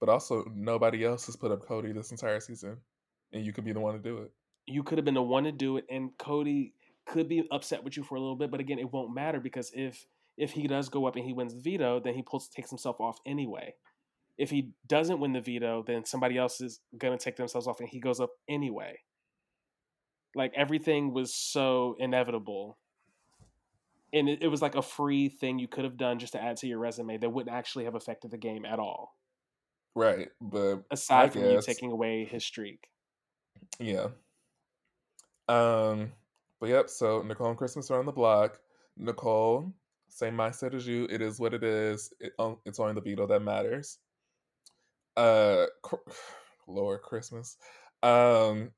but 0.00 0.08
also, 0.08 0.44
nobody 0.54 1.04
else 1.04 1.26
has 1.26 1.36
put 1.36 1.50
up 1.50 1.66
Cody 1.66 1.92
this 1.92 2.10
entire 2.10 2.40
season, 2.40 2.76
and 3.32 3.44
you 3.44 3.52
could 3.52 3.64
be 3.64 3.72
the 3.72 3.80
one 3.80 3.94
to 3.94 3.98
do 3.98 4.18
it. 4.18 4.30
you 4.66 4.82
could 4.82 4.98
have 4.98 5.04
been 5.04 5.14
the 5.14 5.22
one 5.22 5.44
to 5.44 5.52
do 5.52 5.76
it 5.76 5.84
and 5.90 6.10
cody 6.18 6.74
could 7.06 7.28
be 7.28 7.46
upset 7.50 7.84
with 7.84 7.96
you 7.96 8.02
for 8.02 8.16
a 8.16 8.20
little 8.20 8.36
bit 8.36 8.50
but 8.50 8.60
again 8.60 8.78
it 8.78 8.92
won't 8.92 9.14
matter 9.14 9.38
because 9.40 9.70
if 9.74 10.06
if 10.36 10.52
he 10.52 10.66
does 10.66 10.88
go 10.88 11.06
up 11.06 11.16
and 11.16 11.24
he 11.24 11.32
wins 11.32 11.54
the 11.54 11.60
veto 11.60 12.00
then 12.00 12.14
he 12.14 12.22
pulls 12.22 12.48
takes 12.48 12.70
himself 12.70 13.00
off 13.00 13.18
anyway 13.26 13.74
if 14.38 14.50
he 14.50 14.70
doesn't 14.86 15.20
win 15.20 15.32
the 15.32 15.40
veto 15.40 15.82
then 15.86 16.04
somebody 16.04 16.36
else 16.36 16.60
is 16.60 16.80
going 16.98 17.16
to 17.16 17.22
take 17.22 17.36
themselves 17.36 17.66
off 17.66 17.80
and 17.80 17.88
he 17.88 18.00
goes 18.00 18.20
up 18.20 18.30
anyway 18.48 18.98
like 20.34 20.52
everything 20.54 21.12
was 21.12 21.34
so 21.34 21.96
inevitable 21.98 22.78
and 24.12 24.28
it, 24.28 24.42
it 24.42 24.48
was 24.48 24.62
like 24.62 24.74
a 24.74 24.82
free 24.82 25.28
thing 25.28 25.58
you 25.58 25.68
could 25.68 25.84
have 25.84 25.96
done 25.96 26.18
just 26.18 26.32
to 26.32 26.42
add 26.42 26.56
to 26.56 26.66
your 26.66 26.78
resume 26.78 27.18
that 27.18 27.30
wouldn't 27.30 27.54
actually 27.54 27.84
have 27.84 27.94
affected 27.94 28.30
the 28.30 28.38
game 28.38 28.64
at 28.64 28.78
all 28.78 29.14
Right. 29.98 30.28
But 30.42 30.74
I 30.74 30.80
aside 30.90 31.32
from 31.32 31.46
you 31.46 31.58
taking 31.62 31.90
away 31.90 32.26
his 32.26 32.44
streak 32.44 32.90
yeah. 33.78 34.08
Um. 35.48 36.12
But 36.60 36.70
yep. 36.70 36.90
So 36.90 37.22
Nicole 37.22 37.48
and 37.48 37.58
Christmas 37.58 37.90
are 37.90 37.98
on 37.98 38.06
the 38.06 38.12
block. 38.12 38.58
Nicole, 38.96 39.72
same 40.16 40.34
mindset 40.34 40.72
as 40.72 40.86
you. 40.86 41.06
It 41.10 41.20
is 41.20 41.38
what 41.38 41.52
it 41.52 41.62
is. 41.62 42.10
It, 42.20 42.32
um, 42.38 42.56
it's 42.64 42.80
only 42.80 42.94
the 42.94 43.02
veto 43.02 43.26
that 43.26 43.40
matters. 43.40 43.98
Uh, 45.14 45.66
Lord 46.66 47.02
Christmas. 47.02 47.58
Um, 48.02 48.70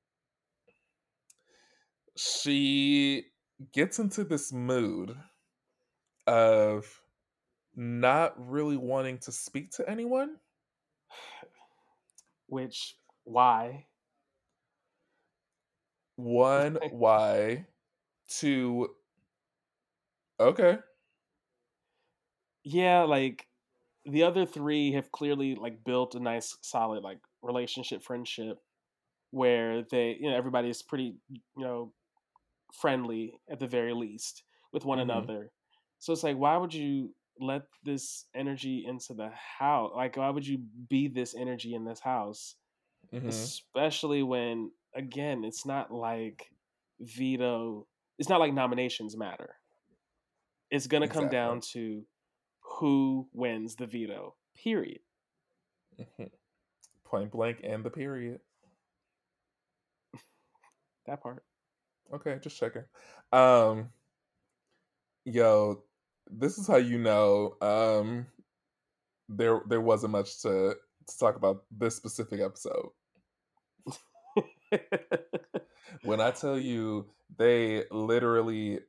she 2.16 3.26
gets 3.72 4.00
into 4.00 4.24
this 4.24 4.52
mood 4.52 5.16
of 6.26 7.02
not 7.76 8.34
really 8.36 8.76
wanting 8.76 9.18
to 9.18 9.30
speak 9.30 9.70
to 9.72 9.88
anyone. 9.88 10.36
which 12.48 12.96
why 13.22 13.86
One, 16.16 16.78
why? 16.90 17.66
Two, 18.28 18.88
okay. 20.40 20.78
Yeah 22.68 23.02
like 23.02 23.46
the 24.04 24.22
other 24.22 24.44
three 24.46 24.92
have 24.92 25.10
clearly 25.12 25.54
like 25.54 25.82
built 25.84 26.14
a 26.14 26.20
nice 26.20 26.56
solid 26.62 27.02
like 27.02 27.18
relationship 27.42 28.02
friendship 28.02 28.58
where 29.30 29.82
they 29.90 30.16
you 30.20 30.30
know 30.30 30.36
everybody 30.36 30.68
is 30.70 30.82
pretty 30.82 31.14
you 31.30 31.40
know 31.64 31.92
friendly 32.72 33.40
at 33.50 33.58
the 33.58 33.66
very 33.66 33.94
least 33.94 34.44
with 34.72 34.84
one 34.84 34.98
Mm-hmm. 34.98 35.10
another 35.10 35.50
so 35.98 36.12
it's 36.12 36.22
like 36.22 36.36
why 36.36 36.56
would 36.56 36.74
you 36.74 37.14
let 37.40 37.62
this 37.84 38.26
energy 38.34 38.84
into 38.86 39.14
the 39.14 39.30
house 39.58 39.92
like 39.94 40.16
why 40.16 40.28
would 40.30 40.46
you 40.46 40.58
be 40.88 41.08
this 41.08 41.34
energy 41.34 41.74
in 41.74 41.84
this 41.84 42.00
house 42.00 42.56
Mm-hmm. 43.14 43.28
especially 43.28 44.22
when 44.22 44.70
again 44.94 45.42
it's 45.44 45.64
not 45.64 45.90
like 45.90 46.50
veto 47.00 47.86
it's 48.18 48.28
not 48.28 48.40
like 48.40 48.52
nominations 48.52 49.16
matter 49.16 49.54
it's 50.70 50.86
going 50.86 51.00
to 51.02 51.08
come 51.08 51.28
down 51.30 51.60
to 51.72 52.04
who 52.76 53.28
wins 53.32 53.76
the 53.76 53.86
veto 53.86 54.34
period 54.56 55.00
Point 57.04 57.30
blank 57.30 57.60
and 57.64 57.82
the 57.82 57.90
period. 57.90 58.40
that 61.06 61.22
part 61.22 61.42
Okay, 62.12 62.38
just 62.42 62.58
checking. 62.58 62.84
Um, 63.32 63.90
yo, 65.24 65.82
this 66.30 66.58
is 66.58 66.66
how 66.66 66.76
you 66.76 66.98
know 66.98 67.56
um 67.60 68.26
there 69.28 69.60
there 69.68 69.80
wasn't 69.80 70.12
much 70.12 70.40
to 70.42 70.76
to 71.06 71.18
talk 71.18 71.36
about 71.36 71.64
this 71.70 71.96
specific 71.96 72.40
episode. 72.40 72.90
When 76.02 76.20
I 76.20 76.30
tell 76.30 76.58
you 76.58 77.06
they 77.36 77.84
literally 77.90 78.80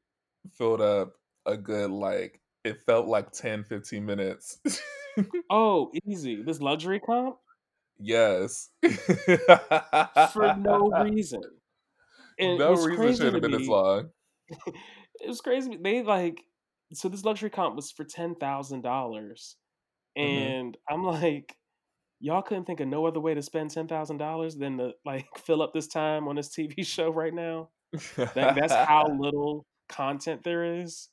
filled 0.53 0.81
up 0.81 1.13
a 1.45 1.55
good 1.57 1.89
like 1.91 2.41
it 2.69 2.82
felt 2.86 3.08
like 3.08 3.32
10 3.32 3.63
15 3.65 4.05
minutes. 4.05 4.60
oh 5.49 5.91
easy 6.08 6.41
this 6.41 6.62
luxury 6.62 6.99
comp 6.99 7.38
yes. 7.99 8.69
for 10.34 10.55
no 10.58 10.89
reason 11.03 11.41
and 12.39 12.58
no 12.60 12.73
reason 12.73 13.15
should 13.15 13.34
have 13.34 13.41
been 13.41 13.65
long. 13.67 14.10
it 15.21 15.27
was 15.27 15.41
crazy 15.41 15.77
they 15.82 16.01
like 16.01 16.41
so 16.93 17.10
this 17.10 17.25
luxury 17.25 17.49
comp 17.49 17.75
was 17.75 17.91
for 17.91 18.05
ten 18.05 18.36
thousand 18.36 18.82
dollars 18.82 19.58
Mhm. 20.17 20.23
and 20.23 20.77
i'm 20.89 21.03
like 21.03 21.55
y'all 22.19 22.41
couldn't 22.41 22.65
think 22.65 22.79
of 22.79 22.88
no 22.88 23.05
other 23.05 23.19
way 23.19 23.34
to 23.34 23.41
spend 23.41 23.69
ten 23.71 23.88
thousand 23.88 24.17
dollars 24.17 24.55
than 24.55 24.77
to 24.77 24.91
like 25.05 25.27
fill 25.38 25.62
up 25.62 25.73
this 25.73 25.88
time 25.88 26.27
on 26.27 26.36
this 26.36 26.49
tv 26.49 26.86
show 26.86 27.10
right 27.12 27.34
now 27.34 27.69
that, 28.15 28.55
that's 28.55 28.73
how 28.73 29.05
little 29.19 29.65
content 29.88 30.43
there 30.43 30.82
is 30.82 31.10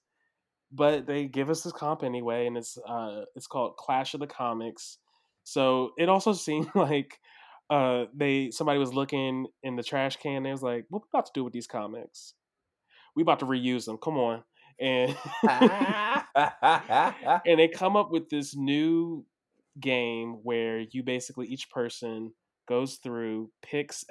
but 0.73 1.07
they 1.07 1.27
give 1.27 1.51
us 1.51 1.63
this 1.63 1.73
comp 1.73 2.03
anyway 2.03 2.47
and 2.47 2.57
it's 2.57 2.79
uh 2.89 3.23
it's 3.35 3.47
called 3.47 3.77
clash 3.77 4.15
of 4.15 4.21
the 4.21 4.27
comics. 4.27 4.99
So 5.45 5.93
it 5.97 6.09
also 6.09 6.33
seemed 6.35 6.69
like 6.75 7.19
uh 7.71 8.05
they 8.15 8.51
somebody 8.51 8.79
was 8.79 8.95
looking 8.95 9.47
in 9.63 9.77
the 9.77 9.83
trash 9.83 10.17
can 10.17 10.37
and 10.39 10.47
they 10.47 10.51
was 10.51 10.63
like 10.63 10.87
what 10.89 11.03
we 11.03 11.09
about 11.13 11.27
to 11.27 11.33
do 11.35 11.45
with 11.45 11.53
these 11.53 11.67
comics? 11.67 12.35
We 13.15 13.23
about 13.23 13.41
to 13.41 13.47
reuse 13.47 13.87
them 13.87 13.99
come 13.99 14.19
on. 14.19 14.43
And 14.79 15.17
and 17.47 17.59
they 17.59 17.69
come 17.69 17.97
up 17.97 18.11
with 18.11 18.29
this 18.29 18.55
new 18.57 19.25
game 19.81 20.39
where 20.43 20.81
you 20.81 21.03
basically 21.03 21.47
each 21.47 21.71
person 21.71 22.33
goes 22.69 22.97
through 22.97 23.51
picks 23.63 24.05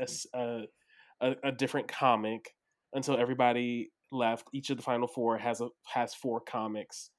a 1.21 1.35
a 1.43 1.51
different 1.51 1.87
comic 1.87 2.53
until 2.93 3.17
everybody 3.17 3.91
left 4.17 4.47
each 4.53 4.69
of 4.69 4.77
the 4.77 4.83
final 4.83 5.07
four 5.07 5.37
has 5.37 5.61
a 5.61 5.69
has 5.85 6.13
four 6.13 6.39
comics 6.41 7.11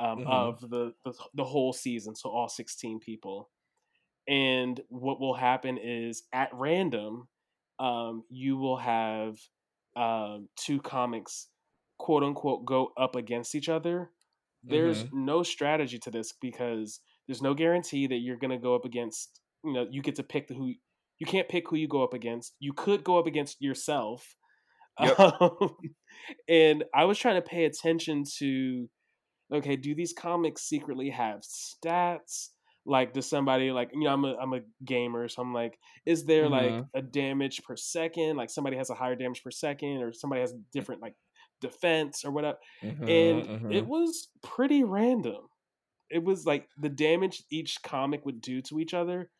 um, 0.00 0.18
Mhm. 0.20 0.26
of 0.26 0.60
the, 0.60 0.92
the 1.04 1.12
the 1.34 1.44
whole 1.44 1.72
season 1.72 2.14
so 2.14 2.28
all 2.30 2.48
16 2.48 3.00
people. 3.00 3.50
And 4.26 4.80
what 4.88 5.20
will 5.20 5.34
happen 5.34 5.78
is 5.78 6.24
at 6.32 6.48
random 6.52 7.28
um, 7.78 8.24
you 8.30 8.56
will 8.56 8.76
have 8.78 9.36
um, 9.96 10.48
two 10.56 10.80
comics 10.80 11.48
quote 11.98 12.22
unquote 12.22 12.64
go 12.64 12.92
up 12.96 13.16
against 13.16 13.54
each 13.54 13.68
other. 13.68 14.10
There's 14.66 15.04
no 15.12 15.42
strategy 15.42 15.98
to 15.98 16.10
this 16.10 16.32
because 16.40 17.00
there's 17.28 17.42
no 17.42 17.52
guarantee 17.54 18.06
that 18.06 18.16
you're 18.16 18.38
going 18.38 18.50
to 18.50 18.58
go 18.58 18.74
up 18.74 18.84
against 18.84 19.40
you 19.64 19.72
know 19.72 19.86
you 19.90 20.02
get 20.02 20.14
to 20.16 20.22
pick 20.22 20.48
the 20.48 20.54
who 20.54 20.72
you 21.18 21.26
can't 21.26 21.48
pick 21.48 21.68
who 21.68 21.76
you 21.76 21.86
go 21.88 22.02
up 22.02 22.14
against. 22.14 22.54
You 22.60 22.72
could 22.72 23.04
go 23.04 23.18
up 23.18 23.26
against 23.26 23.60
yourself 23.60 24.34
Yep. 25.00 25.18
um, 25.18 25.76
and 26.48 26.84
i 26.94 27.04
was 27.04 27.18
trying 27.18 27.36
to 27.36 27.48
pay 27.48 27.64
attention 27.64 28.24
to 28.38 28.88
okay 29.52 29.76
do 29.76 29.94
these 29.94 30.12
comics 30.12 30.62
secretly 30.62 31.10
have 31.10 31.40
stats 31.42 32.50
like 32.86 33.12
does 33.12 33.28
somebody 33.28 33.70
like 33.72 33.90
you 33.94 34.00
know 34.02 34.12
i'm 34.12 34.24
a, 34.24 34.34
I'm 34.36 34.52
a 34.54 34.60
gamer 34.84 35.28
so 35.28 35.42
i'm 35.42 35.54
like 35.54 35.78
is 36.06 36.24
there 36.24 36.48
like 36.48 36.82
Mhm. 36.82 36.88
a 36.94 37.02
damage 37.02 37.62
per 37.64 37.76
second 37.76 38.36
like 38.36 38.50
somebody 38.50 38.76
has 38.76 38.90
a 38.90 38.94
higher 38.94 39.16
damage 39.16 39.42
per 39.42 39.50
second 39.50 40.02
or 40.02 40.12
somebody 40.12 40.42
has 40.42 40.54
different 40.72 41.02
like 41.02 41.14
defense 41.60 42.24
or 42.24 42.30
whatever 42.32 42.58
Mhm, 42.82 42.94
and 43.08 43.48
mhm. 43.48 43.72
it 43.72 43.86
was 43.86 44.28
pretty 44.42 44.84
random. 44.84 45.48
It 46.10 46.24
was 46.24 46.46
like 46.46 46.68
the 46.78 46.88
damage 46.88 47.44
each 47.50 47.82
comic 47.82 48.24
would 48.26 48.40
do 48.40 48.62
to 48.62 48.80
each 48.80 48.94
other 48.94 49.30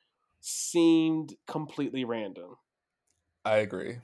seemed 0.41 1.35
completely 1.47 2.05
random. 2.05 2.57
I 3.45 3.59
agree. 3.59 4.01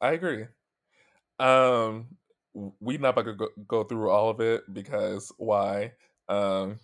I 0.00 0.12
agree. 0.12 0.46
Um, 1.38 2.18
we 2.54 2.98
not 2.98 3.10
about 3.10 3.24
to 3.26 3.34
go, 3.34 3.48
go 3.66 3.84
through 3.84 4.10
all 4.10 4.30
of 4.30 4.40
it 4.40 4.64
because 4.72 5.32
why? 5.38 5.94
Um, 6.28 6.80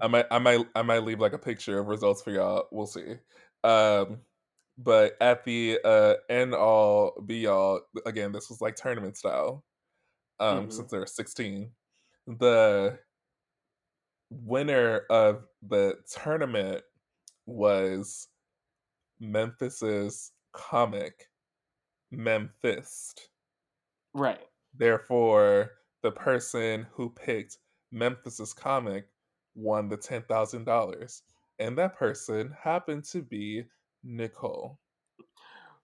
I 0.00 0.08
might, 0.08 0.26
I 0.30 0.38
might, 0.38 0.66
I 0.74 0.82
might 0.82 1.00
leave 1.04 1.20
like 1.20 1.32
a 1.34 1.38
picture 1.38 1.78
of 1.78 1.86
results 1.86 2.22
for 2.22 2.30
y'all. 2.30 2.68
We'll 2.72 2.86
see. 2.86 3.16
Um, 3.64 4.22
but 4.78 5.16
at 5.20 5.44
the 5.44 5.78
uh, 5.84 6.14
end 6.30 6.54
all 6.54 7.20
be 7.20 7.46
all, 7.46 7.82
again, 8.06 8.32
this 8.32 8.48
was 8.48 8.60
like 8.60 8.76
tournament 8.76 9.16
style. 9.18 9.64
Um, 10.40 10.70
Mhm. 10.70 10.70
since 10.70 10.90
there 10.90 11.00
were 11.00 11.06
sixteen, 11.06 11.74
the 12.26 13.00
winner 14.30 15.00
of 15.10 15.46
the 15.62 15.96
tournament 16.10 16.82
was 17.46 18.28
Memphis's 19.20 20.32
comic 20.52 21.29
Memphis. 22.12 23.14
Right. 24.14 24.46
Therefore, 24.74 25.78
the 26.02 26.10
person 26.10 26.82
who 26.90 27.10
picked 27.10 27.58
Memphis's 27.92 28.52
comic 28.52 29.08
won 29.54 29.88
the 29.88 29.96
ten 29.96 30.22
thousand 30.24 30.64
dollars, 30.64 31.22
and 31.60 31.78
that 31.78 31.94
person 31.96 32.50
happened 32.50 33.04
to 33.04 33.22
be 33.22 33.68
Nicole. 34.02 34.80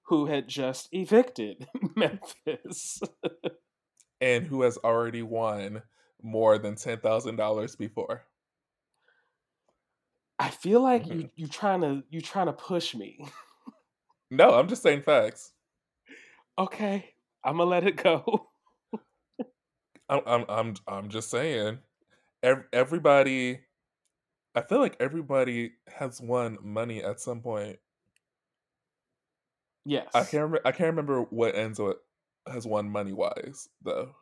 Who 0.05 0.27
had 0.27 0.49
just 0.49 0.89
evicted 0.93 1.69
Memphis. 1.97 3.01
and 4.21 4.47
who 4.47 4.63
has 4.63 4.77
already 4.79 5.23
won 5.23 5.83
more 6.23 6.59
than 6.59 6.75
ten 6.77 7.01
thousand 7.01 7.37
dollars 7.37 7.77
before. 7.77 8.27
I 10.39 10.51
feel 10.51 10.81
like 10.83 11.05
Mhm. 11.05 11.11
you 11.11 11.31
you 11.37 11.47
trying 11.47 11.81
to 11.83 12.03
you 12.11 12.21
trying 12.21 12.47
to 12.47 12.53
push 12.53 12.95
me. 12.95 13.29
No, 14.31 14.55
I'm 14.55 14.69
just 14.69 14.83
saying 14.83 15.03
facts. 15.03 15.53
Okay, 16.59 17.15
I'm 17.45 17.57
gonna 17.59 17.71
let 17.71 17.87
it 17.87 17.97
go. 17.97 18.49
I'm 20.09 20.21
I'm 20.27 20.45
I'm, 20.49 20.75
I'm 20.87 21.09
just 21.09 21.31
saying. 21.31 21.79
Ev- 22.43 22.65
everybody, 22.73 23.61
I 24.55 24.61
feel 24.63 24.79
like 24.79 24.97
everybody 25.01 25.73
has 25.89 26.21
won 26.21 26.59
money 26.63 27.03
at 27.03 27.21
some 27.21 27.41
point. 27.41 27.79
yes, 29.85 30.09
I 30.15 30.21
can't 30.21 30.45
remember. 30.45 30.61
I 30.65 30.73
can't 30.73 30.91
remember 30.91 31.23
what 31.23 31.55
Enzo 31.55 31.95
has 32.49 32.67
won 32.67 32.89
money 32.89 33.13
wise 33.13 33.69
though. 33.83 34.15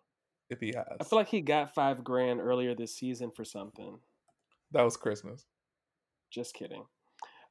If 0.50 0.60
he 0.60 0.68
has, 0.76 0.86
I 1.00 1.04
feel 1.04 1.18
like 1.18 1.28
he 1.28 1.40
got 1.40 1.74
five 1.74 2.04
grand 2.04 2.40
earlier 2.40 2.74
this 2.74 2.94
season 2.96 3.30
for 3.34 3.44
something. 3.44 3.98
that 4.72 4.82
was 4.82 4.96
Christmas. 4.96 5.44
Just 6.30 6.54
kidding. 6.54 6.84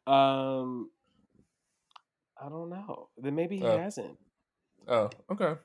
Um, 0.07 0.89
I 2.41 2.49
don't 2.49 2.69
know. 2.69 3.09
Then 3.17 3.35
maybe 3.35 3.57
he 3.57 3.65
Oh. 3.65 3.77
hasn't. 3.77 4.17
Oh, 4.87 5.09
okay. 5.31 5.55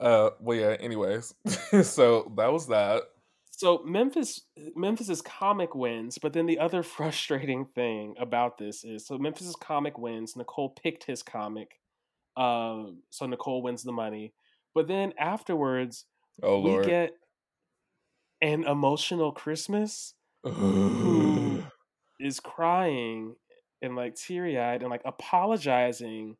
Uh, 0.00 0.30
well, 0.40 0.58
yeah. 0.58 0.76
Anyways, 0.80 1.34
so 1.82 2.32
that 2.36 2.52
was 2.52 2.66
that. 2.68 3.02
So 3.50 3.82
Memphis, 3.84 4.42
Memphis's 4.74 5.22
comic 5.22 5.74
wins, 5.74 6.18
but 6.18 6.32
then 6.32 6.46
the 6.46 6.58
other 6.58 6.82
frustrating 6.96 7.66
thing 7.66 8.14
about 8.18 8.58
this 8.58 8.84
is, 8.84 9.06
so 9.06 9.16
Memphis's 9.18 9.56
comic 9.56 9.98
wins. 9.98 10.36
Nicole 10.36 10.70
picked 10.70 11.04
his 11.04 11.22
comic, 11.22 11.80
um, 12.36 13.02
so 13.10 13.26
Nicole 13.26 13.62
wins 13.62 13.82
the 13.84 13.92
money. 13.92 14.34
But 14.74 14.88
then 14.88 15.12
afterwards, 15.18 16.06
Oh 16.42 16.58
we 16.58 16.70
lord. 16.70 16.86
get 16.86 17.12
an 18.42 18.64
emotional 18.64 19.32
Christmas 19.32 20.14
who 20.42 21.62
is 22.20 22.40
crying 22.40 23.36
and 23.80 23.96
like 23.96 24.16
teary 24.16 24.58
eyed 24.58 24.82
and 24.82 24.90
like 24.90 25.02
apologizing 25.04 26.36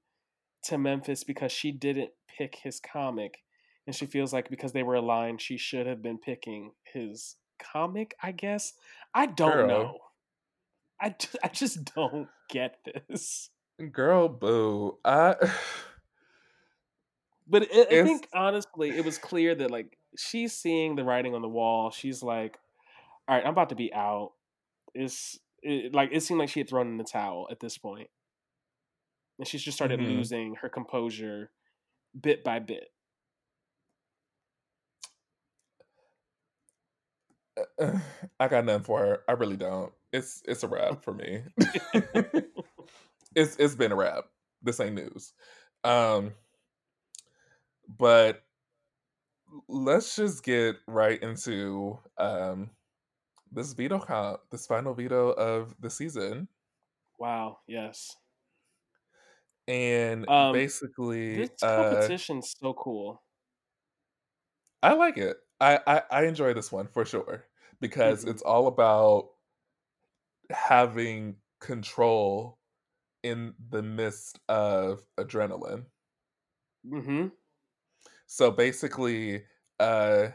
to 0.64 0.78
Memphis 0.78 1.24
because 1.24 1.52
she 1.52 1.72
didn't 1.72 2.10
pick 2.36 2.56
his 2.62 2.80
comic. 2.80 3.42
And 3.86 3.94
she 3.94 4.06
feels 4.06 4.32
like 4.32 4.48
because 4.48 4.72
they 4.72 4.82
were 4.82 4.94
aligned, 4.94 5.40
she 5.40 5.58
should 5.58 5.86
have 5.86 6.02
been 6.02 6.18
picking 6.18 6.72
his 6.84 7.36
comic, 7.58 8.14
I 8.22 8.32
guess. 8.32 8.72
I 9.12 9.26
don't 9.26 9.52
Girl. 9.52 9.68
know. 9.68 9.98
I, 11.00 11.10
ju- 11.10 11.38
I 11.42 11.48
just 11.48 11.94
don't 11.94 12.28
get 12.48 12.78
this. 12.84 13.50
Girl, 13.92 14.28
boo. 14.28 14.98
I 15.04 15.36
But 17.46 17.64
it, 17.70 17.88
I 17.92 18.04
think 18.04 18.28
honestly, 18.32 18.90
it 18.90 19.04
was 19.04 19.18
clear 19.18 19.54
that 19.54 19.70
like 19.70 19.98
she's 20.16 20.52
seeing 20.52 20.96
the 20.96 21.04
writing 21.04 21.34
on 21.34 21.42
the 21.42 21.48
wall. 21.48 21.90
She's 21.90 22.22
like, 22.22 22.58
"All 23.28 23.36
right, 23.36 23.44
I'm 23.44 23.52
about 23.52 23.68
to 23.68 23.74
be 23.74 23.92
out." 23.92 24.32
It's 24.94 25.38
it, 25.62 25.94
like 25.94 26.10
it 26.12 26.22
seemed 26.22 26.40
like 26.40 26.48
she 26.48 26.60
had 26.60 26.68
thrown 26.68 26.88
in 26.88 26.96
the 26.96 27.04
towel 27.04 27.48
at 27.50 27.60
this 27.60 27.76
point, 27.76 28.08
and 29.38 29.46
she's 29.48 29.62
just 29.62 29.76
started 29.76 30.00
Mhm. 30.00 30.06
losing 30.06 30.56
her 30.56 30.68
composure 30.68 31.50
bit 32.20 32.44
by 32.44 32.58
bit. 32.58 32.90
I 38.40 38.48
got 38.48 38.64
nothing 38.64 38.84
for 38.84 38.98
her. 39.00 39.18
I 39.28 39.32
really 39.32 39.56
don't. 39.56 39.92
It's 40.12 40.42
it's 40.46 40.62
a 40.62 40.68
wrap 40.68 41.02
for 41.02 41.12
me. 41.14 41.42
it's 43.34 43.56
it's 43.56 43.74
been 43.74 43.92
a 43.92 43.96
wrap. 43.96 44.24
This 44.62 44.80
ain't 44.80 44.94
news. 44.96 45.32
Um 45.82 46.32
but 47.98 48.42
let's 49.68 50.16
just 50.16 50.42
get 50.44 50.76
right 50.86 51.22
into 51.22 51.98
um 52.18 52.70
this 53.52 53.72
veto 53.72 54.00
count, 54.00 54.40
this 54.50 54.66
final 54.66 54.94
veto 54.94 55.30
of 55.32 55.74
the 55.80 55.90
season. 55.90 56.48
Wow. 57.18 57.58
Yes. 57.66 58.16
And 59.66 60.28
Um, 60.28 60.50
basically 60.50 61.48
This 61.48 61.50
uh 61.62 62.10
competition's 62.16 62.54
so 62.58 62.74
cool. 62.74 63.22
I 64.82 64.92
like 64.94 65.16
it. 65.16 65.38
I, 65.60 65.80
I 65.86 66.02
I 66.10 66.26
enjoy 66.26 66.52
this 66.54 66.70
one 66.72 66.88
for 66.88 67.04
sure 67.04 67.46
because 67.80 68.24
Mhm. 68.24 68.24
it's 68.24 68.42
all 68.42 68.66
about 68.66 69.30
having 70.50 71.36
control 71.60 72.58
in 73.24 73.54
the 73.70 73.82
midst 73.82 74.40
of 74.48 75.06
adrenaline. 75.18 75.86
Mm-hmm. 76.86 77.28
So 78.26 78.50
basically, 78.50 79.44
uh, 79.78 80.30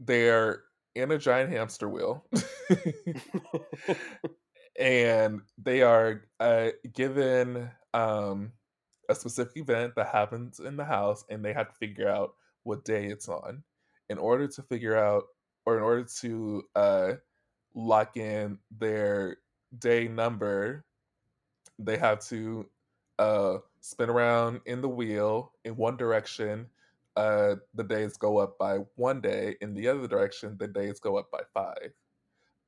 they're 0.00 0.64
in 0.94 1.10
a 1.10 1.18
giant 1.18 1.50
hamster 1.50 1.88
wheel, 1.88 2.28
and 4.78 5.42
they 5.56 5.82
are 5.82 6.28
uh, 6.40 6.70
given 6.92 7.70
um, 7.94 8.52
a 9.08 9.14
specific 9.14 9.56
event 9.56 9.94
that 9.96 10.08
happens 10.08 10.60
in 10.60 10.76
the 10.76 10.84
house, 10.84 11.24
and 11.30 11.44
they 11.44 11.52
have 11.52 11.68
to 11.68 11.74
figure 11.74 12.08
out 12.08 12.34
what 12.64 12.84
day 12.84 13.06
it's 13.06 13.28
on. 13.28 13.62
In 14.10 14.18
order 14.18 14.46
to 14.48 14.62
figure 14.62 14.96
out, 14.96 15.24
or 15.66 15.76
in 15.76 15.82
order 15.82 16.06
to 16.20 16.62
uh, 16.74 17.12
lock 17.74 18.16
in 18.16 18.58
their 18.78 19.38
day 19.78 20.08
number, 20.08 20.84
they 21.78 21.96
have 21.96 22.20
to 22.26 22.68
uh, 23.18 23.58
spin 23.80 24.10
around 24.10 24.60
in 24.66 24.80
the 24.80 24.88
wheel 24.88 25.52
in 25.64 25.76
one 25.76 25.96
direction. 25.96 26.66
Uh, 27.16 27.56
the 27.74 27.84
days 27.84 28.16
go 28.16 28.38
up 28.38 28.58
by 28.58 28.78
one 28.96 29.20
day. 29.20 29.56
In 29.60 29.74
the 29.74 29.88
other 29.88 30.06
direction, 30.06 30.56
the 30.58 30.68
days 30.68 31.00
go 31.00 31.16
up 31.16 31.30
by 31.30 31.40
five. 31.52 31.92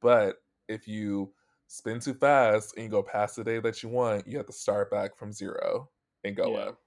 But 0.00 0.36
if 0.68 0.88
you 0.88 1.32
spin 1.70 2.00
too 2.00 2.14
fast 2.14 2.74
and 2.74 2.82
you 2.84 2.90
go 2.90 3.00
past 3.02 3.36
the 3.36 3.44
day 3.44 3.60
that 3.60 3.80
you 3.80 3.88
want, 3.88 4.26
you 4.26 4.36
have 4.36 4.46
to 4.46 4.52
start 4.52 4.90
back 4.90 5.16
from 5.16 5.32
zero 5.32 5.88
and 6.24 6.34
go 6.36 6.56
Yeah. 6.56 6.70
up. 6.70 6.80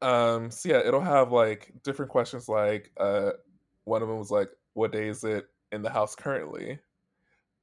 Um, 0.00 0.50
so 0.50 0.68
yeah, 0.68 0.78
it'll 0.86 1.00
have 1.00 1.32
like 1.32 1.72
different 1.82 2.10
questions 2.10 2.48
like 2.48 2.92
uh 2.98 3.32
one 3.84 4.02
of 4.02 4.08
them 4.08 4.18
was 4.18 4.30
like, 4.30 4.50
what 4.74 4.92
day 4.92 5.08
is 5.08 5.24
it 5.24 5.48
in 5.72 5.82
the 5.82 5.90
house 5.90 6.14
currently? 6.14 6.78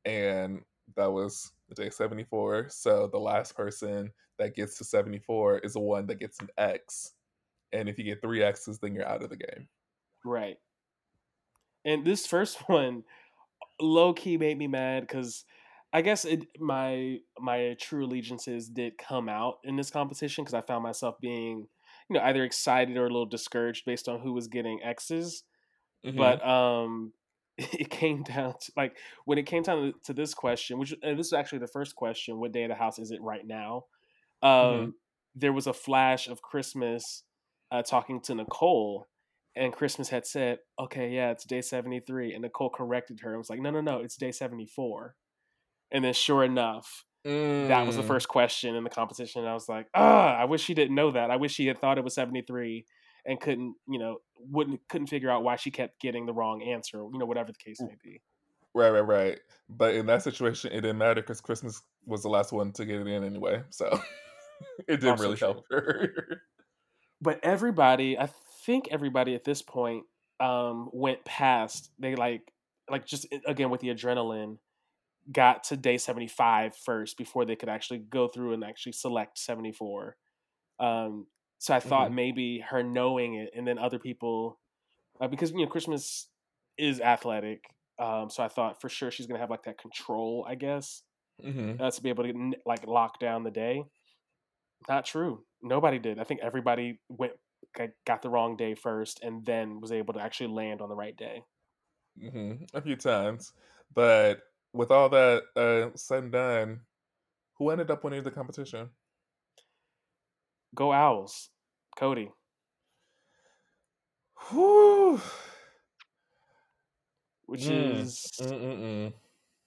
And 0.05 0.63
that 0.95 1.11
was 1.11 1.53
the 1.69 1.75
day 1.75 1.89
74. 1.89 2.69
So 2.69 3.07
the 3.07 3.19
last 3.19 3.55
person 3.55 4.11
that 4.37 4.55
gets 4.55 4.77
to 4.79 4.83
74 4.83 5.59
is 5.59 5.73
the 5.73 5.79
one 5.79 6.07
that 6.07 6.19
gets 6.19 6.39
an 6.39 6.49
X. 6.57 7.13
And 7.71 7.87
if 7.87 7.97
you 7.97 8.03
get 8.03 8.21
three 8.21 8.43
X's, 8.43 8.79
then 8.79 8.95
you're 8.95 9.07
out 9.07 9.23
of 9.23 9.29
the 9.29 9.37
game. 9.37 9.67
Right. 10.25 10.57
And 11.85 12.05
this 12.05 12.25
first 12.25 12.57
one, 12.69 13.03
low 13.79 14.13
key 14.13 14.37
made 14.37 14.57
me 14.57 14.67
mad 14.67 15.01
because 15.01 15.45
I 15.93 16.01
guess 16.01 16.25
it 16.25 16.47
my 16.59 17.19
my 17.39 17.75
true 17.79 18.05
allegiances 18.05 18.69
did 18.69 18.97
come 18.97 19.29
out 19.29 19.59
in 19.63 19.75
this 19.75 19.91
competition 19.91 20.43
because 20.43 20.53
I 20.53 20.61
found 20.61 20.83
myself 20.83 21.19
being 21.19 21.67
you 22.09 22.15
know 22.15 22.21
either 22.21 22.43
excited 22.43 22.97
or 22.97 23.05
a 23.05 23.09
little 23.09 23.25
discouraged 23.25 23.85
based 23.85 24.07
on 24.09 24.19
who 24.21 24.33
was 24.33 24.47
getting 24.47 24.81
X's. 24.83 25.43
Mhm. 26.03 26.13
But 26.15 26.45
um, 26.45 27.13
it 27.57 27.89
came 27.89 28.23
down 28.23 28.53
to 28.61 28.71
like 28.75 28.97
when 29.25 29.37
it 29.37 29.45
came 29.45 29.63
down 29.63 29.93
to, 30.05 30.13
this 30.13 30.33
question, 30.33 30.79
which 30.79 30.93
and 31.03 31.19
this 31.19 31.27
is 31.27 31.33
actually 31.33 31.59
the 31.59 31.67
first 31.67 31.95
question: 31.95 32.39
What 32.39 32.51
day 32.51 32.63
of 32.63 32.69
the 32.69 32.75
house 32.75 32.99
is 32.99 33.11
it 33.11 33.21
right 33.21 33.45
now? 33.45 33.85
Um, 34.41 34.93
Mhm. 34.93 34.93
There 35.35 35.53
was 35.53 35.67
a 35.67 35.73
flash 35.73 36.27
of 36.27 36.41
Christmas 36.41 37.23
uh, 37.71 37.83
talking 37.83 38.21
to 38.23 38.35
Nicole, 38.35 39.07
and 39.55 39.73
Christmas 39.73 40.09
had 40.09 40.25
said, 40.27 40.59
"Okay, 40.79 41.09
yeah, 41.11 41.31
it's 41.31 41.45
day 41.45 41.61
seventy 41.61 41.99
three," 41.99 42.33
and 42.33 42.41
Nicole 42.43 42.69
corrected 42.69 43.21
her 43.21 43.29
and 43.31 43.37
was 43.39 43.49
like, 43.49 43.59
"No, 43.59 43.71
no, 43.71 43.81
no, 43.81 43.99
it's 44.01 44.17
day 44.17 44.31
seventy 44.31 44.65
four. 44.67 45.15
And 45.91 46.03
then, 46.03 46.13
sure 46.13 46.43
enough, 46.43 47.05
that 47.67 47.87
was 47.87 47.95
the 47.97 48.03
Mm. 48.03 48.03
first 48.03 48.27
question 48.29 48.75
in 48.75 48.83
the 48.83 48.89
competition. 48.89 49.41
And 49.41 49.49
I 49.49 49.53
was 49.53 49.69
like, 49.69 49.89
ah, 49.95 50.35
I 50.35 50.45
wish 50.45 50.63
she 50.63 50.73
didn't 50.73 50.95
know 50.95 51.11
that. 51.11 51.31
I 51.31 51.37
wish 51.37 51.53
she 51.53 51.67
had 51.67 51.79
thought 51.79 51.97
it 51.97 52.03
was 52.03 52.15
73 52.15 52.85
and 53.25 53.39
couldn't, 53.41 53.75
you 53.87 53.99
know, 53.99 54.19
wouldn't 54.37 54.81
couldn't 54.89 55.07
figure 55.07 55.29
out 55.31 55.43
why 55.43 55.55
she 55.57 55.71
kept 55.71 56.01
getting 56.01 56.25
the 56.27 56.33
wrong 56.33 56.63
answer, 56.63 56.99
you 56.99 57.19
know, 57.19 57.25
whatever 57.25 57.51
the 57.51 57.59
case 57.59 57.83
may 57.85 57.95
be. 58.03 58.21
Right, 58.73 58.89
right, 58.89 59.01
right. 59.01 59.39
But 59.69 59.95
in 59.95 60.07
that 60.07 60.23
situation, 60.23 60.71
it 60.71 60.81
didn't 60.81 60.97
matter 60.97 61.21
because 61.21 61.41
Christmas 61.41 61.81
was 62.05 62.23
the 62.23 62.29
last 62.29 62.51
one 62.51 62.71
to 62.73 62.85
get 62.85 63.01
it 63.01 63.07
in 63.07 63.23
anyway, 63.23 63.63
so 63.69 63.89
it 64.87 64.97
didn't 64.97 65.17
Also 65.17 65.19
really 65.19 65.37
true. 65.37 65.37
help 65.37 65.65
her. 65.71 66.41
But 67.21 67.39
everybody, 67.43 68.17
I 68.17 68.27
think 68.65 68.87
everybody 68.91 69.35
at 69.35 69.43
this 69.45 69.61
point 69.61 70.05
um 70.39 70.89
went 70.93 71.23
past. 71.25 71.91
They 71.99 72.15
like 72.15 72.53
like 72.89 73.05
just 73.05 73.27
eh, 73.31 73.39
again 73.47 73.69
with 73.69 73.81
the 73.81 73.89
adrenaline 73.89 74.57
got 75.31 75.63
to 75.65 75.77
day 75.77 75.97
75 75.97 76.75
first 76.75 77.17
before 77.17 77.45
they 77.45 77.55
could 77.55 77.69
actually 77.69 77.99
go 77.99 78.27
through 78.27 78.53
and 78.53 78.63
actually 78.63 78.93
select 78.93 79.37
74. 79.39 80.17
Um 80.79 81.27
so 81.59 81.73
I 81.75 81.79
thought 81.79 82.11
Mhm. 82.11 82.13
maybe 82.13 82.59
her 82.59 82.83
knowing 82.83 83.35
it 83.35 83.51
and 83.55 83.67
then 83.67 83.79
other 83.79 83.99
people 83.99 84.59
uh, 85.21 85.27
because 85.27 85.51
you 85.51 85.59
know 85.59 85.67
Christmas 85.67 86.29
is 86.77 87.01
athletic. 87.01 87.65
Um 87.99 88.29
so 88.29 88.43
I 88.43 88.49
thought 88.49 88.81
for 88.81 88.89
sure 88.89 89.11
she's 89.11 89.27
going 89.27 89.37
to 89.37 89.41
have 89.41 89.51
like 89.51 89.63
that 89.63 89.79
control, 89.79 90.45
I 90.47 90.55
guess. 90.55 91.03
Mhm. 91.43 91.77
uh, 91.79 91.91
to 91.91 92.01
be 92.03 92.09
able 92.09 92.23
to 92.25 92.53
like 92.65 92.85
lock 92.87 93.19
down 93.19 93.43
the 93.43 93.51
day. 93.51 93.83
Not 94.87 95.05
true. 95.05 95.45
Nobody 95.61 95.99
did. 95.99 96.19
I 96.19 96.23
think 96.23 96.41
everybody 96.41 96.99
went 97.09 97.33
got 98.05 98.21
the 98.21 98.29
wrong 98.29 98.55
day 98.57 98.75
first, 98.75 99.21
and 99.23 99.45
then 99.45 99.79
was 99.81 99.91
able 99.91 100.13
to 100.15 100.21
actually 100.21 100.47
land 100.53 100.81
on 100.81 100.89
the 100.89 100.95
right 100.95 101.15
day. 101.15 101.43
Mhm. 102.17 102.67
A 102.73 102.81
few 102.81 102.95
times. 102.95 103.53
But 103.93 104.41
with 104.73 104.91
all 104.91 105.09
that 105.09 105.43
uh, 105.55 105.95
said 105.95 106.23
and 106.23 106.31
done, 106.31 106.85
who 107.57 107.69
ended 107.69 107.91
up 107.91 108.03
winning 108.03 108.23
the 108.23 108.31
competition? 108.31 108.91
Go 110.75 110.91
Owls, 110.93 111.49
Cody. 111.97 112.31
Whew. 114.49 115.19
Which 117.45 117.69
Mm. 117.69 117.69
is 117.69 118.31
Mm-mm-mm. 118.39 119.13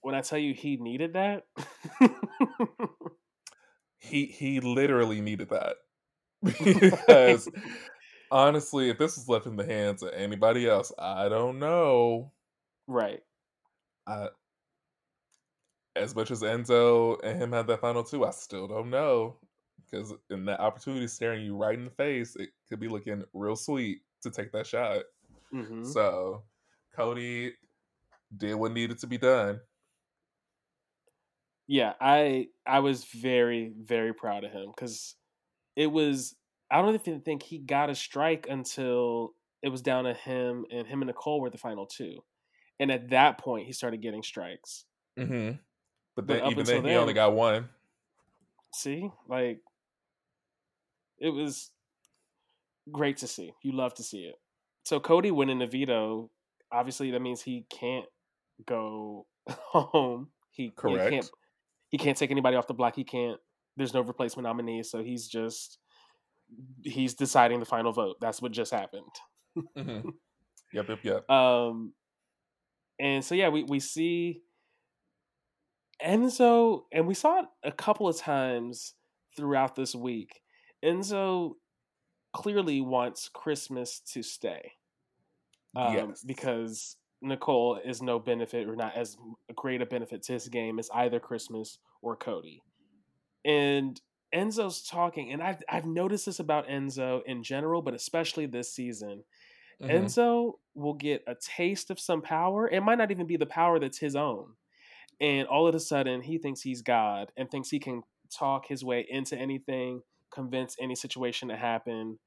when 0.01 0.15
I 0.15 0.21
tell 0.21 0.39
you 0.39 0.53
he 0.53 0.77
needed 0.77 1.13
that. 1.13 1.45
He 3.99 4.25
he 4.27 4.59
literally 4.59 5.21
needed 5.21 5.49
that 5.49 5.77
because 6.79 7.49
honestly, 8.31 8.89
if 8.89 8.97
this 8.97 9.17
was 9.17 9.27
left 9.29 9.45
in 9.47 9.55
the 9.55 9.65
hands 9.65 10.03
of 10.03 10.13
anybody 10.13 10.67
else, 10.67 10.91
I 10.97 11.29
don't 11.29 11.59
know. 11.59 12.31
right. 12.87 13.21
I, 14.07 14.29
as 15.95 16.15
much 16.15 16.31
as 16.31 16.41
Enzo 16.41 17.19
and 17.23 17.41
him 17.41 17.51
had 17.51 17.67
that 17.67 17.81
final 17.81 18.03
two, 18.03 18.25
I 18.25 18.31
still 18.31 18.67
don't 18.67 18.89
know 18.89 19.37
because 19.89 20.13
in 20.29 20.45
that 20.45 20.59
opportunity 20.59 21.07
staring 21.07 21.43
you 21.43 21.55
right 21.55 21.77
in 21.77 21.85
the 21.85 21.91
face, 21.91 22.35
it 22.35 22.49
could 22.69 22.79
be 22.79 22.87
looking 22.87 23.23
real 23.33 23.55
sweet 23.55 24.01
to 24.21 24.29
take 24.29 24.51
that 24.51 24.67
shot. 24.67 25.03
hmm 25.51 25.83
So 25.83 26.43
Cody 26.95 27.53
did 28.35 28.55
what 28.55 28.73
needed 28.73 28.99
to 28.99 29.07
be 29.07 29.17
done. 29.17 29.59
Yeah, 31.67 31.93
I 31.99 32.47
I 32.65 32.79
was 32.79 33.03
very 33.05 33.73
very 33.77 34.13
proud 34.13 34.43
of 34.43 34.51
him 34.51 34.71
because 34.75 35.15
it 35.77 35.87
was. 35.87 36.35
I 36.69 36.81
don't 36.81 36.93
even 36.95 37.21
think 37.21 37.43
he 37.43 37.59
got 37.59 37.89
a 37.89 37.95
strike 37.95 38.47
until 38.49 39.33
it 39.63 39.69
was 39.69 39.81
down 39.81 40.03
to 40.03 40.13
him 40.13 40.65
and 40.69 40.85
him 40.85 41.01
and 41.01 41.07
Nicole 41.07 41.39
were 41.39 41.49
the 41.49 41.57
final 41.57 41.85
two, 41.85 42.21
and 42.79 42.91
at 42.91 43.11
that 43.11 43.37
point 43.37 43.65
he 43.67 43.71
started 43.71 44.01
getting 44.01 44.21
strikes. 44.23 44.83
hmm 45.17 45.51
But 46.15 46.25
But 46.25 46.27
then 46.27 46.41
up 46.41 46.51
even 46.51 46.59
until 46.61 46.81
then, 46.81 46.91
he 46.91 46.97
only 46.97 47.13
then- 47.13 47.15
got 47.15 47.33
one. 47.33 47.69
See, 48.73 49.09
like 49.29 49.61
it 51.19 51.29
was 51.29 51.71
great 52.91 53.17
to 53.17 53.27
see. 53.27 53.53
You 53.63 53.71
love 53.71 53.93
to 53.95 54.03
see 54.03 54.23
it. 54.25 54.35
So 54.83 54.99
Cody 54.99 55.31
winning 55.31 55.59
the 55.59 55.67
veto, 55.67 56.29
obviously 56.71 57.11
that 57.11 57.21
means 57.21 57.41
he 57.41 57.65
can't 57.69 58.05
go 58.65 59.25
home. 59.47 60.29
He 60.51 60.63
he 60.63 60.69
Correct. 60.71 61.11
can't 61.11 61.29
he 61.89 61.97
can't 61.97 62.17
take 62.17 62.31
anybody 62.31 62.57
off 62.57 62.67
the 62.67 62.73
block. 62.73 62.95
He 62.95 63.03
can't. 63.05 63.39
There's 63.77 63.93
no 63.93 64.01
replacement 64.01 64.45
nominee, 64.45 64.83
so 64.83 65.03
he's 65.03 65.27
just 65.27 65.77
he's 66.83 67.13
deciding 67.13 67.59
the 67.59 67.65
final 67.65 67.93
vote. 67.93 68.17
That's 68.19 68.41
what 68.41 68.51
just 68.51 68.71
happened. 68.71 69.03
hmm 69.75 70.09
Yep, 70.73 70.89
yep, 70.89 70.99
yep. 71.03 71.29
Um, 71.29 71.93
and 72.99 73.23
so 73.23 73.35
yeah, 73.35 73.47
we 73.47 73.63
we 73.63 73.79
see 73.79 74.41
Enzo, 76.05 76.81
and 76.91 77.07
we 77.07 77.13
saw 77.13 77.39
it 77.39 77.45
a 77.63 77.71
couple 77.71 78.07
of 78.07 78.17
times 78.17 78.93
throughout 79.35 79.75
this 79.75 79.95
week. 79.95 80.41
Enzo 80.83 81.53
clearly 82.33 82.81
wants 82.81 83.29
Christmas 83.29 84.01
to 84.11 84.21
stay, 84.21 84.73
um, 85.75 85.93
yes. 85.93 86.23
because 86.23 86.97
Nicole 87.21 87.79
is 87.83 88.01
no 88.01 88.19
benefit 88.19 88.67
or 88.67 88.75
not 88.75 88.95
as 88.95 89.17
great 89.55 89.81
a 89.81 89.85
benefit 89.85 90.23
to 90.23 90.33
his 90.33 90.47
game 90.49 90.79
as 90.79 90.89
either 90.93 91.19
Christmas 91.19 91.79
or 92.01 92.15
Cody. 92.15 92.61
And 93.47 94.01
Enzo's 94.35 94.83
talking, 94.87 95.33
and 95.33 95.43
I've 95.43 95.63
I've 95.69 95.87
noticed 95.87 96.27
this 96.27 96.39
about 96.39 96.67
Enzo 96.69 97.23
in 97.25 97.43
general, 97.43 97.81
but 97.83 97.95
especially 97.95 98.47
this 98.47 98.73
season. 98.73 99.25
Mhm. 99.81 99.89
Enzo 99.89 100.53
will 100.75 100.95
get 100.95 101.23
a 101.27 101.35
taste 101.35 101.91
of 101.91 101.99
some 101.99 102.21
power. 102.21 102.69
It 102.69 102.81
might 102.81 102.97
not 102.99 103.11
even 103.11 103.27
be 103.27 103.37
the 103.37 103.45
power 103.47 103.79
that's 103.79 103.99
his 103.99 104.15
own. 104.15 104.55
And 105.19 105.47
all 105.47 105.67
of 105.67 105.75
a 105.75 105.79
sudden, 105.79 106.21
he 106.23 106.37
thinks 106.37 106.61
he's 106.61 106.81
God 106.81 107.31
and 107.37 107.49
thinks 107.49 107.69
he 107.69 107.79
can 107.79 108.03
talk 108.31 108.67
his 108.67 108.83
way 108.83 109.05
into 109.09 109.37
anything, 109.37 110.03
convince 110.31 110.75
any 110.79 110.95
situation 110.95 111.49
to 111.49 111.57
happen. 111.57 112.19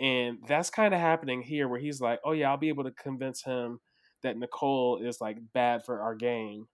And 0.00 0.38
that's 0.48 0.70
kind 0.70 0.94
of 0.94 1.00
happening 1.00 1.42
here 1.42 1.68
where 1.68 1.80
he's 1.80 2.00
like, 2.00 2.20
oh, 2.24 2.32
yeah, 2.32 2.50
I'll 2.50 2.56
be 2.58 2.68
able 2.70 2.84
to 2.84 2.92
convince 2.92 3.44
him 3.44 3.80
that 4.22 4.36
Nicole 4.38 4.98
is 5.04 5.20
like 5.20 5.38
bad 5.52 5.84
for 5.84 6.00
our 6.02 6.14
game. 6.16 6.68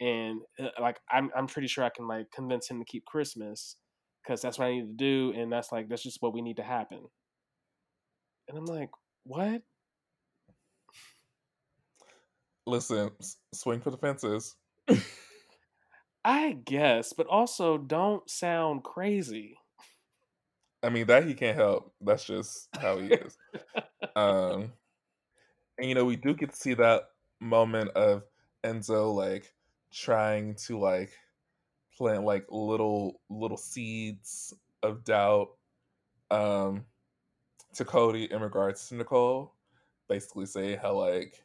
And 0.00 0.42
uh, 0.58 0.68
like, 0.80 0.98
I'm, 1.10 1.30
I'm 1.36 1.46
pretty 1.46 1.68
sure 1.68 1.84
I 1.84 1.90
can 1.90 2.06
like 2.06 2.30
convince 2.30 2.70
him 2.70 2.78
to 2.78 2.84
keep 2.84 3.04
Christmas 3.06 3.76
because 4.22 4.42
that's 4.42 4.58
what 4.58 4.66
I 4.66 4.74
need 4.74 4.86
to 4.86 4.94
do. 4.96 5.32
And 5.36 5.52
that's 5.52 5.72
like, 5.72 5.88
that's 5.88 6.02
just 6.02 6.20
what 6.20 6.34
we 6.34 6.42
need 6.42 6.56
to 6.56 6.62
happen. 6.62 7.06
And 8.48 8.58
I'm 8.58 8.66
like, 8.66 8.90
what? 9.24 9.62
Listen, 12.66 13.10
s- 13.20 13.36
swing 13.54 13.80
for 13.80 13.90
the 13.90 13.96
fences. 13.96 14.56
I 16.24 16.58
guess, 16.64 17.12
but 17.12 17.28
also 17.28 17.78
don't 17.78 18.28
sound 18.28 18.82
crazy. 18.82 19.58
I 20.82 20.88
mean, 20.88 21.06
that 21.06 21.24
he 21.24 21.34
can't 21.34 21.56
help. 21.56 21.94
That's 22.00 22.24
just 22.24 22.68
how 22.80 22.98
he 22.98 23.08
is. 23.08 23.36
um, 24.16 24.72
and 25.78 25.88
you 25.88 25.94
know, 25.94 26.04
we 26.04 26.16
do 26.16 26.34
get 26.34 26.50
to 26.50 26.56
see 26.56 26.74
that 26.74 27.04
moment 27.40 27.90
of 27.90 28.24
Enzo 28.64 29.14
like 29.14 29.52
trying 29.92 30.54
to 30.54 30.78
like 30.78 31.12
plant 31.96 32.24
like 32.24 32.46
little 32.50 33.20
little 33.30 33.56
seeds 33.56 34.54
of 34.82 35.04
doubt 35.04 35.48
um 36.30 36.86
to 37.74 37.84
Cody 37.84 38.30
in 38.30 38.40
regards 38.42 38.88
to 38.88 38.96
Nicole. 38.96 39.54
Basically 40.08 40.46
say 40.46 40.76
how 40.76 40.94
like 40.94 41.44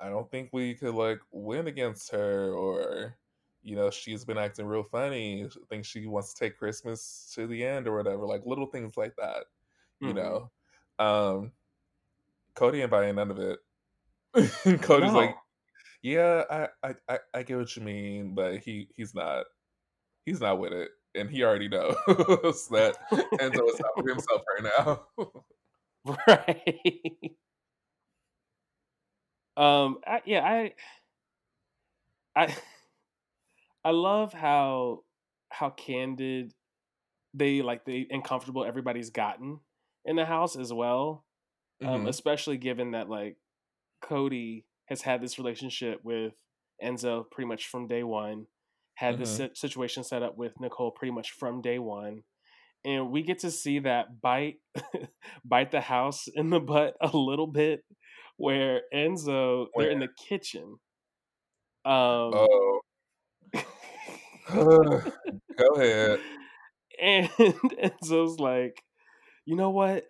I 0.00 0.08
don't 0.08 0.30
think 0.30 0.50
we 0.52 0.74
could 0.74 0.94
like 0.94 1.20
win 1.32 1.66
against 1.66 2.10
her 2.12 2.52
or 2.52 3.16
you 3.62 3.74
know, 3.76 3.90
she's 3.90 4.24
been 4.24 4.38
acting 4.38 4.66
real 4.66 4.84
funny. 4.84 5.44
I 5.44 5.48
think 5.68 5.84
she 5.84 6.06
wants 6.06 6.32
to 6.32 6.44
take 6.44 6.56
Christmas 6.56 7.30
to 7.34 7.46
the 7.46 7.64
end 7.64 7.88
or 7.88 7.96
whatever. 7.96 8.24
Like 8.26 8.46
little 8.46 8.66
things 8.66 8.96
like 8.96 9.16
that. 9.16 9.46
You 10.02 10.14
Mhm. 10.14 10.14
know. 10.14 10.50
Um 10.98 11.52
Cody 12.54 12.82
ain't 12.82 12.90
buying 12.90 13.14
none 13.16 13.30
of 13.30 13.38
it. 13.38 13.60
Cody's 14.82 15.14
like, 15.14 15.30
No. 15.30 15.42
Yeah, 16.02 16.44
I, 16.50 16.94
I, 17.08 17.18
I, 17.34 17.42
get 17.42 17.58
what 17.58 17.76
you 17.76 17.82
mean, 17.82 18.34
but 18.34 18.58
he 18.58 18.88
he's 18.94 19.14
not 19.14 19.46
he's 20.24 20.40
not 20.40 20.58
with 20.58 20.72
it. 20.72 20.90
And 21.14 21.28
he 21.28 21.42
already 21.42 21.68
knows 21.68 21.96
that 22.70 22.96
Enzo 23.10 23.68
is 23.68 23.80
not 23.80 23.96
with 23.96 24.08
himself 24.08 24.42
right 24.60 24.72
now. 24.78 25.06
right. 26.28 27.36
um. 29.56 29.98
I, 30.06 30.20
yeah. 30.24 30.44
I. 30.44 30.74
I. 32.36 32.56
I 33.84 33.90
love 33.90 34.32
how 34.32 35.02
how 35.50 35.70
candid 35.70 36.52
they 37.34 37.62
like 37.62 37.84
they 37.84 38.06
and 38.10 38.22
comfortable 38.22 38.64
everybody's 38.64 39.10
gotten 39.10 39.60
in 40.04 40.16
the 40.16 40.24
house 40.24 40.56
as 40.56 40.72
well. 40.72 41.24
Um, 41.80 42.04
Mhm. 42.04 42.08
especially 42.08 42.58
given 42.58 42.92
that 42.92 43.08
like 43.08 43.36
Cody 44.02 44.67
has 44.88 45.02
had 45.02 45.20
this 45.22 45.38
relationship 45.38 46.00
with 46.04 46.34
Enzo 46.82 47.24
pretty 47.30 47.48
much 47.48 47.66
from 47.68 47.86
day 47.88 48.02
one, 48.02 48.46
had 48.94 49.18
this 49.18 49.32
Mhm. 49.32 49.36
sit- 49.36 49.56
situation 49.58 50.04
set 50.04 50.22
up 50.22 50.36
with 50.36 50.58
Nicole 50.60 50.92
pretty 50.92 51.12
much 51.12 51.32
from 51.32 51.60
day 51.62 51.78
one, 51.78 52.24
and 52.84 53.10
we 53.10 53.22
get 53.22 53.40
to 53.40 53.50
see 53.50 53.80
that 53.80 54.20
bite 54.20 54.60
bite 55.44 55.70
the 55.72 55.80
house 55.82 56.28
in 56.28 56.50
the 56.50 56.60
butt 56.60 56.96
a 57.00 57.16
little 57.16 57.46
bit, 57.48 57.84
where 58.36 58.82
Enzo 58.94 59.66
they're 59.76 59.90
in 59.90 60.00
the 60.00 60.08
kitchen. 60.28 60.76
Um, 61.84 62.32
Oh, 62.34 62.80
go 65.58 65.74
ahead. 65.76 66.20
and 67.00 67.28
Enzo's 67.38 68.38
like, 68.40 68.82
you 69.44 69.56
know 69.56 69.70
what? 69.70 70.04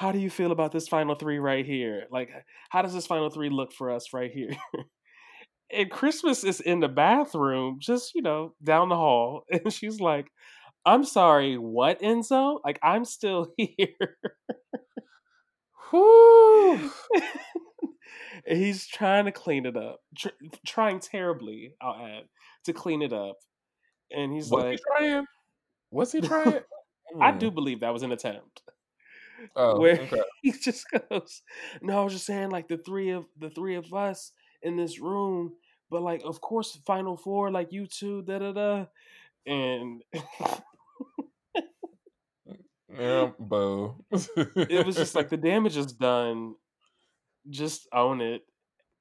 How 0.00 0.12
do 0.12 0.18
you 0.18 0.30
feel 0.30 0.50
about 0.50 0.72
this 0.72 0.88
final 0.88 1.14
three 1.14 1.38
right 1.38 1.66
here? 1.66 2.06
Like, 2.10 2.30
how 2.70 2.80
does 2.80 2.94
this 2.94 3.06
final 3.06 3.28
three 3.28 3.50
look 3.50 3.70
for 3.74 3.90
us 3.90 4.14
right 4.14 4.30
here? 4.32 4.48
and 5.70 5.90
Christmas 5.90 6.42
is 6.42 6.60
in 6.62 6.80
the 6.80 6.88
bathroom, 6.88 7.76
just 7.80 8.14
you 8.14 8.22
know, 8.22 8.54
down 8.64 8.88
the 8.88 8.96
hall, 8.96 9.42
and 9.50 9.70
she's 9.70 10.00
like, 10.00 10.28
"I'm 10.86 11.04
sorry, 11.04 11.58
what, 11.58 12.00
Enzo? 12.00 12.60
Like, 12.64 12.78
I'm 12.82 13.04
still 13.04 13.52
here." 13.58 14.16
He's 18.46 18.86
trying 18.86 19.26
to 19.26 19.32
clean 19.32 19.66
it 19.66 19.76
up, 19.76 20.00
tr- 20.16 20.28
trying 20.66 21.00
terribly, 21.00 21.74
I'll 21.82 22.06
add, 22.06 22.22
to 22.64 22.72
clean 22.72 23.02
it 23.02 23.12
up. 23.12 23.36
And 24.10 24.32
he's 24.32 24.48
he 24.48 24.56
like, 24.56 24.80
trying? 24.96 25.26
Was 25.90 26.12
he 26.12 26.22
trying? 26.22 26.60
I 27.20 27.32
Hmm. 27.32 27.38
do 27.38 27.50
believe 27.50 27.80
that 27.80 27.92
was 27.92 28.02
an 28.02 28.12
attempt. 28.12 28.62
Oh, 29.56 29.78
where 29.80 30.00
okay. 30.00 30.22
he 30.42 30.52
just 30.52 30.86
goes, 30.90 31.42
"No, 31.82 32.00
I 32.00 32.04
was 32.04 32.12
just 32.14 32.26
saying, 32.26 32.50
like 32.50 32.68
the 32.68 32.78
three 32.78 33.10
of 33.10 33.26
the 33.38 33.50
three 33.50 33.76
of 33.76 33.92
us 33.94 34.32
in 34.62 34.76
this 34.76 35.00
room, 35.00 35.52
but 35.90 36.02
like, 36.02 36.22
of 36.24 36.40
course, 36.40 36.78
Final 36.86 37.16
Four, 37.16 37.50
like 37.50 37.72
you 37.72 37.86
two, 37.86 38.22
da 38.22 38.38
da 38.38 38.52
da." 38.52 38.86
And 39.46 40.02
Yeah, 42.92 43.30
boo. 43.38 44.04
it 44.10 44.84
was 44.86 44.96
just 44.96 45.14
like 45.14 45.28
the 45.30 45.36
damage 45.36 45.76
is 45.76 45.92
done. 45.92 46.54
Just 47.48 47.88
own 47.92 48.20
it, 48.20 48.42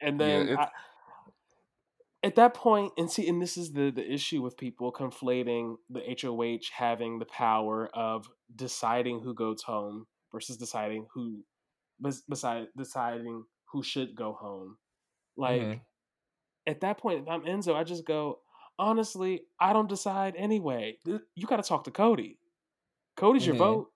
and 0.01 0.19
then 0.19 0.49
it's- 0.49 0.57
I, 0.57 2.27
at 2.27 2.35
that 2.35 2.53
point, 2.53 2.93
and 2.97 3.09
see, 3.11 3.27
and 3.27 3.41
this 3.41 3.57
is 3.57 3.73
the 3.73 3.91
the 3.91 4.09
issue 4.13 4.41
with 4.41 4.57
people 4.57 4.91
conflating 4.93 5.75
the 5.89 6.01
HOH 6.21 6.69
having 6.73 7.19
the 7.19 7.25
power 7.25 7.89
of 7.93 8.29
deciding 8.55 9.19
who 9.21 9.33
goes 9.33 9.61
home 9.63 10.07
versus 10.31 10.57
deciding 10.57 11.07
who, 11.13 11.45
beside 12.29 12.69
deciding 12.77 13.45
who 13.71 13.83
should 13.83 14.15
go 14.15 14.33
home. 14.33 14.77
Like 15.37 15.61
Mhm. 15.61 15.81
at 16.67 16.81
that 16.81 16.97
point, 16.99 17.21
if 17.23 17.27
I'm 17.29 17.43
Enzo, 17.43 17.75
I 17.75 17.83
just 17.83 18.05
go. 18.05 18.41
Honestly, 18.79 19.47
I 19.59 19.73
don't 19.73 19.89
decide 19.89 20.35
anyway. 20.37 20.99
You 21.05 21.47
got 21.47 21.57
to 21.57 21.67
talk 21.67 21.83
to 21.85 21.91
Cody. 21.91 22.39
Cody's 23.17 23.45
your 23.47 23.55
Mhm. 23.55 23.57
vote. 23.57 23.93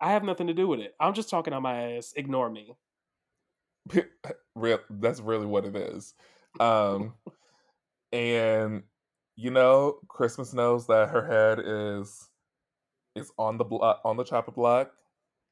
I 0.00 0.12
have 0.12 0.24
nothing 0.24 0.48
to 0.48 0.54
do 0.54 0.68
with 0.68 0.80
it. 0.80 0.96
I'm 1.00 1.14
just 1.14 1.30
talking 1.30 1.54
on 1.54 1.62
my 1.62 1.94
ass. 1.94 2.14
Ignore 2.16 2.50
me. 2.50 2.76
Real, 4.54 4.80
that's 4.90 5.20
really 5.20 5.46
what 5.46 5.64
it 5.64 5.76
is. 5.76 6.14
Um, 6.60 7.14
and 8.12 8.84
you 9.36 9.50
know, 9.50 10.00
Christmas 10.08 10.54
knows 10.54 10.86
that 10.88 11.10
her 11.10 11.26
head 11.26 11.60
is 11.64 12.30
is 13.16 13.32
on 13.38 13.58
the 13.58 13.64
block 13.64 14.00
on 14.04 14.16
the 14.16 14.24
chopper 14.24 14.52
block, 14.52 14.92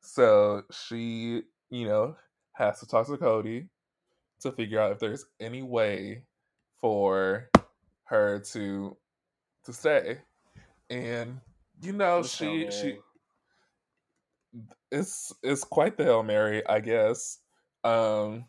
so 0.05 0.63
she, 0.71 1.43
you 1.71 1.87
know, 1.87 2.17
has 2.53 2.81
to 2.81 2.87
talk 2.87 3.07
to 3.07 3.17
Cody 3.17 3.69
to 4.41 4.53
figure 4.53 4.81
out 4.81 4.93
if 4.93 4.99
there's 4.99 5.25
any 5.41 5.63
way 5.63 6.25
for 6.81 7.51
her 8.05 8.41
to 8.53 8.97
to 9.65 9.73
stay. 9.73 10.19
And 10.91 11.41
you 11.83 11.93
know, 11.93 12.17
Hail 12.17 12.23
she 12.25 12.71
she 12.71 12.99
it's 14.93 15.33
it's 15.43 15.65
quite 15.65 15.97
the 15.97 16.05
hail 16.05 16.23
mary, 16.23 16.67
I 16.67 16.81
guess. 16.81 17.39
Um, 17.83 18.45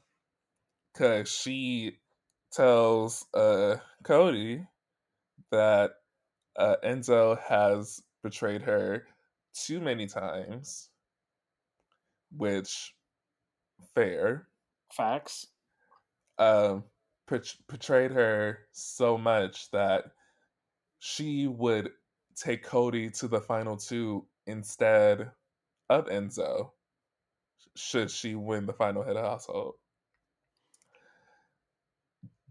cause 0.96 1.30
she 1.32 2.00
tells 2.52 3.26
uh 3.34 3.78
Cody 4.04 4.66
that 5.52 5.92
uh, 6.58 6.76
Enzo 6.84 7.40
has 7.42 8.02
betrayed 8.24 8.62
her 8.62 9.06
too 9.54 9.80
many 9.80 10.08
times, 10.08 10.90
which 12.36 12.94
fair. 13.94 14.48
facts. 14.92 15.48
Um, 16.38 16.84
bet- 17.28 17.56
betrayed 17.68 18.12
her 18.12 18.60
so 18.72 19.18
much 19.18 19.72
that 19.72 20.06
she 21.00 21.48
would 21.48 21.92
take 22.36 22.64
Cody 22.64 23.10
to 23.12 23.28
the 23.28 23.42
final 23.42 23.78
two 23.78 24.26
instead 24.48 25.32
of 25.90 26.08
Enzo, 26.08 26.72
should 27.76 28.12
she 28.12 28.36
win 28.36 28.66
the 28.66 28.74
final 28.74 29.04
head 29.04 29.16
of 29.16 29.26
household. 29.26 29.76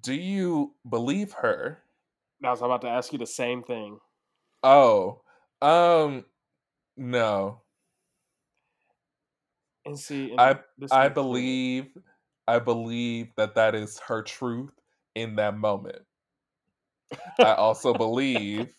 Do 0.01 0.15
you 0.15 0.75
believe 0.89 1.33
her? 1.33 1.83
I 2.43 2.51
was 2.51 2.61
about 2.61 2.83
to 2.83 2.89
ask 2.89 3.13
you 3.13 3.19
the 3.19 3.27
same 3.27 3.63
thing. 3.63 3.99
Oh, 4.63 5.23
um, 5.63 6.25
no. 6.97 7.63
And 9.87 9.99
see, 9.99 10.35
I 10.39 10.59
I 10.91 11.09
believe 11.09 11.87
I 12.47 12.59
believe 12.59 13.35
that 13.37 13.55
that 13.55 13.75
is 13.75 13.99
her 14.01 14.23
truth 14.23 14.73
in 15.15 15.37
that 15.37 15.57
moment. 15.57 16.03
I 17.43 17.55
also 17.55 17.95
believe 17.95 18.75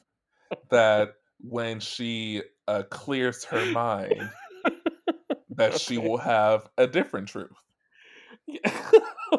that 0.69 1.13
when 1.39 1.79
she 1.79 2.43
uh, 2.67 2.83
clears 2.89 3.43
her 3.45 3.65
mind, 3.65 4.29
that 5.55 5.75
she 5.79 5.97
will 5.97 6.17
have 6.17 6.69
a 6.77 6.87
different 6.87 7.27
truth 7.27 7.51
Yeah. 8.47 8.91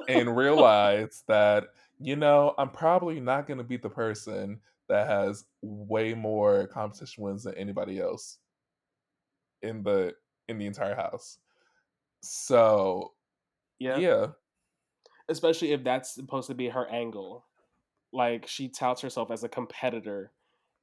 and 0.08 0.36
realize 0.36 1.24
that 1.28 1.64
you 1.98 2.16
know 2.16 2.54
I'm 2.58 2.70
probably 2.70 3.20
not 3.20 3.46
going 3.46 3.58
to 3.58 3.64
be 3.64 3.76
the 3.76 3.90
person 3.90 4.60
that 4.88 5.08
has 5.08 5.44
way 5.62 6.14
more 6.14 6.66
competition 6.68 7.24
wins 7.24 7.44
than 7.44 7.54
anybody 7.54 7.98
else 7.98 8.38
in 9.62 9.82
the 9.82 10.14
in 10.48 10.58
the 10.58 10.66
entire 10.66 10.94
house. 10.94 11.38
So 12.22 13.12
yeah. 13.78 13.98
yeah, 13.98 14.26
especially 15.28 15.72
if 15.72 15.84
that's 15.84 16.14
supposed 16.14 16.48
to 16.48 16.54
be 16.54 16.68
her 16.68 16.86
angle. 16.88 17.44
Like 18.12 18.46
she 18.46 18.68
touts 18.68 19.02
herself 19.02 19.30
as 19.30 19.44
a 19.44 19.48
competitor, 19.48 20.32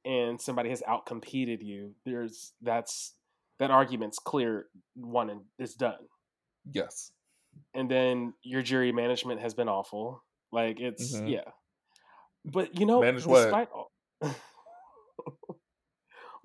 and 0.04 0.40
somebody 0.40 0.70
has 0.70 0.82
outcompeted 0.88 1.62
you. 1.64 1.94
There's 2.04 2.52
that's 2.62 3.14
that 3.58 3.70
argument's 3.70 4.18
clear. 4.18 4.66
One 4.94 5.30
and 5.30 5.40
it's 5.58 5.74
done. 5.74 5.98
yes, 6.72 7.10
and 7.74 7.90
then 7.90 8.34
your 8.42 8.62
jury 8.62 8.92
management 8.92 9.40
has 9.40 9.54
been 9.54 9.68
awful. 9.68 10.22
Like 10.52 10.78
it's 10.80 11.16
Mhm. 11.16 11.30
yeah, 11.30 11.50
but 12.44 12.78
you 12.78 12.86
know, 12.86 13.00
Manage 13.00 13.26
what? 13.26 13.42
despite 13.44 13.68
all, 13.72 13.90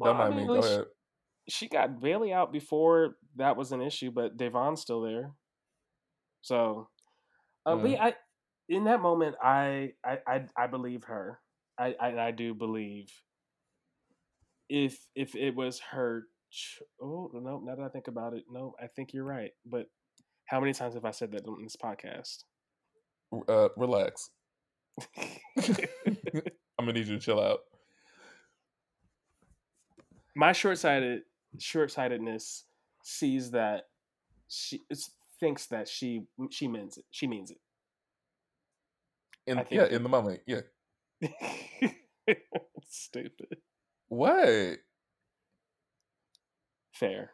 don't 0.02 0.16
I 0.20 0.30
mean, 0.30 0.38
me. 0.40 0.48
Go 0.48 0.54
least 0.54 0.68
ahead. 0.70 0.86
she 1.50 1.68
got 1.68 2.00
Bayleigh 2.00 2.34
out 2.34 2.52
before 2.52 3.18
that 3.40 3.58
was 3.58 3.72
an 3.72 3.82
issue, 3.82 4.12
but 4.12 4.38
Da'Vonne's 4.38 4.82
still 4.82 5.02
there. 5.02 5.32
So, 6.42 6.90
uh, 7.66 7.76
but 7.76 7.86
Mm. 7.86 7.92
yeah, 7.94 8.04
I 8.06 8.14
in 8.70 8.84
that 8.86 9.02
moment, 9.02 9.36
I 9.44 9.94
I 10.06 10.20
I, 10.28 10.46
I 10.56 10.68
believe 10.68 11.04
her. 11.06 11.40
I, 11.78 11.96
I 12.00 12.28
I 12.28 12.32
do 12.32 12.54
believe 12.54 13.12
if 14.70 15.00
if 15.16 15.36
it 15.36 15.56
was 15.56 15.80
her. 15.92 16.28
Ch- 16.52 16.82
oh 17.02 17.30
no! 17.34 17.60
Now 17.60 17.76
that 17.76 17.84
I 17.84 17.90
think 17.90 18.08
about 18.08 18.34
it, 18.34 18.46
no, 18.50 18.74
I 18.82 18.88
think 18.88 19.14
you're 19.14 19.24
right. 19.26 19.52
But 19.66 19.88
how 20.46 20.60
many 20.60 20.74
times 20.74 20.94
have 20.96 21.06
I 21.06 21.12
said 21.12 21.32
that 21.34 21.46
on 21.48 21.62
this 21.64 21.76
podcast? 21.76 22.44
Uh, 23.48 23.70
relax. 23.78 24.30
I'm 25.18 25.76
gonna 26.80 26.94
need 26.94 27.08
you 27.08 27.16
to 27.16 27.20
chill 27.20 27.40
out. 27.40 27.60
my 30.36 30.52
short-sighted 30.54 31.22
short-sightedness 31.60 32.66
sees 33.10 33.52
that 33.52 33.86
she 34.48 34.82
thinks 35.40 35.68
that 35.68 35.88
she 35.88 36.24
she 36.52 36.68
means 36.68 36.98
it 36.98 37.06
she 37.12 37.28
means 37.28 37.52
it. 37.52 37.58
In 39.48 39.66
yeah, 39.72 39.86
in 39.86 40.04
the 40.04 40.10
moment. 40.10 40.42
Yeah. 40.46 40.62
stupid 42.88 43.58
What? 44.08 44.78
fair 46.94 47.34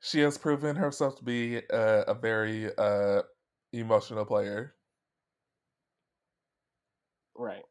She 0.00 0.20
has 0.20 0.36
proven 0.36 0.76
herself 0.76 1.16
to 1.16 1.24
be 1.24 1.56
a, 1.56 2.04
a 2.08 2.14
very 2.14 2.70
uh, 2.76 3.22
emotional 3.72 4.24
player. 4.26 4.74
right 7.36 7.64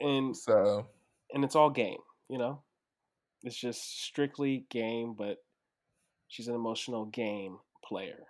and 0.00 0.36
So 0.36 0.86
and 1.32 1.44
it's 1.44 1.54
all 1.56 1.70
game 1.70 2.00
you 2.28 2.38
know 2.38 2.62
it's 3.42 3.56
just 3.56 4.02
strictly 4.04 4.66
game 4.70 5.14
but 5.16 5.38
she's 6.30 6.48
an 6.48 6.54
emotional 6.54 7.04
game 7.06 7.58
player 7.84 8.24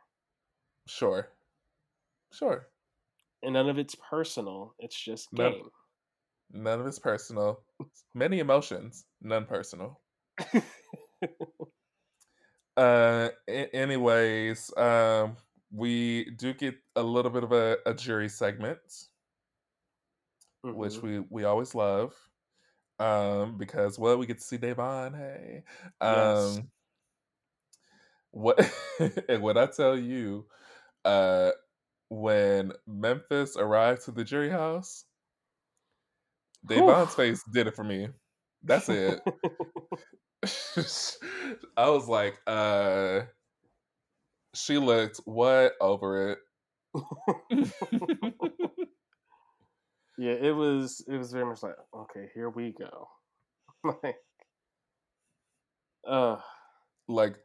sure, 0.88 1.30
sure. 2.32 2.68
and 3.42 3.54
none 3.54 3.68
of 3.68 3.78
it's 3.78 3.94
personal 3.94 4.74
it's 4.80 4.98
just 5.00 5.32
game 5.34 5.70
None 6.52 6.80
of 6.80 6.86
it's 6.88 6.98
personal. 6.98 7.62
Many 8.14 8.40
emotions, 8.40 9.06
none 9.20 9.46
personal. 9.46 10.00
Uh, 12.76 13.30
a- 13.48 13.74
anyways, 13.76 14.76
um, 14.76 15.36
we 15.70 16.30
do 16.32 16.54
get 16.54 16.76
a 16.96 17.02
little 17.02 17.30
bit 17.30 17.44
of 17.44 17.52
a, 17.52 17.78
a 17.86 17.94
jury 17.94 18.28
segment, 18.28 18.80
which 20.72 20.94
Mhm. 20.94 21.02
we 21.02 21.18
we 21.30 21.44
always 21.44 21.74
love, 21.74 22.14
um, 22.98 23.58
because 23.58 23.98
well, 23.98 24.18
we 24.18 24.26
get 24.26 24.38
to 24.38 24.44
see 24.44 24.58
Da'Vonne. 24.58 25.16
Hey, 25.16 25.64
Yes. 26.08 26.60
What 28.30 28.58
and 29.28 29.42
when 29.42 29.56
I 29.56 29.66
tell 29.66 29.98
you, 29.98 30.46
uh, 31.04 31.50
when 32.08 32.72
Memphis 32.86 33.56
arrived 33.56 34.04
to 34.04 34.12
the 34.12 34.24
jury 34.24 34.50
house, 34.50 35.04
Da'Vonne's 36.68 37.14
face 37.14 37.42
did 37.52 37.66
it 37.66 37.76
for 37.76 37.84
me. 37.84 38.08
That's 38.62 38.88
it. 38.88 39.20
I 41.76 41.88
was 41.88 42.08
like, 42.08 42.36
uh 42.46 43.20
she 44.54 44.78
looked 44.78 45.20
what 45.24 45.72
over 45.80 46.32
it. 46.32 46.38
yeah, 50.18 50.32
it 50.32 50.54
was 50.54 51.04
it 51.08 51.16
was 51.16 51.32
very 51.32 51.46
much 51.46 51.62
like, 51.62 51.76
okay, 51.94 52.28
here 52.34 52.50
we 52.50 52.74
go. 52.78 53.08
like 53.84 54.16
uh 56.06 56.36
like 57.10 57.36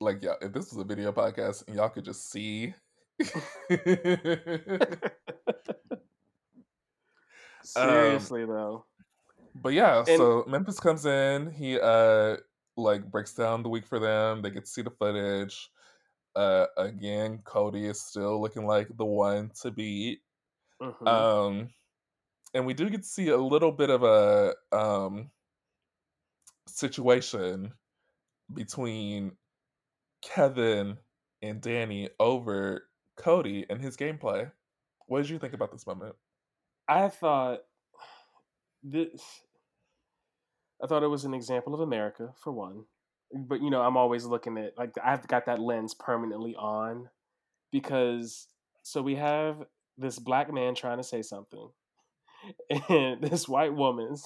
like 0.00 0.18
yeah, 0.22 0.34
if 0.40 0.52
this 0.52 0.72
was 0.72 0.80
a 0.80 0.84
video 0.84 1.12
podcast 1.12 1.66
and 1.66 1.76
y'all 1.76 1.88
could 1.88 2.04
just 2.04 2.30
see 2.30 2.74
Seriously 7.62 8.42
um, 8.42 8.48
though. 8.48 8.84
But 9.54 9.72
yeah, 9.72 9.98
and, 9.98 10.18
so 10.18 10.44
Memphis 10.48 10.80
comes 10.80 11.06
in, 11.06 11.50
he 11.52 11.78
uh 11.80 12.36
like 12.76 13.10
breaks 13.10 13.34
down 13.34 13.62
the 13.62 13.68
week 13.68 13.86
for 13.86 13.98
them. 13.98 14.42
They 14.42 14.50
get 14.50 14.64
to 14.64 14.70
see 14.70 14.82
the 14.82 14.90
footage. 14.90 15.70
Uh 16.36 16.66
again, 16.76 17.38
Cody 17.44 17.86
is 17.86 18.00
still 18.00 18.40
looking 18.40 18.66
like 18.66 18.88
the 18.96 19.04
one 19.04 19.50
to 19.62 19.70
beat. 19.70 20.20
Mm-hmm. 20.82 21.06
Um 21.06 21.68
and 22.52 22.66
we 22.66 22.74
do 22.74 22.90
get 22.90 23.02
to 23.02 23.08
see 23.08 23.28
a 23.28 23.36
little 23.36 23.72
bit 23.72 23.90
of 23.90 24.02
a 24.02 24.54
um 24.76 25.30
situation 26.66 27.72
between 28.52 29.32
Kevin 30.22 30.98
and 31.42 31.60
Dani 31.60 32.08
over 32.18 32.88
Cody 33.16 33.66
and 33.68 33.80
his 33.80 33.96
gameplay. 33.96 34.50
What 35.06 35.22
did 35.22 35.30
you 35.30 35.38
think 35.38 35.52
about 35.52 35.72
this 35.72 35.86
moment? 35.86 36.16
I 36.88 37.08
thought 37.08 37.60
this 38.82 39.42
I 40.82 40.86
thought 40.86 41.02
it 41.02 41.08
was 41.08 41.24
an 41.24 41.34
example 41.34 41.74
of 41.74 41.80
America 41.80 42.34
for 42.42 42.52
one. 42.52 42.84
But 43.32 43.62
you 43.62 43.70
know, 43.70 43.82
I'm 43.82 43.96
always 43.96 44.24
looking 44.24 44.58
at 44.58 44.76
like 44.76 44.92
I've 45.02 45.26
got 45.26 45.46
that 45.46 45.58
lens 45.58 45.94
permanently 45.94 46.54
on 46.56 47.08
because 47.72 48.48
so 48.82 49.02
we 49.02 49.16
have 49.16 49.64
this 49.96 50.18
black 50.18 50.52
man 50.52 50.74
trying 50.74 50.98
to 50.98 51.04
say 51.04 51.22
something 51.22 51.68
and 52.88 53.22
this 53.22 53.48
white 53.48 53.74
woman 53.74 54.16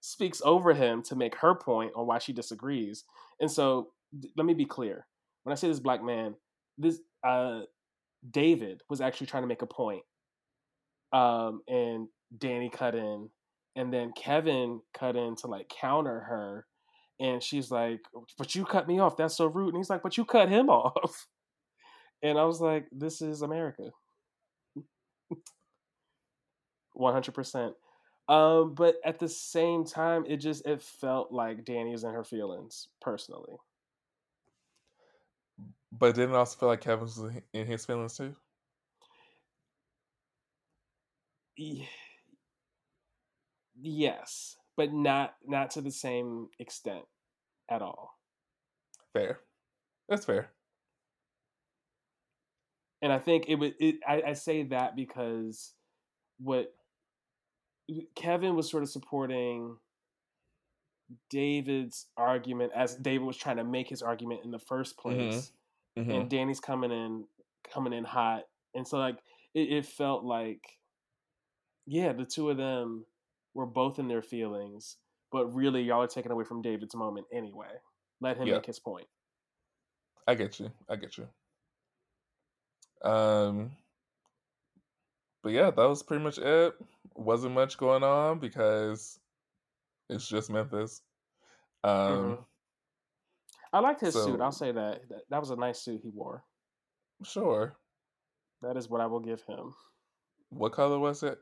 speaks 0.00 0.40
over 0.44 0.74
him 0.74 1.02
to 1.04 1.16
make 1.16 1.34
her 1.36 1.54
point 1.54 1.92
on 1.96 2.06
why 2.06 2.18
she 2.18 2.32
disagrees. 2.32 3.04
And 3.40 3.50
so 3.50 3.88
let 4.36 4.46
me 4.46 4.54
be 4.54 4.64
clear. 4.64 5.06
When 5.44 5.52
I 5.52 5.56
say 5.56 5.68
this 5.68 5.80
black 5.80 6.02
man, 6.02 6.34
this 6.78 7.00
uh 7.26 7.62
David 8.30 8.82
was 8.88 9.00
actually 9.00 9.26
trying 9.28 9.42
to 9.44 9.48
make 9.48 9.62
a 9.62 9.66
point. 9.66 10.02
Um 11.12 11.62
and 11.68 12.08
Dani 12.38 12.72
cut 12.72 12.94
in 12.94 13.28
and 13.76 13.92
then 13.92 14.12
Kevin 14.16 14.80
cut 14.94 15.16
in 15.16 15.36
to 15.36 15.46
like 15.46 15.68
counter 15.68 16.20
her 16.20 16.66
and 17.20 17.42
she's 17.42 17.70
like, 17.70 18.00
"But 18.38 18.54
you 18.54 18.64
cut 18.64 18.88
me 18.88 18.98
off. 18.98 19.16
That's 19.16 19.36
so 19.36 19.46
rude." 19.46 19.68
And 19.68 19.76
he's 19.76 19.90
like, 19.90 20.02
"But 20.02 20.16
you 20.16 20.24
cut 20.24 20.48
him 20.48 20.68
off." 20.70 21.26
And 22.22 22.38
I 22.38 22.44
was 22.44 22.60
like, 22.60 22.88
"This 22.92 23.20
is 23.22 23.42
America." 23.42 23.90
100%. 26.94 27.74
Um, 28.28 28.74
but 28.74 28.96
at 29.04 29.18
the 29.18 29.28
same 29.28 29.84
time, 29.84 30.24
it 30.26 30.36
just 30.38 30.66
it 30.66 30.80
felt 30.80 31.32
like 31.32 31.64
Dani 31.64 31.92
was 31.92 32.04
in 32.04 32.12
her 32.12 32.24
feelings 32.24 32.88
personally. 33.00 33.56
But 35.90 36.14
didn't 36.14 36.34
it 36.34 36.38
also 36.38 36.58
feel 36.58 36.68
like 36.68 36.80
Kevin 36.80 37.02
was 37.02 37.20
in 37.52 37.66
his 37.66 37.84
feelings 37.84 38.16
too? 38.16 38.34
Yes, 43.80 44.56
but 44.76 44.92
not 44.92 45.34
not 45.44 45.70
to 45.72 45.80
the 45.80 45.90
same 45.90 46.48
extent 46.58 47.04
at 47.68 47.82
all. 47.82 48.18
Fair. 49.12 49.40
That's 50.08 50.24
fair. 50.24 50.50
And 53.02 53.12
I 53.12 53.18
think 53.18 53.46
it 53.48 53.56
would. 53.56 53.74
It, 53.80 53.96
I, 54.06 54.22
I 54.28 54.32
say 54.34 54.62
that 54.64 54.96
because 54.96 55.72
what 56.38 56.72
Kevin 58.14 58.56
was 58.56 58.70
sort 58.70 58.82
of 58.82 58.88
supporting 58.88 59.76
David's 61.30 62.06
argument 62.16 62.72
as 62.74 62.94
David 62.94 63.24
was 63.24 63.36
trying 63.36 63.56
to 63.56 63.64
make 63.64 63.88
his 63.88 64.02
argument 64.02 64.40
in 64.44 64.50
the 64.50 64.58
first 64.58 64.96
mm-hmm. 64.96 65.16
place, 65.16 65.52
mm-hmm. 65.96 66.00
Mm-hmm. 66.00 66.10
and 66.10 66.30
Dani's 66.30 66.60
coming 66.60 66.90
in 66.90 67.24
coming 67.72 67.92
in 67.92 68.04
hot, 68.04 68.44
and 68.74 68.86
so 68.86 68.98
like 68.98 69.18
it, 69.54 69.72
it, 69.72 69.86
felt 69.86 70.24
like, 70.24 70.62
yeah, 71.86 72.12
the 72.12 72.24
two 72.24 72.50
of 72.50 72.56
them 72.56 73.04
were 73.54 73.66
both 73.66 73.98
in 73.98 74.08
their 74.08 74.22
feelings, 74.22 74.96
but 75.30 75.54
really 75.54 75.82
y'all 75.82 76.02
are 76.02 76.06
taking 76.06 76.32
away 76.32 76.44
from 76.44 76.62
David's 76.62 76.94
moment 76.94 77.26
anyway. 77.32 77.68
Let 78.20 78.36
him 78.36 78.46
yeah. 78.46 78.54
make 78.54 78.66
his 78.66 78.78
point. 78.78 79.06
I 80.26 80.34
get 80.34 80.60
you. 80.60 80.70
I 80.88 80.96
get 80.96 81.18
you. 81.18 81.28
Um, 83.08 83.72
but 85.42 85.52
yeah, 85.52 85.70
that 85.70 85.88
was 85.88 86.02
pretty 86.02 86.22
much 86.22 86.38
it. 86.38 86.74
Wasn't 87.14 87.54
much 87.54 87.76
going 87.76 88.02
on 88.02 88.38
because 88.38 89.18
it's 90.08 90.28
just 90.28 90.50
Memphis. 90.50 91.02
Um, 91.84 91.92
mm-hmm. 91.92 92.42
I 93.72 93.80
liked 93.80 94.00
his 94.00 94.14
so, 94.14 94.26
suit. 94.26 94.40
I'll 94.40 94.52
say 94.52 94.72
that. 94.72 95.08
that. 95.08 95.22
That 95.30 95.40
was 95.40 95.50
a 95.50 95.56
nice 95.56 95.80
suit 95.80 96.00
he 96.02 96.10
wore. 96.10 96.44
Sure. 97.24 97.76
That 98.62 98.76
is 98.76 98.88
what 98.88 99.00
I 99.00 99.06
will 99.06 99.20
give 99.20 99.42
him. 99.42 99.74
What 100.50 100.72
color 100.72 100.98
was 100.98 101.22
it? 101.22 101.38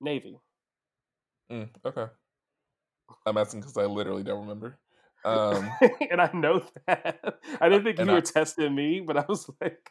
Navy. 0.00 0.38
Mm, 1.50 1.68
okay. 1.84 2.06
I'm 3.24 3.36
asking 3.36 3.60
because 3.60 3.76
I 3.76 3.84
literally 3.84 4.22
don't 4.22 4.40
remember. 4.40 4.78
Um, 5.24 5.68
and 6.08 6.20
I 6.20 6.30
know 6.34 6.62
that. 6.86 7.18
I 7.60 7.68
didn't 7.68 7.82
think 7.82 7.98
you 7.98 8.06
were 8.06 8.18
I, 8.18 8.20
testing 8.20 8.72
me, 8.72 9.02
but 9.04 9.16
I 9.16 9.24
was 9.28 9.50
like, 9.60 9.90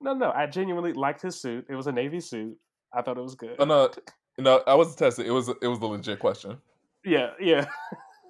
no, 0.00 0.14
no, 0.14 0.30
I 0.30 0.46
genuinely 0.46 0.92
liked 0.92 1.22
his 1.22 1.40
suit. 1.40 1.66
It 1.68 1.74
was 1.74 1.86
a 1.86 1.92
navy 1.92 2.20
suit. 2.20 2.56
I 2.92 3.02
thought 3.02 3.18
it 3.18 3.22
was 3.22 3.34
good. 3.34 3.56
Oh 3.58 3.64
no, 3.64 3.90
no, 4.38 4.62
I 4.66 4.74
wasn't 4.74 4.98
testing. 4.98 5.26
It 5.26 5.30
was 5.30 5.48
it 5.48 5.66
was 5.66 5.78
a 5.78 5.86
legit 5.86 6.18
question. 6.18 6.58
Yeah, 7.04 7.30
yeah. 7.40 7.66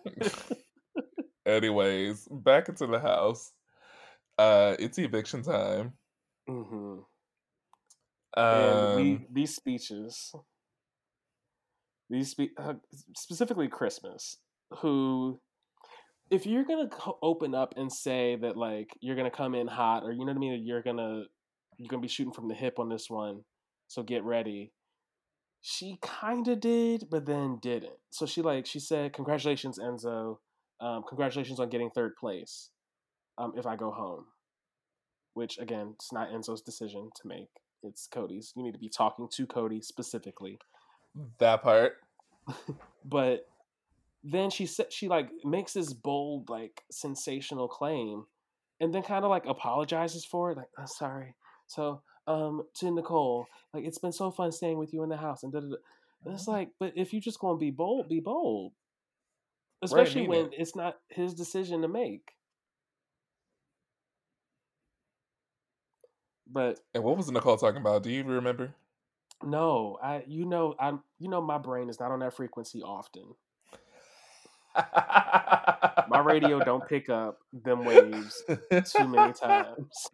Anyways, 1.47 2.27
back 2.31 2.69
into 2.69 2.87
the 2.87 2.99
house. 2.99 3.53
Uh, 4.39 4.75
it's 4.79 4.99
eviction 4.99 5.43
time. 5.43 5.93
Mm-hmm. 6.49 7.01
Um, 8.37 8.45
and 8.45 8.97
we 8.97 9.27
these 9.33 9.55
speeches, 9.55 10.33
these 12.11 12.31
spe- 12.31 12.59
uh, 12.59 12.75
specifically 13.17 13.69
Christmas, 13.69 14.39
who 14.81 15.41
if 16.31 16.47
you're 16.47 16.65
gonna 16.65 16.89
open 17.23 17.55
up 17.55 17.75
and 17.77 17.93
say 17.93 18.37
that 18.37 18.57
like 18.57 18.91
you're 19.01 19.17
gonna 19.17 19.31
come 19.31 19.55
in 19.55 19.69
hot 19.69 20.03
or 20.03 20.13
you 20.13 20.21
know 20.21 20.33
what 20.33 20.37
I 20.37 20.41
mean, 20.41 20.67
you're 20.67 20.83
gonna 20.83 21.25
you're 21.79 21.89
gonna 21.89 22.03
be 22.03 22.09
shooting 22.09 22.33
from 22.33 22.49
the 22.49 22.55
hip 22.55 22.79
on 22.79 22.89
this 22.89 23.09
one, 23.11 23.45
so 23.87 24.03
get 24.03 24.25
ready. 24.25 24.73
She 25.61 25.99
kind 26.03 26.47
of 26.49 26.61
did, 26.61 27.09
but 27.11 27.27
then 27.27 27.59
didn't. 27.61 27.99
So 28.11 28.27
she 28.27 28.43
like 28.43 28.67
she 28.67 28.81
said, 28.81 29.13
"Congratulations, 29.13 29.79
Enzo. 29.79 30.39
Um, 30.81 31.05
congratulations 31.09 31.61
on 31.61 31.71
getting 31.71 31.91
third 31.91 32.17
place. 32.17 32.71
Um, 33.39 33.55
if 33.57 33.67
I 33.67 33.77
go 33.77 33.91
home." 33.91 34.27
Which 35.35 35.59
again, 35.59 35.93
it's 35.95 36.13
not 36.13 36.31
Enzo's 36.31 36.63
decision 36.63 37.11
to 37.17 37.29
make. 37.29 37.49
It's 37.83 38.07
Cody's. 38.07 38.53
You 38.57 38.63
need 38.63 38.73
to 38.73 38.79
be 38.79 38.89
talking 38.89 39.29
to 39.33 39.47
Cody 39.47 39.81
specifically. 39.81 40.59
That 41.39 41.63
part. 41.63 41.95
but 43.05 43.47
then 44.25 44.51
she 44.51 44.67
said 44.67 44.93
she 44.93 45.09
like 45.09 45.29
makes 45.45 45.75
this 45.75 45.93
bold, 45.93 46.49
like 46.49 46.83
sensational 46.91 47.69
claim, 47.69 48.25
and 48.81 48.93
then 48.93 49.03
kind 49.03 49.25
of 49.25 49.31
like 49.31 49.47
apologizes 49.47 50.25
for 50.25 50.51
it. 50.51 50.57
Like, 50.57 50.71
I'm 50.79 50.87
sorry. 50.87 51.35
So, 51.67 52.03
um, 52.27 52.63
to 52.77 52.91
Nicole, 52.91 53.47
like 53.73 53.85
it's 53.85 53.99
been 53.99 54.13
so 54.13 54.31
fun 54.31 54.53
staying 54.53 54.79
with 54.79 54.93
you 54.93 55.03
in 55.03 55.09
the 55.09 55.17
house, 55.17 55.43
and, 55.43 55.55
and 55.55 55.75
it's 56.27 56.43
mm-hmm. 56.43 56.51
like, 56.51 56.71
but 56.79 56.93
if 56.97 57.13
you 57.13 57.21
just 57.21 57.39
going 57.39 57.57
to 57.57 57.61
be 57.61 57.71
bold, 57.71 58.09
be 58.09 58.21
bold, 58.21 58.73
especially 59.83 60.23
right, 60.23 60.31
when 60.31 60.47
it. 60.47 60.55
it's 60.59 60.77
not 60.77 60.97
his 61.09 61.35
decision 61.35 61.83
to 61.83 61.89
make. 61.89 62.31
But 66.51 66.81
and 66.95 67.03
what 67.03 67.17
was 67.17 67.31
Nicole 67.31 67.57
talking 67.57 67.81
about? 67.81 68.03
Do 68.03 68.11
you 68.11 68.21
even 68.21 68.33
remember? 68.33 68.75
No, 69.43 69.99
I 70.03 70.23
you 70.27 70.47
know 70.47 70.75
I 70.79 70.93
you 71.19 71.29
know 71.29 71.41
my 71.41 71.59
brain 71.59 71.89
is 71.89 71.99
not 71.99 72.13
on 72.13 72.21
that 72.21 72.35
frequency 72.35 72.83
often. 72.83 73.35
my 74.77 76.23
radio 76.25 76.61
don't 76.61 76.87
pick 76.89 77.09
up 77.09 77.39
them 77.53 77.85
waves 77.85 78.43
too 78.87 79.07
many 79.07 79.33
times 79.33 80.11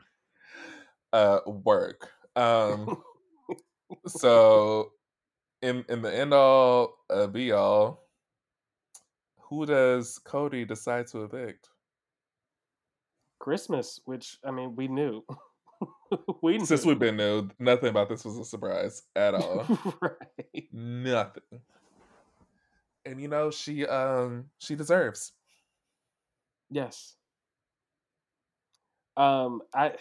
uh, 1.12 1.40
work. 1.46 2.10
Um, 2.36 3.02
so, 4.06 4.92
in 5.62 5.84
in 5.88 6.02
the 6.02 6.14
end 6.14 6.32
all 6.32 6.98
uh, 7.10 7.26
be 7.26 7.52
all, 7.52 8.08
who 9.50 9.66
does 9.66 10.18
Cody 10.18 10.64
decide 10.64 11.08
to 11.08 11.24
evict? 11.24 11.68
Christmas, 13.38 14.00
which 14.04 14.38
I 14.44 14.50
mean, 14.50 14.76
we 14.76 14.86
knew. 14.86 15.24
we 16.42 16.58
knew. 16.58 16.66
since 16.66 16.84
we've 16.84 16.98
been 16.98 17.16
new, 17.16 17.48
nothing 17.58 17.88
about 17.88 18.08
this 18.08 18.24
was 18.24 18.38
a 18.38 18.44
surprise 18.44 19.02
at 19.16 19.34
all. 19.34 19.66
right? 20.00 20.68
Nothing. 20.72 21.60
and 23.04 23.20
you 23.20 23.28
know 23.28 23.50
she 23.50 23.86
um 23.86 24.44
she 24.58 24.76
deserves. 24.76 25.32
Yes. 26.70 27.16
Um, 29.16 29.62
I 29.74 29.94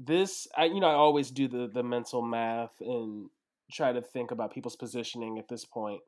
this 0.00 0.48
I 0.56 0.66
you 0.66 0.80
know 0.80 0.88
I 0.88 0.94
always 0.94 1.30
do 1.30 1.48
the 1.48 1.68
the 1.68 1.84
mental 1.84 2.22
math 2.22 2.80
and 2.80 3.30
try 3.72 3.92
to 3.92 4.02
think 4.02 4.32
about 4.32 4.52
people's 4.52 4.76
positioning 4.76 5.38
at 5.38 5.48
this 5.48 5.64
point. 5.64 6.02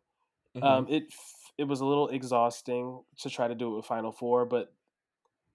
hmm 0.54 0.82
Um, 0.82 0.86
it 0.88 1.04
it 1.58 1.64
was 1.64 1.80
a 1.80 1.86
little 1.86 2.08
exhausting 2.08 3.04
to 3.18 3.30
try 3.30 3.48
to 3.48 3.54
do 3.56 3.72
it 3.72 3.76
with 3.76 3.86
Final 3.86 4.12
Four, 4.12 4.46
but 4.46 4.74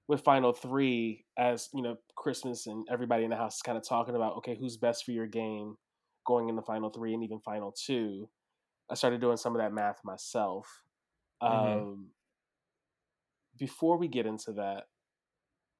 with 0.08 0.24
Final 0.24 0.54
Three, 0.54 1.26
as 1.38 1.70
you 1.74 1.82
know, 1.82 1.98
Christmas 2.16 2.68
and 2.68 2.88
everybody 2.92 3.24
in 3.26 3.32
the 3.32 3.38
house 3.38 3.58
is 3.58 3.62
kind 3.62 3.78
of 3.78 3.88
talking 3.88 4.16
about 4.16 4.38
okay, 4.38 4.56
who's 4.56 4.78
best 4.78 5.06
for 5.06 5.12
your 5.12 5.28
game 5.28 5.78
going 6.26 6.50
into 6.50 6.62
Final 6.62 6.90
Three 6.90 7.14
and 7.14 7.24
even 7.24 7.40
Final 7.42 7.72
Two. 7.72 8.30
I 8.90 8.96
started 8.96 9.22
doing 9.22 9.38
some 9.38 9.56
of 9.56 9.62
that 9.62 9.74
math 9.74 10.04
myself. 10.06 10.84
hmm 11.48 11.88
Um, 11.88 12.12
before 13.58 13.98
we 13.98 14.08
get 14.08 14.26
into 14.26 14.54
that, 14.54 14.88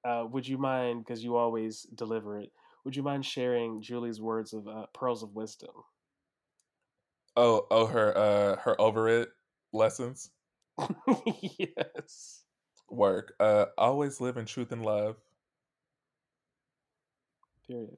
uh, 0.08 0.26
would 0.32 0.48
you 0.48 0.58
mind, 0.58 1.04
because 1.04 1.24
you 1.24 1.36
always 1.36 1.84
deliver 1.96 2.40
it, 2.40 2.52
would 2.86 2.96
you 2.96 3.04
mind 3.04 3.26
sharing 3.26 3.82
Julie's 3.82 4.22
words 4.22 4.54
of 4.54 4.68
uh, 4.68 4.86
pearls 4.94 5.24
of 5.24 5.36
wisdom? 5.36 5.72
Oh, 7.36 7.68
oh, 7.70 7.86
her 7.86 8.18
uh 8.18 8.56
her 8.62 8.80
over 8.82 9.10
it 9.10 9.30
lessons 9.74 10.32
yes. 11.60 12.44
work. 12.90 13.34
Uh, 13.40 13.66
always 13.78 14.22
live 14.22 14.38
in 14.38 14.46
truth 14.46 14.72
and 14.72 14.84
love. 14.84 15.18
Period. 17.68 17.98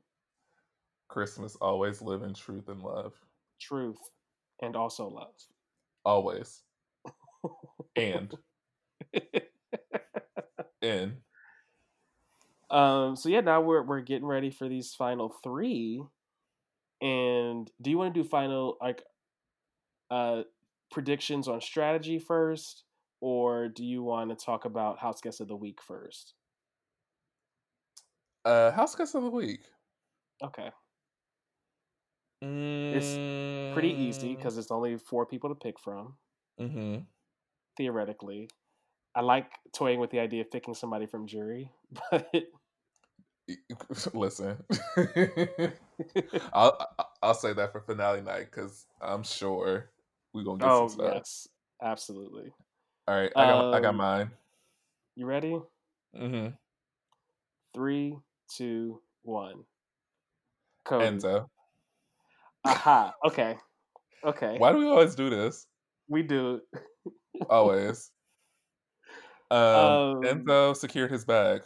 Christmas, 1.07 1.55
always 1.61 2.01
live 2.01 2.23
in 2.23 2.33
truth 2.33 2.69
and 2.69 2.81
love. 2.81 3.13
Truth 3.59 3.99
and 4.61 4.75
also 4.75 5.07
love. 5.07 5.35
Always 6.05 6.63
and 7.95 8.33
in. 10.81 11.17
Um. 12.71 13.15
So 13.15 13.29
yeah, 13.29 13.41
now 13.41 13.61
we're 13.61 13.83
we're 13.83 14.01
getting 14.01 14.27
ready 14.27 14.51
for 14.51 14.67
these 14.69 14.93
final 14.93 15.29
three. 15.29 16.03
And 17.01 17.71
do 17.81 17.89
you 17.89 17.97
want 17.97 18.13
to 18.13 18.23
do 18.23 18.27
final 18.27 18.77
like 18.81 19.03
uh 20.09 20.43
predictions 20.91 21.47
on 21.47 21.61
strategy 21.61 22.17
first, 22.19 22.83
or 23.21 23.67
do 23.69 23.85
you 23.85 24.01
want 24.03 24.29
to 24.31 24.35
talk 24.45 24.65
about 24.65 24.99
house 24.99 25.21
guest 25.21 25.39
of 25.39 25.47
the 25.47 25.55
week 25.55 25.81
first? 25.81 26.33
Uh, 28.45 28.71
house 28.71 28.95
guest 28.95 29.15
of 29.15 29.23
the 29.23 29.29
week. 29.29 29.61
Okay, 30.41 30.71
it's 32.91 33.19
pretty 33.71 33.89
easy 33.89 34.35
Mm, 34.35 34.35
because 34.35 34.57
it's 34.57 34.71
only 34.71 34.97
four 34.97 35.25
people 35.25 35.49
to 35.49 35.55
pick 35.55 35.79
from. 35.79 36.17
hmm 36.57 37.07
Theoretically, 37.77 38.49
I 39.15 39.21
like 39.21 39.51
toying 39.73 39.99
with 39.99 40.11
the 40.11 40.19
idea 40.19 40.41
of 40.41 40.51
picking 40.51 40.73
somebody 40.75 41.05
from 41.07 41.27
jury, 41.27 41.71
but 42.11 42.31
Listen, 44.13 44.63
I'll 46.53 46.87
I'll 47.21 47.33
say 47.33 47.53
that 47.53 47.71
for 47.71 47.81
finale 47.81 48.21
night 48.21 48.45
because 48.51 48.85
I'm 49.01 49.23
sure 49.23 49.91
we're 50.33 50.43
gonna 50.43 50.59
get 50.59 50.75
some 50.75 50.87
oh 50.87 50.89
stuff. 50.89 51.13
yes, 51.15 51.47
absolutely. 51.81 52.53
All 53.07 53.15
right, 53.15 53.31
I 53.35 53.45
got 53.45 53.73
I 53.73 53.79
got 53.79 53.95
Um, 53.95 53.97
mine. 53.97 54.31
you 55.15 55.25
ready? 55.25 55.59
hmm 56.15 56.49
Three, 57.73 58.15
two, 58.47 59.01
one. 59.23 59.65
Cody. 60.83 61.05
Enzo. 61.17 61.49
Aha. 62.65 63.13
Okay. 63.25 63.57
Okay. 64.23 64.57
Why 64.57 64.71
do 64.71 64.77
we 64.79 64.85
always 64.87 65.15
do 65.15 65.29
this? 65.29 65.65
We 66.07 66.23
do. 66.23 66.61
Always. 67.49 68.11
Um, 69.51 69.99
Um. 70.19 70.23
Enzo 70.23 70.75
secured 70.75 71.11
his 71.11 71.25
bag. 71.25 71.63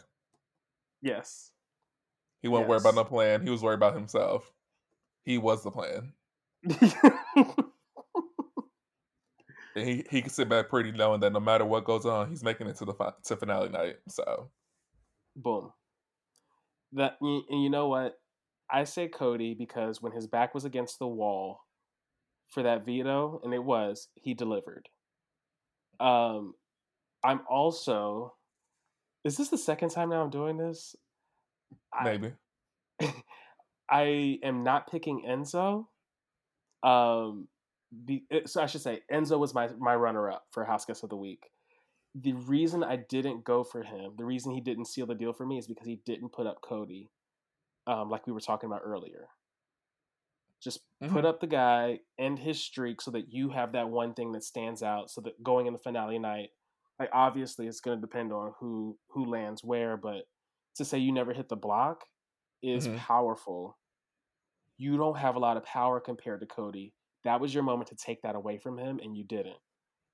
Yes. 1.02 1.52
He 2.44 2.48
wasn't 2.48 2.68
worried 2.68 2.82
about 2.82 2.94
no 2.94 3.04
plan. 3.04 3.42
He 3.42 3.48
was 3.48 3.62
worried 3.62 3.76
about 3.76 3.94
himself. 3.94 4.52
He 5.24 5.38
was 5.38 5.64
the 5.64 5.70
plan. 5.70 6.12
And 9.76 9.88
he 9.88 10.04
he 10.08 10.22
could 10.22 10.30
sit 10.30 10.48
back 10.48 10.68
pretty 10.68 10.92
knowing 10.92 11.20
that 11.20 11.32
no 11.32 11.40
matter 11.40 11.64
what 11.64 11.84
goes 11.84 12.06
on, 12.06 12.28
he's 12.28 12.44
making 12.44 12.68
it 12.68 12.76
to 12.76 12.84
the 12.84 12.94
fi- 12.94 13.12
to 13.24 13.36
finale 13.36 13.68
night. 13.68 13.96
So 14.08 14.50
Boom. 15.34 15.72
That 16.92 17.16
and 17.20 17.62
you 17.62 17.70
know 17.70 17.88
what? 17.88 18.14
I 18.70 18.84
say 18.84 19.08
Cody 19.08 19.54
because 19.54 20.00
when 20.00 20.12
his 20.12 20.28
back 20.28 20.54
was 20.54 20.64
against 20.64 21.00
the 21.00 21.08
wall 21.08 21.58
for 22.50 22.62
that 22.62 22.86
veto, 22.86 23.40
and 23.42 23.52
it 23.52 23.64
was, 23.64 24.06
he 24.14 24.32
delivered. 24.34 24.88
Um, 25.98 26.54
I'm 27.24 27.40
also. 27.50 28.34
Is 29.24 29.36
this 29.36 29.48
the 29.48 29.58
second 29.58 29.88
time 29.88 30.10
now 30.10 30.22
I'm 30.22 30.30
doing 30.30 30.56
this? 30.56 30.94
I 31.92 32.04
maybe. 32.04 32.32
I 33.90 34.38
am 34.42 34.62
not 34.64 34.90
picking 34.90 35.24
Enzo. 35.28 35.86
Um, 36.82 37.48
eh, 38.08 38.40
so 38.46 38.62
I 38.62 38.66
should 38.66 38.80
say 38.82 39.02
Enzo 39.12 39.38
was 39.38 39.54
my 39.54 39.68
my 39.78 39.94
runner 39.94 40.30
up 40.30 40.46
for 40.50 40.64
House 40.64 40.84
Guest 40.84 41.04
of 41.04 41.10
the 41.10 41.16
Week. 41.16 41.50
The 42.14 42.32
reason 42.34 42.84
I 42.84 42.96
didn't 42.96 43.44
go 43.44 43.64
for 43.64 43.82
him, 43.82 44.14
the 44.16 44.24
reason 44.24 44.52
he 44.52 44.60
didn't 44.60 44.86
seal 44.86 45.06
the 45.06 45.14
deal 45.14 45.32
for 45.32 45.46
me, 45.46 45.58
is 45.58 45.66
because 45.66 45.86
he 45.86 46.00
didn't 46.06 46.32
put 46.32 46.46
up 46.46 46.60
Cody, 46.62 47.10
um, 47.86 48.10
like 48.10 48.26
we 48.26 48.32
were 48.32 48.40
talking 48.40 48.68
about 48.68 48.82
earlier. 48.84 49.28
Just 50.62 50.80
put 51.08 51.24
hmm 51.24 51.26
up 51.26 51.40
the 51.40 51.46
guy, 51.46 52.00
end 52.18 52.38
his 52.38 52.60
streak, 52.60 53.00
so 53.00 53.10
that 53.12 53.32
you 53.32 53.50
have 53.50 53.72
that 53.72 53.90
one 53.90 54.14
thing 54.14 54.32
that 54.32 54.44
stands 54.44 54.82
out. 54.82 55.10
So 55.10 55.20
that 55.22 55.42
going 55.42 55.66
in 55.66 55.72
the 55.72 55.78
finale 55.78 56.18
night, 56.18 56.50
like 56.98 57.10
obviously 57.12 57.66
it's 57.66 57.80
going 57.80 57.98
to 57.98 58.00
depend 58.00 58.32
on 58.32 58.54
who 58.58 58.96
who 59.08 59.26
lands 59.26 59.62
where, 59.64 59.96
but 59.96 60.26
to 60.76 60.84
say 60.84 60.98
you 60.98 61.12
never 61.12 61.32
hit 61.32 61.48
the 61.48 61.56
block 61.56 62.04
is 62.62 62.86
hmm 62.86 62.96
powerful. 62.96 63.76
You 64.76 64.96
don't 64.96 65.18
have 65.18 65.36
a 65.36 65.38
lot 65.38 65.56
of 65.56 65.64
power 65.64 66.00
compared 66.00 66.40
to 66.40 66.46
Cody. 66.46 66.94
That 67.24 67.40
was 67.40 67.54
your 67.54 67.62
moment 67.62 67.88
to 67.90 67.96
take 67.96 68.22
that 68.22 68.34
away 68.34 68.58
from 68.58 68.78
him, 68.78 68.98
and 69.02 69.16
you 69.16 69.24
didn't. 69.24 69.56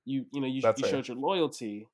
You 0.04 0.26
you 0.32 0.40
know 0.40 0.46
you 0.46 0.62
you 0.76 0.84
showed 0.84 1.08
your 1.08 1.16
loyalty 1.16 1.88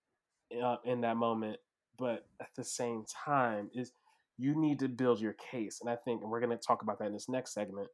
uh, 0.63 0.77
in 0.85 1.01
that 1.03 1.17
moment, 1.17 1.59
but 1.99 2.27
at 2.41 2.49
the 2.57 2.65
same 2.65 3.05
time 3.25 3.71
is 3.75 3.93
you 4.39 4.59
need 4.61 4.79
to 4.81 4.89
build 4.89 5.21
your 5.21 5.35
case, 5.35 5.79
and 5.81 5.91
I 5.91 5.97
think 5.97 6.23
and 6.23 6.31
we're 6.31 6.41
going 6.41 6.57
to 6.57 6.67
talk 6.67 6.83
about 6.83 6.99
that 6.99 7.07
in 7.07 7.13
this 7.13 7.29
next 7.29 7.55
segment. 7.55 7.89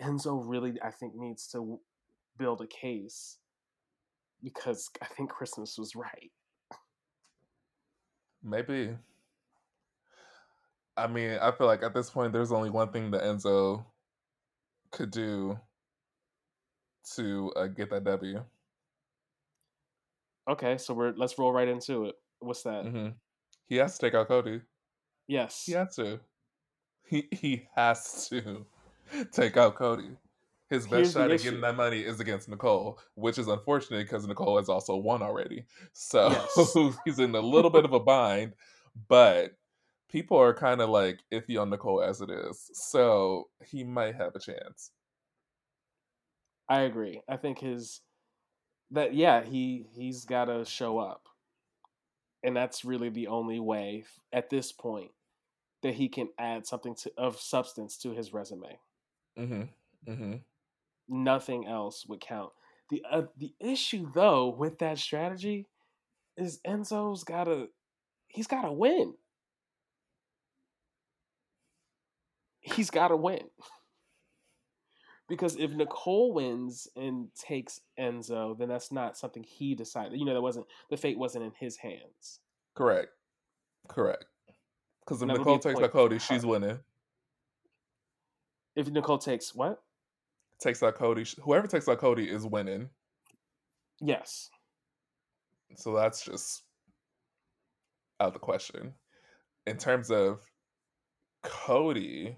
Enzo 0.00 0.42
really 0.44 0.74
I 0.82 0.90
think 0.90 1.14
needs 1.14 1.46
to 1.48 1.78
build 2.38 2.60
a 2.60 2.66
case 2.66 3.38
because 4.42 4.90
I 5.00 5.06
think 5.06 5.30
Christmas 5.30 5.78
was 5.78 5.94
right. 5.94 6.30
Maybe. 8.42 8.96
I 10.96 11.06
mean, 11.06 11.38
I 11.40 11.50
feel 11.52 11.66
like 11.66 11.82
at 11.82 11.94
this 11.94 12.10
point, 12.10 12.32
there's 12.32 12.52
only 12.52 12.70
one 12.70 12.90
thing 12.90 13.10
that 13.12 13.22
Enzo 13.22 13.84
could 14.90 15.10
do 15.10 15.58
to 17.14 17.52
uh, 17.56 17.66
get 17.66 17.90
that 17.90 18.04
W. 18.04 18.44
Okay, 20.48 20.76
so 20.78 20.92
we're 20.94 21.12
let's 21.16 21.38
roll 21.38 21.52
right 21.52 21.68
into 21.68 22.06
it. 22.06 22.14
What's 22.40 22.62
that? 22.62 22.84
hmm 22.84 23.08
He 23.66 23.76
has 23.76 23.98
to 23.98 24.06
take 24.06 24.14
out 24.14 24.28
Cody. 24.28 24.60
Yes, 25.28 25.62
he 25.66 25.72
has 25.72 25.94
to. 25.96 26.20
He 27.04 27.28
he 27.32 27.68
has 27.76 28.28
to 28.28 28.66
take 29.32 29.56
out 29.56 29.76
Cody. 29.76 30.10
His 30.68 30.84
best 30.84 30.94
Here's 30.94 31.12
shot 31.12 31.30
at 31.30 31.42
getting 31.42 31.60
that 31.60 31.76
money 31.76 32.00
is 32.00 32.18
against 32.18 32.48
Nicole, 32.48 32.98
which 33.14 33.38
is 33.38 33.46
unfortunate 33.46 34.04
because 34.04 34.26
Nicole 34.26 34.56
has 34.56 34.70
also 34.70 34.96
won 34.96 35.20
already. 35.22 35.66
So 35.92 36.30
Yes. 36.30 36.76
he's 37.04 37.18
in 37.18 37.34
a 37.34 37.40
little 37.40 37.70
bit 37.70 37.84
of 37.84 37.92
a 37.92 38.00
bind, 38.00 38.54
but 39.06 39.52
people 40.12 40.36
are 40.38 40.54
kind 40.54 40.80
of 40.80 40.90
like 40.90 41.24
iffy 41.32 41.60
on 41.60 41.70
Nicole 41.70 42.02
as 42.02 42.20
it 42.20 42.30
is. 42.30 42.70
So 42.74 43.48
he 43.64 43.82
might 43.84 44.14
have 44.16 44.36
a 44.36 44.40
chance. 44.40 44.92
I 46.68 46.80
agree. 46.82 47.22
I 47.28 47.36
think 47.36 47.58
his 47.60 48.00
that 48.90 49.14
yeah, 49.14 49.42
he 49.44 49.86
he's 49.92 50.24
got 50.24 50.46
to 50.46 50.64
show 50.64 50.98
up. 50.98 51.28
And 52.42 52.56
that's 52.56 52.84
really 52.84 53.08
the 53.08 53.26
only 53.28 53.58
way 53.60 54.04
at 54.32 54.48
this 54.50 54.70
point 54.72 55.12
that 55.82 55.94
he 55.94 56.08
can 56.08 56.30
add 56.38 56.66
something 56.66 56.94
to, 56.96 57.12
of 57.18 57.40
substance 57.40 57.96
to 57.98 58.12
his 58.12 58.32
resume. 58.32 58.80
hmm 59.36 59.64
hmm 60.06 60.34
Nothing 61.08 61.66
else 61.66 62.06
would 62.06 62.20
count. 62.20 62.52
The 62.90 63.04
uh, 63.10 63.26
the 63.36 63.54
issue 63.60 64.10
though 64.12 64.48
with 64.48 64.78
that 64.78 64.98
strategy 64.98 65.66
is 66.36 66.60
Enzo's 66.66 67.24
got 67.24 67.44
to 67.44 67.70
he's 68.28 68.46
got 68.46 68.62
to 68.62 68.72
win. 68.72 69.16
He's 72.62 72.90
got 72.90 73.08
to 73.08 73.16
win. 73.16 73.42
Because 75.28 75.56
if 75.56 75.70
Nicole 75.72 76.32
wins 76.32 76.88
and 76.96 77.28
takes 77.34 77.80
Enzo, 77.98 78.58
then 78.58 78.68
that's 78.68 78.90
not 78.92 79.16
something 79.16 79.42
he 79.42 79.74
decided. 79.74 80.18
You 80.18 80.24
know, 80.24 80.34
that 80.34 80.42
wasn't 80.42 80.66
the 80.90 80.96
fate 80.96 81.18
wasn't 81.18 81.44
in 81.44 81.52
his 81.58 81.76
hands. 81.76 82.40
Correct. 82.74 83.08
Correct. 83.88 84.26
Because 85.00 85.22
if 85.22 85.28
would 85.28 85.34
be 85.34 85.38
Nicole 85.38 85.58
takes 85.58 85.80
out 85.80 85.90
Cody, 85.90 86.18
she's 86.18 86.46
winning. 86.46 86.78
If 88.76 88.88
Nicole 88.88 89.18
takes 89.18 89.54
what? 89.54 89.82
Takes 90.60 90.82
out 90.82 90.94
Cody, 90.94 91.26
whoever 91.40 91.66
takes 91.66 91.88
out 91.88 91.98
Cody 91.98 92.28
is 92.30 92.46
winning. 92.46 92.88
Yes. 94.00 94.50
So 95.76 95.94
that's 95.94 96.24
just 96.24 96.62
out 98.20 98.28
of 98.28 98.32
the 98.34 98.38
question. 98.38 98.94
In 99.66 99.76
terms 99.76 100.10
of 100.10 100.40
Cody, 101.42 102.36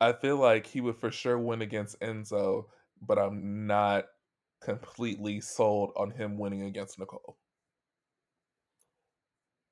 I 0.00 0.12
feel 0.12 0.36
like 0.36 0.66
he 0.66 0.80
would 0.80 0.96
for 0.96 1.10
sure 1.10 1.38
win 1.38 1.62
against 1.62 1.98
Enzo, 2.00 2.68
but 3.00 3.18
I'm 3.18 3.66
not 3.66 4.06
completely 4.60 5.40
sold 5.40 5.92
on 5.96 6.10
him 6.10 6.38
winning 6.38 6.62
against 6.62 6.98
Nicole. 6.98 7.38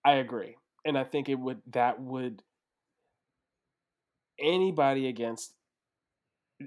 I 0.04 0.14
agree. 0.14 0.56
And 0.84 0.96
I 0.98 1.04
think 1.04 1.28
it 1.28 1.36
would 1.36 1.62
that 1.66 2.00
would 2.00 2.42
anybody 4.38 5.06
against 5.08 5.54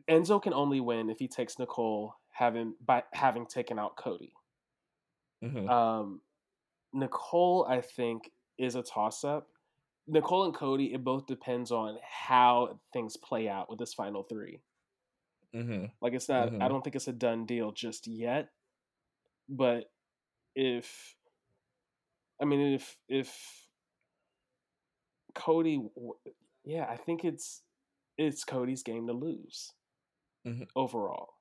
Enzo 0.07 0.39
can 0.41 0.53
only 0.53 0.80
win 0.80 1.09
if 1.09 1.18
he 1.20 1.28
takes 1.28 1.57
Nicole 1.57 2.16
having 2.30 2.76
by 2.80 3.03
having 3.14 3.47
taken 3.47 3.80
out 3.80 3.97
Cody. 3.97 4.34
Mhm. 5.41 5.68
Um, 5.68 6.22
Nicole, 6.93 7.66
I 7.68 7.82
think, 7.82 8.32
is 8.57 8.76
a 8.76 8.84
toss 8.84 9.24
up. 9.24 9.49
Nicole 10.08 10.45
and 10.45 10.54
Cody, 10.54 10.93
it 10.93 11.04
both 11.04 11.26
depends 11.28 11.72
on 11.72 11.97
how 12.04 12.80
things 12.93 13.18
play 13.18 13.47
out 13.47 13.70
with 13.70 13.80
this 13.80 13.93
final 13.93 14.24
three. 14.24 14.62
Mhm. 15.54 15.91
Like 16.02 16.14
it's 16.14 16.30
not. 16.30 16.49
I 16.49 16.52
Mhm. 16.52 16.70
don't 16.70 16.84
think 16.84 16.95
it's 16.95 17.08
a 17.08 17.14
done 17.14 17.45
deal 17.45 17.72
just 17.72 18.08
yet. 18.08 18.54
But 19.49 19.91
if, 20.56 21.18
I 22.41 22.45
mean, 22.45 22.74
if 22.74 22.97
if 23.08 23.68
Cody, 25.34 25.82
yeah, 26.64 26.88
I 26.89 26.97
think 26.97 27.24
it's 27.24 27.64
it's 28.18 28.43
Cody's 28.43 28.84
game 28.84 29.08
to 29.08 29.14
lose 29.14 29.74
Mhm. 30.45 30.70
overall 30.76 31.36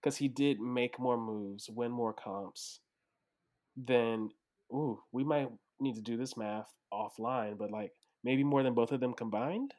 because 0.00 0.16
he 0.16 0.28
did 0.28 0.60
make 0.60 0.98
more 0.98 1.16
moves, 1.18 1.68
win 1.68 1.90
more 1.92 2.12
comps. 2.14 2.80
Then, 3.76 4.30
ooh, 4.72 5.02
we 5.12 5.24
might 5.24 5.50
need 5.80 5.94
to 5.96 6.02
do 6.02 6.16
this 6.16 6.36
math 6.36 6.72
offline, 6.92 7.58
but 7.58 7.70
like 7.70 7.92
maybe 8.24 8.44
more 8.44 8.62
than 8.62 8.74
both 8.74 8.92
of 8.92 9.00
them 9.00 9.14
combined? 9.14 9.72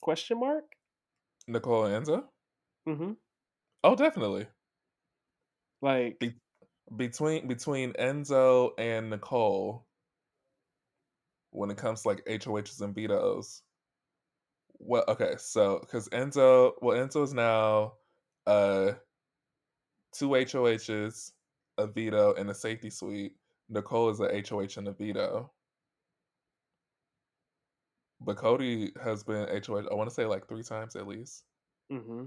Question 0.00 0.40
mark. 0.40 0.64
Nicole 1.48 1.84
and 1.86 2.06
Enzo? 2.06 2.24
Mm-hmm. 2.88 3.12
Oh, 3.84 3.94
definitely. 3.94 4.46
Like, 5.82 6.18
Be- 6.18 6.34
between 6.96 7.46
between 7.48 7.92
Enzo 7.94 8.70
and 8.78 9.10
Nicole, 9.10 9.86
when 11.50 11.70
it 11.70 11.76
comes 11.76 12.02
to 12.02 12.08
like 12.08 12.26
HOHs 12.26 12.80
and 12.80 12.94
vetoes. 12.94 13.62
Well, 14.78 15.04
okay, 15.08 15.34
so 15.38 15.78
because 15.80 16.08
Enzo, 16.10 16.72
well, 16.82 16.96
Enzo 16.96 17.22
is 17.24 17.32
now 17.32 17.94
uh 18.46 18.92
two 20.12 20.30
HOHs, 20.30 21.32
a 21.78 21.86
veto, 21.86 22.34
and 22.34 22.50
a 22.50 22.54
safety 22.54 22.90
suite. 22.90 23.32
Nicole 23.68 24.10
is 24.10 24.20
a 24.20 24.42
HOH 24.48 24.78
and 24.78 24.88
a 24.88 24.92
veto. 24.92 25.50
But 28.20 28.36
Cody 28.36 28.92
has 29.02 29.24
been 29.24 29.46
HOH, 29.48 29.88
I 29.90 29.94
want 29.94 30.08
to 30.08 30.14
say 30.14 30.24
like 30.24 30.48
three 30.48 30.62
times 30.62 30.96
at 30.96 31.06
least. 31.06 31.44
mm-hmm. 31.92 32.24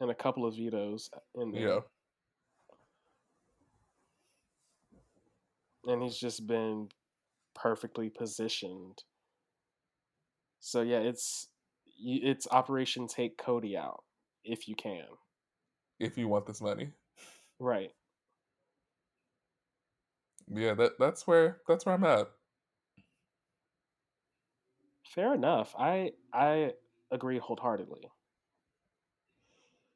And 0.00 0.10
a 0.10 0.14
couple 0.14 0.46
of 0.46 0.56
vetoes 0.56 1.10
in 1.36 1.52
there. 1.52 1.68
Yeah. 1.68 1.78
and 5.86 6.02
he's 6.02 6.18
just 6.18 6.46
been 6.46 6.88
perfectly 7.54 8.08
positioned. 8.08 9.02
So 10.60 10.82
yeah, 10.82 10.98
it's 10.98 11.48
it's 11.98 12.46
Operation 12.50 13.06
Take 13.06 13.36
Cody 13.36 13.76
out 13.76 14.02
if 14.44 14.68
you 14.68 14.74
can. 14.74 15.04
If 15.98 16.16
you 16.18 16.28
want 16.28 16.46
this 16.46 16.60
money. 16.60 16.90
Right. 17.58 17.90
Yeah, 20.48 20.74
that 20.74 20.98
that's 20.98 21.26
where 21.26 21.62
that's 21.66 21.84
where 21.86 21.94
I'm 21.94 22.04
at. 22.04 22.28
Fair 25.04 25.32
enough. 25.34 25.74
I 25.78 26.14
I 26.32 26.74
agree 27.12 27.38
wholeheartedly. 27.38 28.10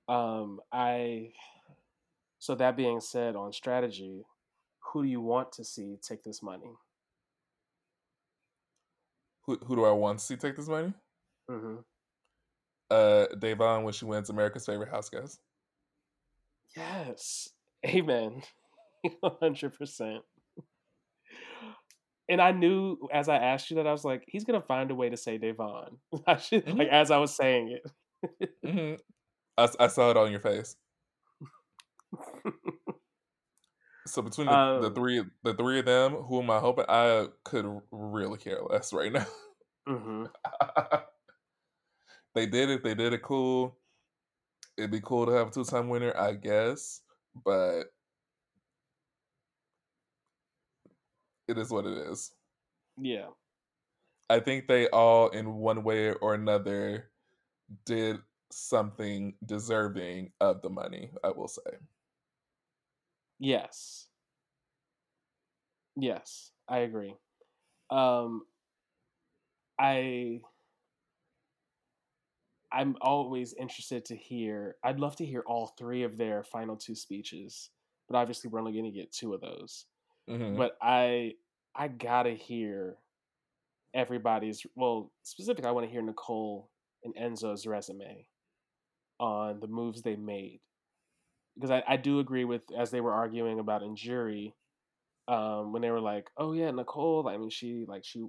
Um 0.09 0.61
I 0.72 1.32
so 2.38 2.55
that 2.55 2.76
being 2.76 3.01
said 3.01 3.36
on 3.36 3.53
strategy, 3.53 4.24
who 4.80 5.03
do 5.03 5.09
you 5.09 5.20
want 5.20 5.53
to 5.53 5.64
see 5.64 5.99
take 6.03 6.22
this 6.24 6.42
money? 6.42 6.72
Who 9.44 9.57
who 9.64 9.76
do 9.76 9.84
I 9.86 9.92
want 9.92 10.18
to 10.18 10.24
see 10.26 10.36
take 10.36 10.57
this 10.57 10.68
money? 10.68 10.92
hmm 11.49 11.78
Uh 12.90 13.26
Da'Vonne 13.34 13.84
when 13.84 13.92
she 13.92 14.05
wins 14.05 14.30
America's 14.30 14.66
favorite 14.66 14.90
house 14.90 15.09
guest. 15.11 15.40
Yes. 16.76 17.51
Amen. 17.84 18.42
100%. 19.20 20.24
And 22.28 22.40
I 22.40 22.52
knew 22.52 22.98
as 23.12 23.28
I 23.28 23.36
asked 23.36 23.70
you 23.70 23.76
that 23.76 23.86
I 23.86 23.92
was 23.92 24.04
like, 24.04 24.24
he's 24.26 24.44
gonna 24.44 24.62
find 24.62 24.90
a 24.90 24.94
way 24.94 25.10
to 25.10 25.16
say 25.16 25.38
Da'Vonne. 25.38 25.98
I 26.26 26.36
should 26.36 26.68
like 26.76 26.88
as 26.88 27.10
I 27.10 27.18
was 27.18 27.34
saying 27.36 27.78
it. 28.40 28.50
hmm 28.64 28.94
I, 29.58 29.68
I 29.80 29.86
saw 29.88 30.10
it 30.10 30.16
on 30.16 30.30
your 30.30 30.40
face. 30.40 30.76
So 34.06 34.22
between 34.22 34.48
the, 34.50 34.62
the 34.74 34.90
Um, 34.90 34.94
three 34.94 35.22
the 35.42 35.54
three 35.54 35.80
of 35.80 35.84
them, 35.84 36.12
who 36.14 36.40
am 36.40 36.50
I 36.50 36.60
hoping? 36.60 36.84
I 36.88 37.28
could 37.44 37.66
really 37.90 38.38
care 38.38 38.62
less 38.62 38.92
right 38.92 39.12
now. 39.12 39.26
hmm 39.86 40.26
they 42.34 42.46
did 42.46 42.70
it. 42.70 42.82
They 42.84 42.94
did 42.94 43.12
it 43.12 43.22
cool. 43.22 43.78
It'd 44.76 44.90
be 44.90 45.00
cool 45.00 45.26
to 45.26 45.32
have 45.32 45.48
a 45.48 45.50
two 45.50 45.64
time 45.64 45.88
winner, 45.88 46.16
I 46.16 46.34
guess, 46.34 47.02
but 47.44 47.84
it 51.49 51.59
is 51.59 51.70
what 51.70 51.86
it 51.86 51.99
is. 52.11 52.32
Yeah. 52.99 53.28
I 54.28 54.40
think 54.40 54.66
they 54.66 54.88
all, 54.88 55.28
in 55.28 55.55
one 55.55 55.84
way 55.84 56.12
or 56.12 56.34
another, 56.34 57.11
did 57.84 58.18
something 58.51 59.34
deserving 59.44 60.32
of 60.40 60.62
the 60.62 60.70
money. 60.70 61.11
I 61.22 61.30
will 61.30 61.49
say. 61.49 61.78
Yes. 63.38 64.07
Yes. 65.97 66.53
I 66.68 66.78
agree. 66.78 67.14
Um 67.90 68.42
I 69.78 70.40
I'm 72.72 72.97
always 73.01 73.55
interested 73.55 74.05
to 74.07 74.16
hear 74.16 74.76
I'd 74.82 75.01
love 75.01 75.16
to 75.16 75.24
hear 75.24 75.42
all 75.47 75.74
three 75.78 76.03
of 76.03 76.16
their 76.16 76.42
final 76.42 76.76
two 76.76 76.94
speeches, 76.94 77.70
but 78.09 78.16
obviously 78.16 78.51
we're 78.51 78.61
only 78.61 78.72
gonna 78.76 78.90
get 78.90 79.12
two 79.12 79.34
of 79.34 79.40
those. 79.40 79.86
Hmm 80.28 80.56
but 80.56 80.76
I 80.82 81.34
I 81.74 81.88
gotta 81.88 82.30
hear 82.30 82.96
everybody's 83.94 84.64
well 84.74 85.12
specifically 85.22 85.68
I 85.68 85.72
want 85.72 85.86
to 85.86 85.92
hear 85.92 86.02
Nicole 86.02 86.70
and 87.04 87.14
Enzo's 87.14 87.66
resume 87.66 88.26
on 89.18 89.60
the 89.60 89.66
moves 89.66 90.02
they 90.02 90.16
made 90.16 90.60
because 91.54 91.70
I, 91.70 91.82
I 91.88 91.96
do 91.96 92.18
agree 92.18 92.44
with 92.44 92.62
as 92.76 92.90
they 92.90 93.00
were 93.00 93.12
arguing 93.12 93.58
about 93.60 93.82
in 93.82 93.96
jury 93.96 94.54
um, 95.28 95.72
when 95.72 95.82
they 95.82 95.90
were 95.90 96.00
like 96.00 96.28
oh 96.36 96.52
yeah 96.52 96.70
Nicole 96.70 97.28
I 97.28 97.36
mean 97.36 97.50
she 97.50 97.84
like 97.88 98.04
she 98.04 98.26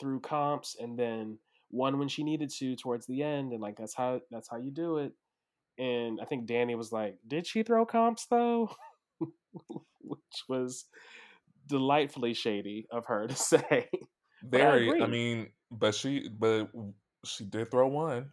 threw 0.00 0.20
comps 0.20 0.76
and 0.80 0.98
then 0.98 1.38
won 1.70 1.98
when 1.98 2.08
she 2.08 2.24
needed 2.24 2.50
to 2.58 2.76
towards 2.76 3.06
the 3.06 3.22
end 3.22 3.52
and 3.52 3.60
like 3.60 3.76
that's 3.76 3.94
how 3.94 4.20
that's 4.30 4.48
how 4.48 4.56
you 4.56 4.70
do 4.70 4.98
it 4.98 5.12
and 5.78 6.20
I 6.20 6.24
think 6.24 6.46
Dani 6.48 6.76
was 6.76 6.92
like 6.92 7.18
did 7.26 7.46
she 7.46 7.62
throw 7.62 7.84
comps 7.84 8.26
though? 8.26 8.70
Which 10.00 10.44
was 10.48 10.86
delightfully 11.66 12.34
shady 12.34 12.86
of 12.90 13.06
her 13.06 13.26
to 13.26 13.36
say. 13.36 13.88
But 14.42 14.58
I 14.58 14.58
Very. 14.58 15.00
I 15.00 15.06
mean, 15.06 15.48
but 15.70 15.94
she, 15.94 16.28
but 16.28 16.70
she 17.24 17.44
did 17.44 17.70
throw 17.70 17.88
one 17.88 18.32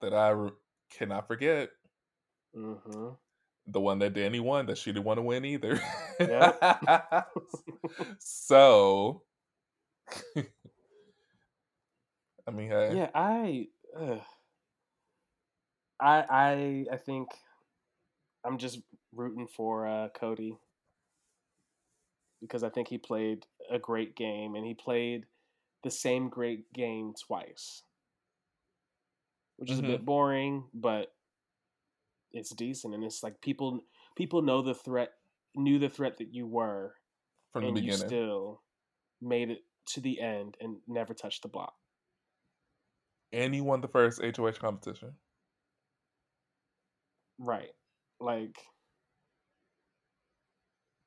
that 0.00 0.12
I 0.12 0.30
re- 0.30 0.50
cannot 0.90 1.28
forget. 1.28 1.70
hmm 2.54 3.10
The 3.66 3.80
one 3.80 3.98
that 4.00 4.14
Dani 4.14 4.40
won 4.40 4.66
that 4.66 4.78
she 4.78 4.92
didn't 4.92 5.04
want 5.04 5.18
to 5.18 5.22
win 5.22 5.44
either. 5.44 5.80
Yep. 6.20 7.26
so, 8.18 9.22
I 12.46 12.50
mean, 12.50 12.68
hey, 12.68 12.96
Yeah, 12.96 13.10
I, 13.14 13.68
ugh. 13.96 14.20
I, 16.00 16.24
I, 16.28 16.86
I 16.92 16.96
think 16.96 17.28
I'm 18.44 18.58
just 18.58 18.80
rooting 19.12 19.46
for 19.46 19.86
uh, 19.86 20.08
Cody 20.08 20.56
because 22.42 22.64
I 22.64 22.70
think 22.70 22.88
he 22.88 22.98
played 22.98 23.46
a 23.70 23.80
great 23.80 24.16
game 24.16 24.56
and 24.56 24.66
he 24.66 24.74
played 24.74 25.28
the 25.84 25.90
same 25.90 26.28
great 26.30 26.72
game 26.72 27.14
twice, 27.14 27.84
which 29.56 29.70
is 29.70 29.78
Mhm. 29.78 29.82
a 29.82 29.82
bit 29.84 30.04
boring, 30.04 30.68
but 30.74 31.14
it's 32.32 32.54
decent 32.54 32.94
and 32.94 33.04
it's 33.04 33.22
like 33.22 33.40
people 33.40 33.80
people 34.16 34.42
know 34.42 34.62
the 34.62 34.74
threat 34.74 35.14
knew 35.54 35.78
the 35.78 35.88
threat 35.90 36.16
that 36.18 36.32
you 36.32 36.46
were 36.46 36.94
from 37.52 37.66
the 37.66 37.72
and 37.72 37.82
you 37.82 37.90
beginning. 37.90 37.92
still 37.92 38.62
made 39.20 39.50
it 39.50 39.60
to 39.86 40.00
the 40.00 40.20
end 40.20 40.56
and 40.60 40.78
never 40.88 41.14
touched 41.14 41.42
the 41.42 41.48
block. 41.48 41.76
And 43.32 43.52
you 43.54 43.64
won 43.64 43.80
the 43.80 43.88
first 43.88 44.22
HOH 44.22 44.58
competition. 44.60 45.18
Right. 47.38 47.74
Like 48.20 48.56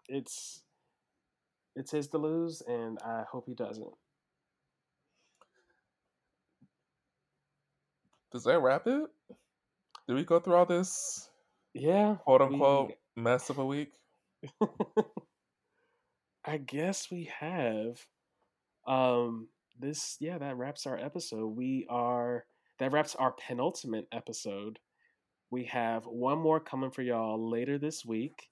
it's 0.08 0.64
it's 1.76 1.92
his 1.92 2.08
to 2.10 2.18
lose 2.18 2.62
and 2.68 2.98
I 3.06 3.24
hope 3.30 3.46
he 3.48 3.54
doesn't. 3.54 3.94
Does 8.32 8.44
that 8.44 8.60
wrap 8.60 8.88
it? 8.88 9.06
Did 10.08 10.16
we 10.16 10.24
go 10.24 10.40
through 10.40 10.56
all 10.56 10.66
this 10.66 11.30
Yeah. 11.74 12.16
quote 12.16 12.42
unquote 12.42 12.94
We 13.16 13.22
mess 13.22 13.50
of 13.50 13.60
a 13.60 13.66
week? 13.66 13.94
I 16.46 16.58
guess 16.58 17.10
we 17.10 17.30
have. 17.40 18.06
Um 18.86 19.48
this 19.80 20.18
yeah, 20.20 20.38
that 20.38 20.58
wraps 20.58 20.86
our 20.86 20.98
episode. 20.98 21.48
We 21.48 21.86
are 21.90 22.46
that 22.80 22.92
wraps 22.92 23.16
our 23.16 23.32
penultimate 23.32 24.08
episode. 24.12 24.80
We 25.50 25.66
have 25.66 26.06
one 26.06 26.40
more 26.40 26.60
coming 26.60 26.92
for 26.92 27.02
y'all 27.02 27.50
later 27.50 27.78
this 27.78 28.06
week. 28.06 28.50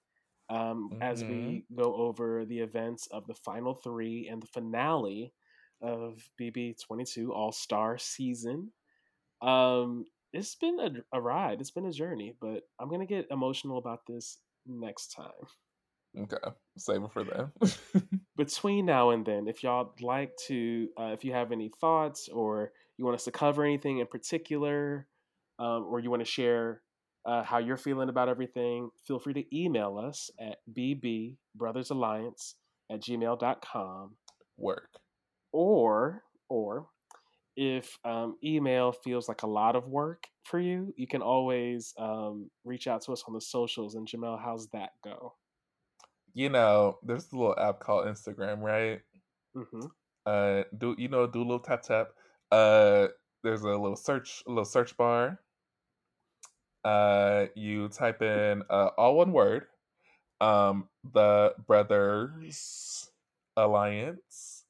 Um, 0.54 0.93
as 1.01 1.26
hmm 1.26 1.28
we 1.28 1.66
go 1.76 1.95
over 1.95 2.45
the 2.45 2.60
events 2.60 3.08
of 3.08 3.28
the 3.28 3.36
final 3.36 3.76
three 3.76 4.30
and 4.30 4.41
the 4.41 4.47
finale 4.47 5.34
of 5.82 6.30
BB22 6.38 7.32
All 7.32 7.51
Star 7.51 7.97
season. 7.97 8.72
Um, 9.41 10.06
it's 10.34 10.56
been 10.56 10.80
a, 10.80 11.18
a 11.18 11.22
ride, 11.22 11.62
it's 11.62 11.72
been 11.72 11.88
a 11.88 11.91
journey, 11.93 12.36
but 12.41 12.64
I'm 12.80 12.89
gonna 12.89 13.06
get 13.08 13.28
emotional 13.32 13.80
about 13.80 14.08
this 14.08 14.39
next 14.68 15.10
time. 15.14 15.47
Okay. 16.18 16.38
Save 16.78 17.04
it 17.04 17.12
for 17.12 17.24
them. 17.24 17.54
between 18.38 18.86
now 18.86 19.12
and 19.12 19.26
then, 19.26 19.47
if 19.47 19.64
y'all 19.64 19.93
like 20.01 20.36
to, 20.47 20.89
uh, 20.99 21.12
if 21.14 21.26
you 21.26 21.34
have 21.34 21.51
any 21.51 21.70
thoughts 21.82 22.30
or 22.30 22.74
you 22.97 23.06
want 23.06 23.16
us 23.16 23.26
to 23.26 23.32
cover 23.32 23.64
anything 23.64 23.99
in 23.99 24.08
particular, 24.08 25.08
um, 25.60 25.86
or 25.86 25.99
you 25.99 26.10
want 26.10 26.22
to 26.22 26.32
share 26.32 26.83
uh, 27.26 27.44
how 27.44 27.58
you're 27.58 27.78
feeling 27.78 28.10
about 28.10 28.30
everything, 28.30 28.90
feel 29.08 29.20
free 29.20 29.34
to 29.34 29.58
email 29.58 29.98
us 29.98 30.30
at 30.40 30.58
bbbrothersalliance 30.76 32.54
at 32.92 33.02
gmail.com. 33.02 34.16
Work. 34.58 34.90
Or, 35.52 36.24
or 36.50 36.88
if 37.56 37.98
um, 38.04 38.38
email 38.44 38.92
feels 38.92 39.28
like 39.28 39.44
a 39.44 39.48
lot 39.48 39.76
of 39.76 39.88
work 39.88 40.24
for 40.44 40.60
you, 40.60 40.94
you 40.98 41.08
can 41.08 41.22
always 41.22 41.94
um, 41.98 42.50
reach 42.66 42.88
out 42.88 43.02
to 43.04 43.14
us 43.14 43.24
on 43.28 43.34
the 43.34 43.42
socials. 43.42 43.96
And 43.96 44.08
Jamell, 44.08 44.42
how's 44.42 44.68
that 44.70 44.92
go? 45.04 45.34
You 46.34 46.50
know, 46.50 46.98
there's 47.04 47.32
a 47.32 47.38
little 47.38 47.58
app 47.60 47.80
called 47.80 48.08
Instagram, 48.08 48.62
right? 48.62 49.02
hmm 49.56 49.86
Uh 50.26 50.64
do 50.78 50.96
you 50.98 51.10
know 51.10 51.28
do 51.28 51.40
a 51.40 51.44
little 51.44 51.60
tap 51.60 51.84
tap. 51.84 52.08
Uh 52.52 53.08
there's 53.44 53.62
a 53.62 53.68
little 53.68 53.96
search 53.96 54.42
a 54.48 54.50
little 54.50 54.66
search 54.66 54.96
bar. 54.98 55.40
Uh 56.84 57.48
you 57.56 57.90
type 57.90 58.22
in 58.22 58.64
uh 58.70 58.90
all 58.98 59.16
one 59.18 59.32
word. 59.34 59.68
Um 60.42 60.90
the 61.14 61.56
Brothers 61.68 63.12
Alliance. 63.58 64.66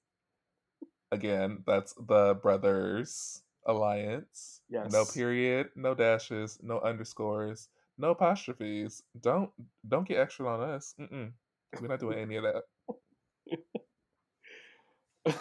Again, 1.12 1.64
that's 1.66 1.94
the 1.94 2.36
Brothers 2.36 3.44
Alliance. 3.66 4.62
No 4.84 5.06
period, 5.06 5.70
no 5.76 5.96
dashes, 5.96 6.60
no 6.62 6.80
underscores, 6.82 7.70
no 7.98 8.12
apostrophes. 8.12 9.04
Don't 9.22 9.52
don't 9.88 10.08
get 10.08 10.20
extra 10.20 10.48
on 10.48 10.62
us. 10.62 10.96
Mm-mm. 11.00 11.32
We're 11.80 11.88
not 11.88 12.00
doing 12.00 12.20
any 12.20 12.38
of 12.38 12.44
that. 12.44 12.64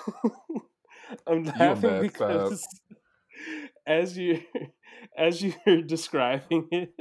I'm 1.27 1.53
laughing 1.59 1.97
mess 1.99 2.21
up. 2.29 2.55
As 3.87 4.17
you 4.17 4.41
as 5.19 5.43
you're 5.43 5.83
describing 5.87 6.69
it, 6.71 6.95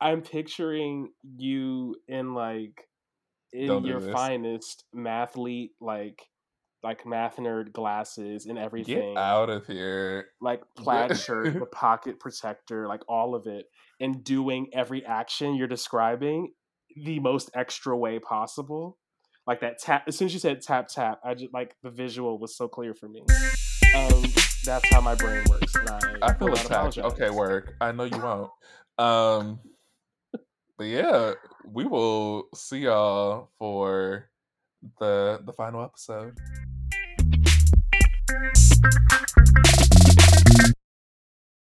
I'm 0.00 0.22
picturing 0.22 1.10
you 1.36 1.96
in 2.08 2.34
like 2.34 2.88
in 3.52 3.68
Don't 3.68 3.84
your 3.84 4.00
finest 4.00 4.84
mathlete 4.94 5.70
like 5.80 6.22
like 6.82 7.06
math 7.06 7.36
nerd 7.36 7.72
glasses 7.72 8.46
and 8.46 8.58
everything. 8.58 9.14
Get 9.14 9.22
out 9.22 9.50
of 9.50 9.66
here. 9.66 10.26
Like 10.40 10.62
plaid 10.76 11.16
shirt, 11.16 11.54
the 11.54 11.66
pocket 11.72 12.18
protector, 12.18 12.88
like 12.88 13.02
all 13.08 13.34
of 13.34 13.46
it, 13.46 13.66
and 14.00 14.24
doing 14.24 14.68
every 14.72 15.04
action 15.04 15.54
you're 15.54 15.68
describing 15.68 16.52
the 16.96 17.20
most 17.20 17.50
extra 17.54 17.96
way 17.96 18.18
possible. 18.18 18.98
Like 19.46 19.60
that 19.60 19.78
tap. 19.78 20.04
As 20.06 20.16
soon 20.16 20.26
as 20.26 20.34
you 20.34 20.40
said 20.40 20.60
tap 20.60 20.88
tap, 20.88 21.20
I 21.24 21.34
just 21.34 21.52
like 21.52 21.74
the 21.82 21.90
visual 21.90 22.38
was 22.38 22.56
so 22.56 22.68
clear 22.68 22.94
for 22.94 23.08
me. 23.08 23.24
Um, 23.94 24.24
that's 24.64 24.88
how 24.92 25.00
my 25.00 25.14
brain 25.14 25.44
works, 25.48 25.74
I, 25.76 26.00
I 26.22 26.34
feel 26.34 26.52
attacked. 26.52 26.98
Okay, 26.98 27.30
work. 27.30 27.74
I 27.80 27.92
know 27.92 28.04
you 28.04 28.18
won't. 28.18 28.50
Um, 28.98 29.60
but 30.78 30.84
yeah, 30.84 31.32
we 31.64 31.84
will 31.84 32.48
see 32.54 32.80
y'all 32.80 33.50
for 33.58 34.28
the 34.98 35.40
the 35.44 35.52
final 35.52 35.82
episode. 35.82 36.38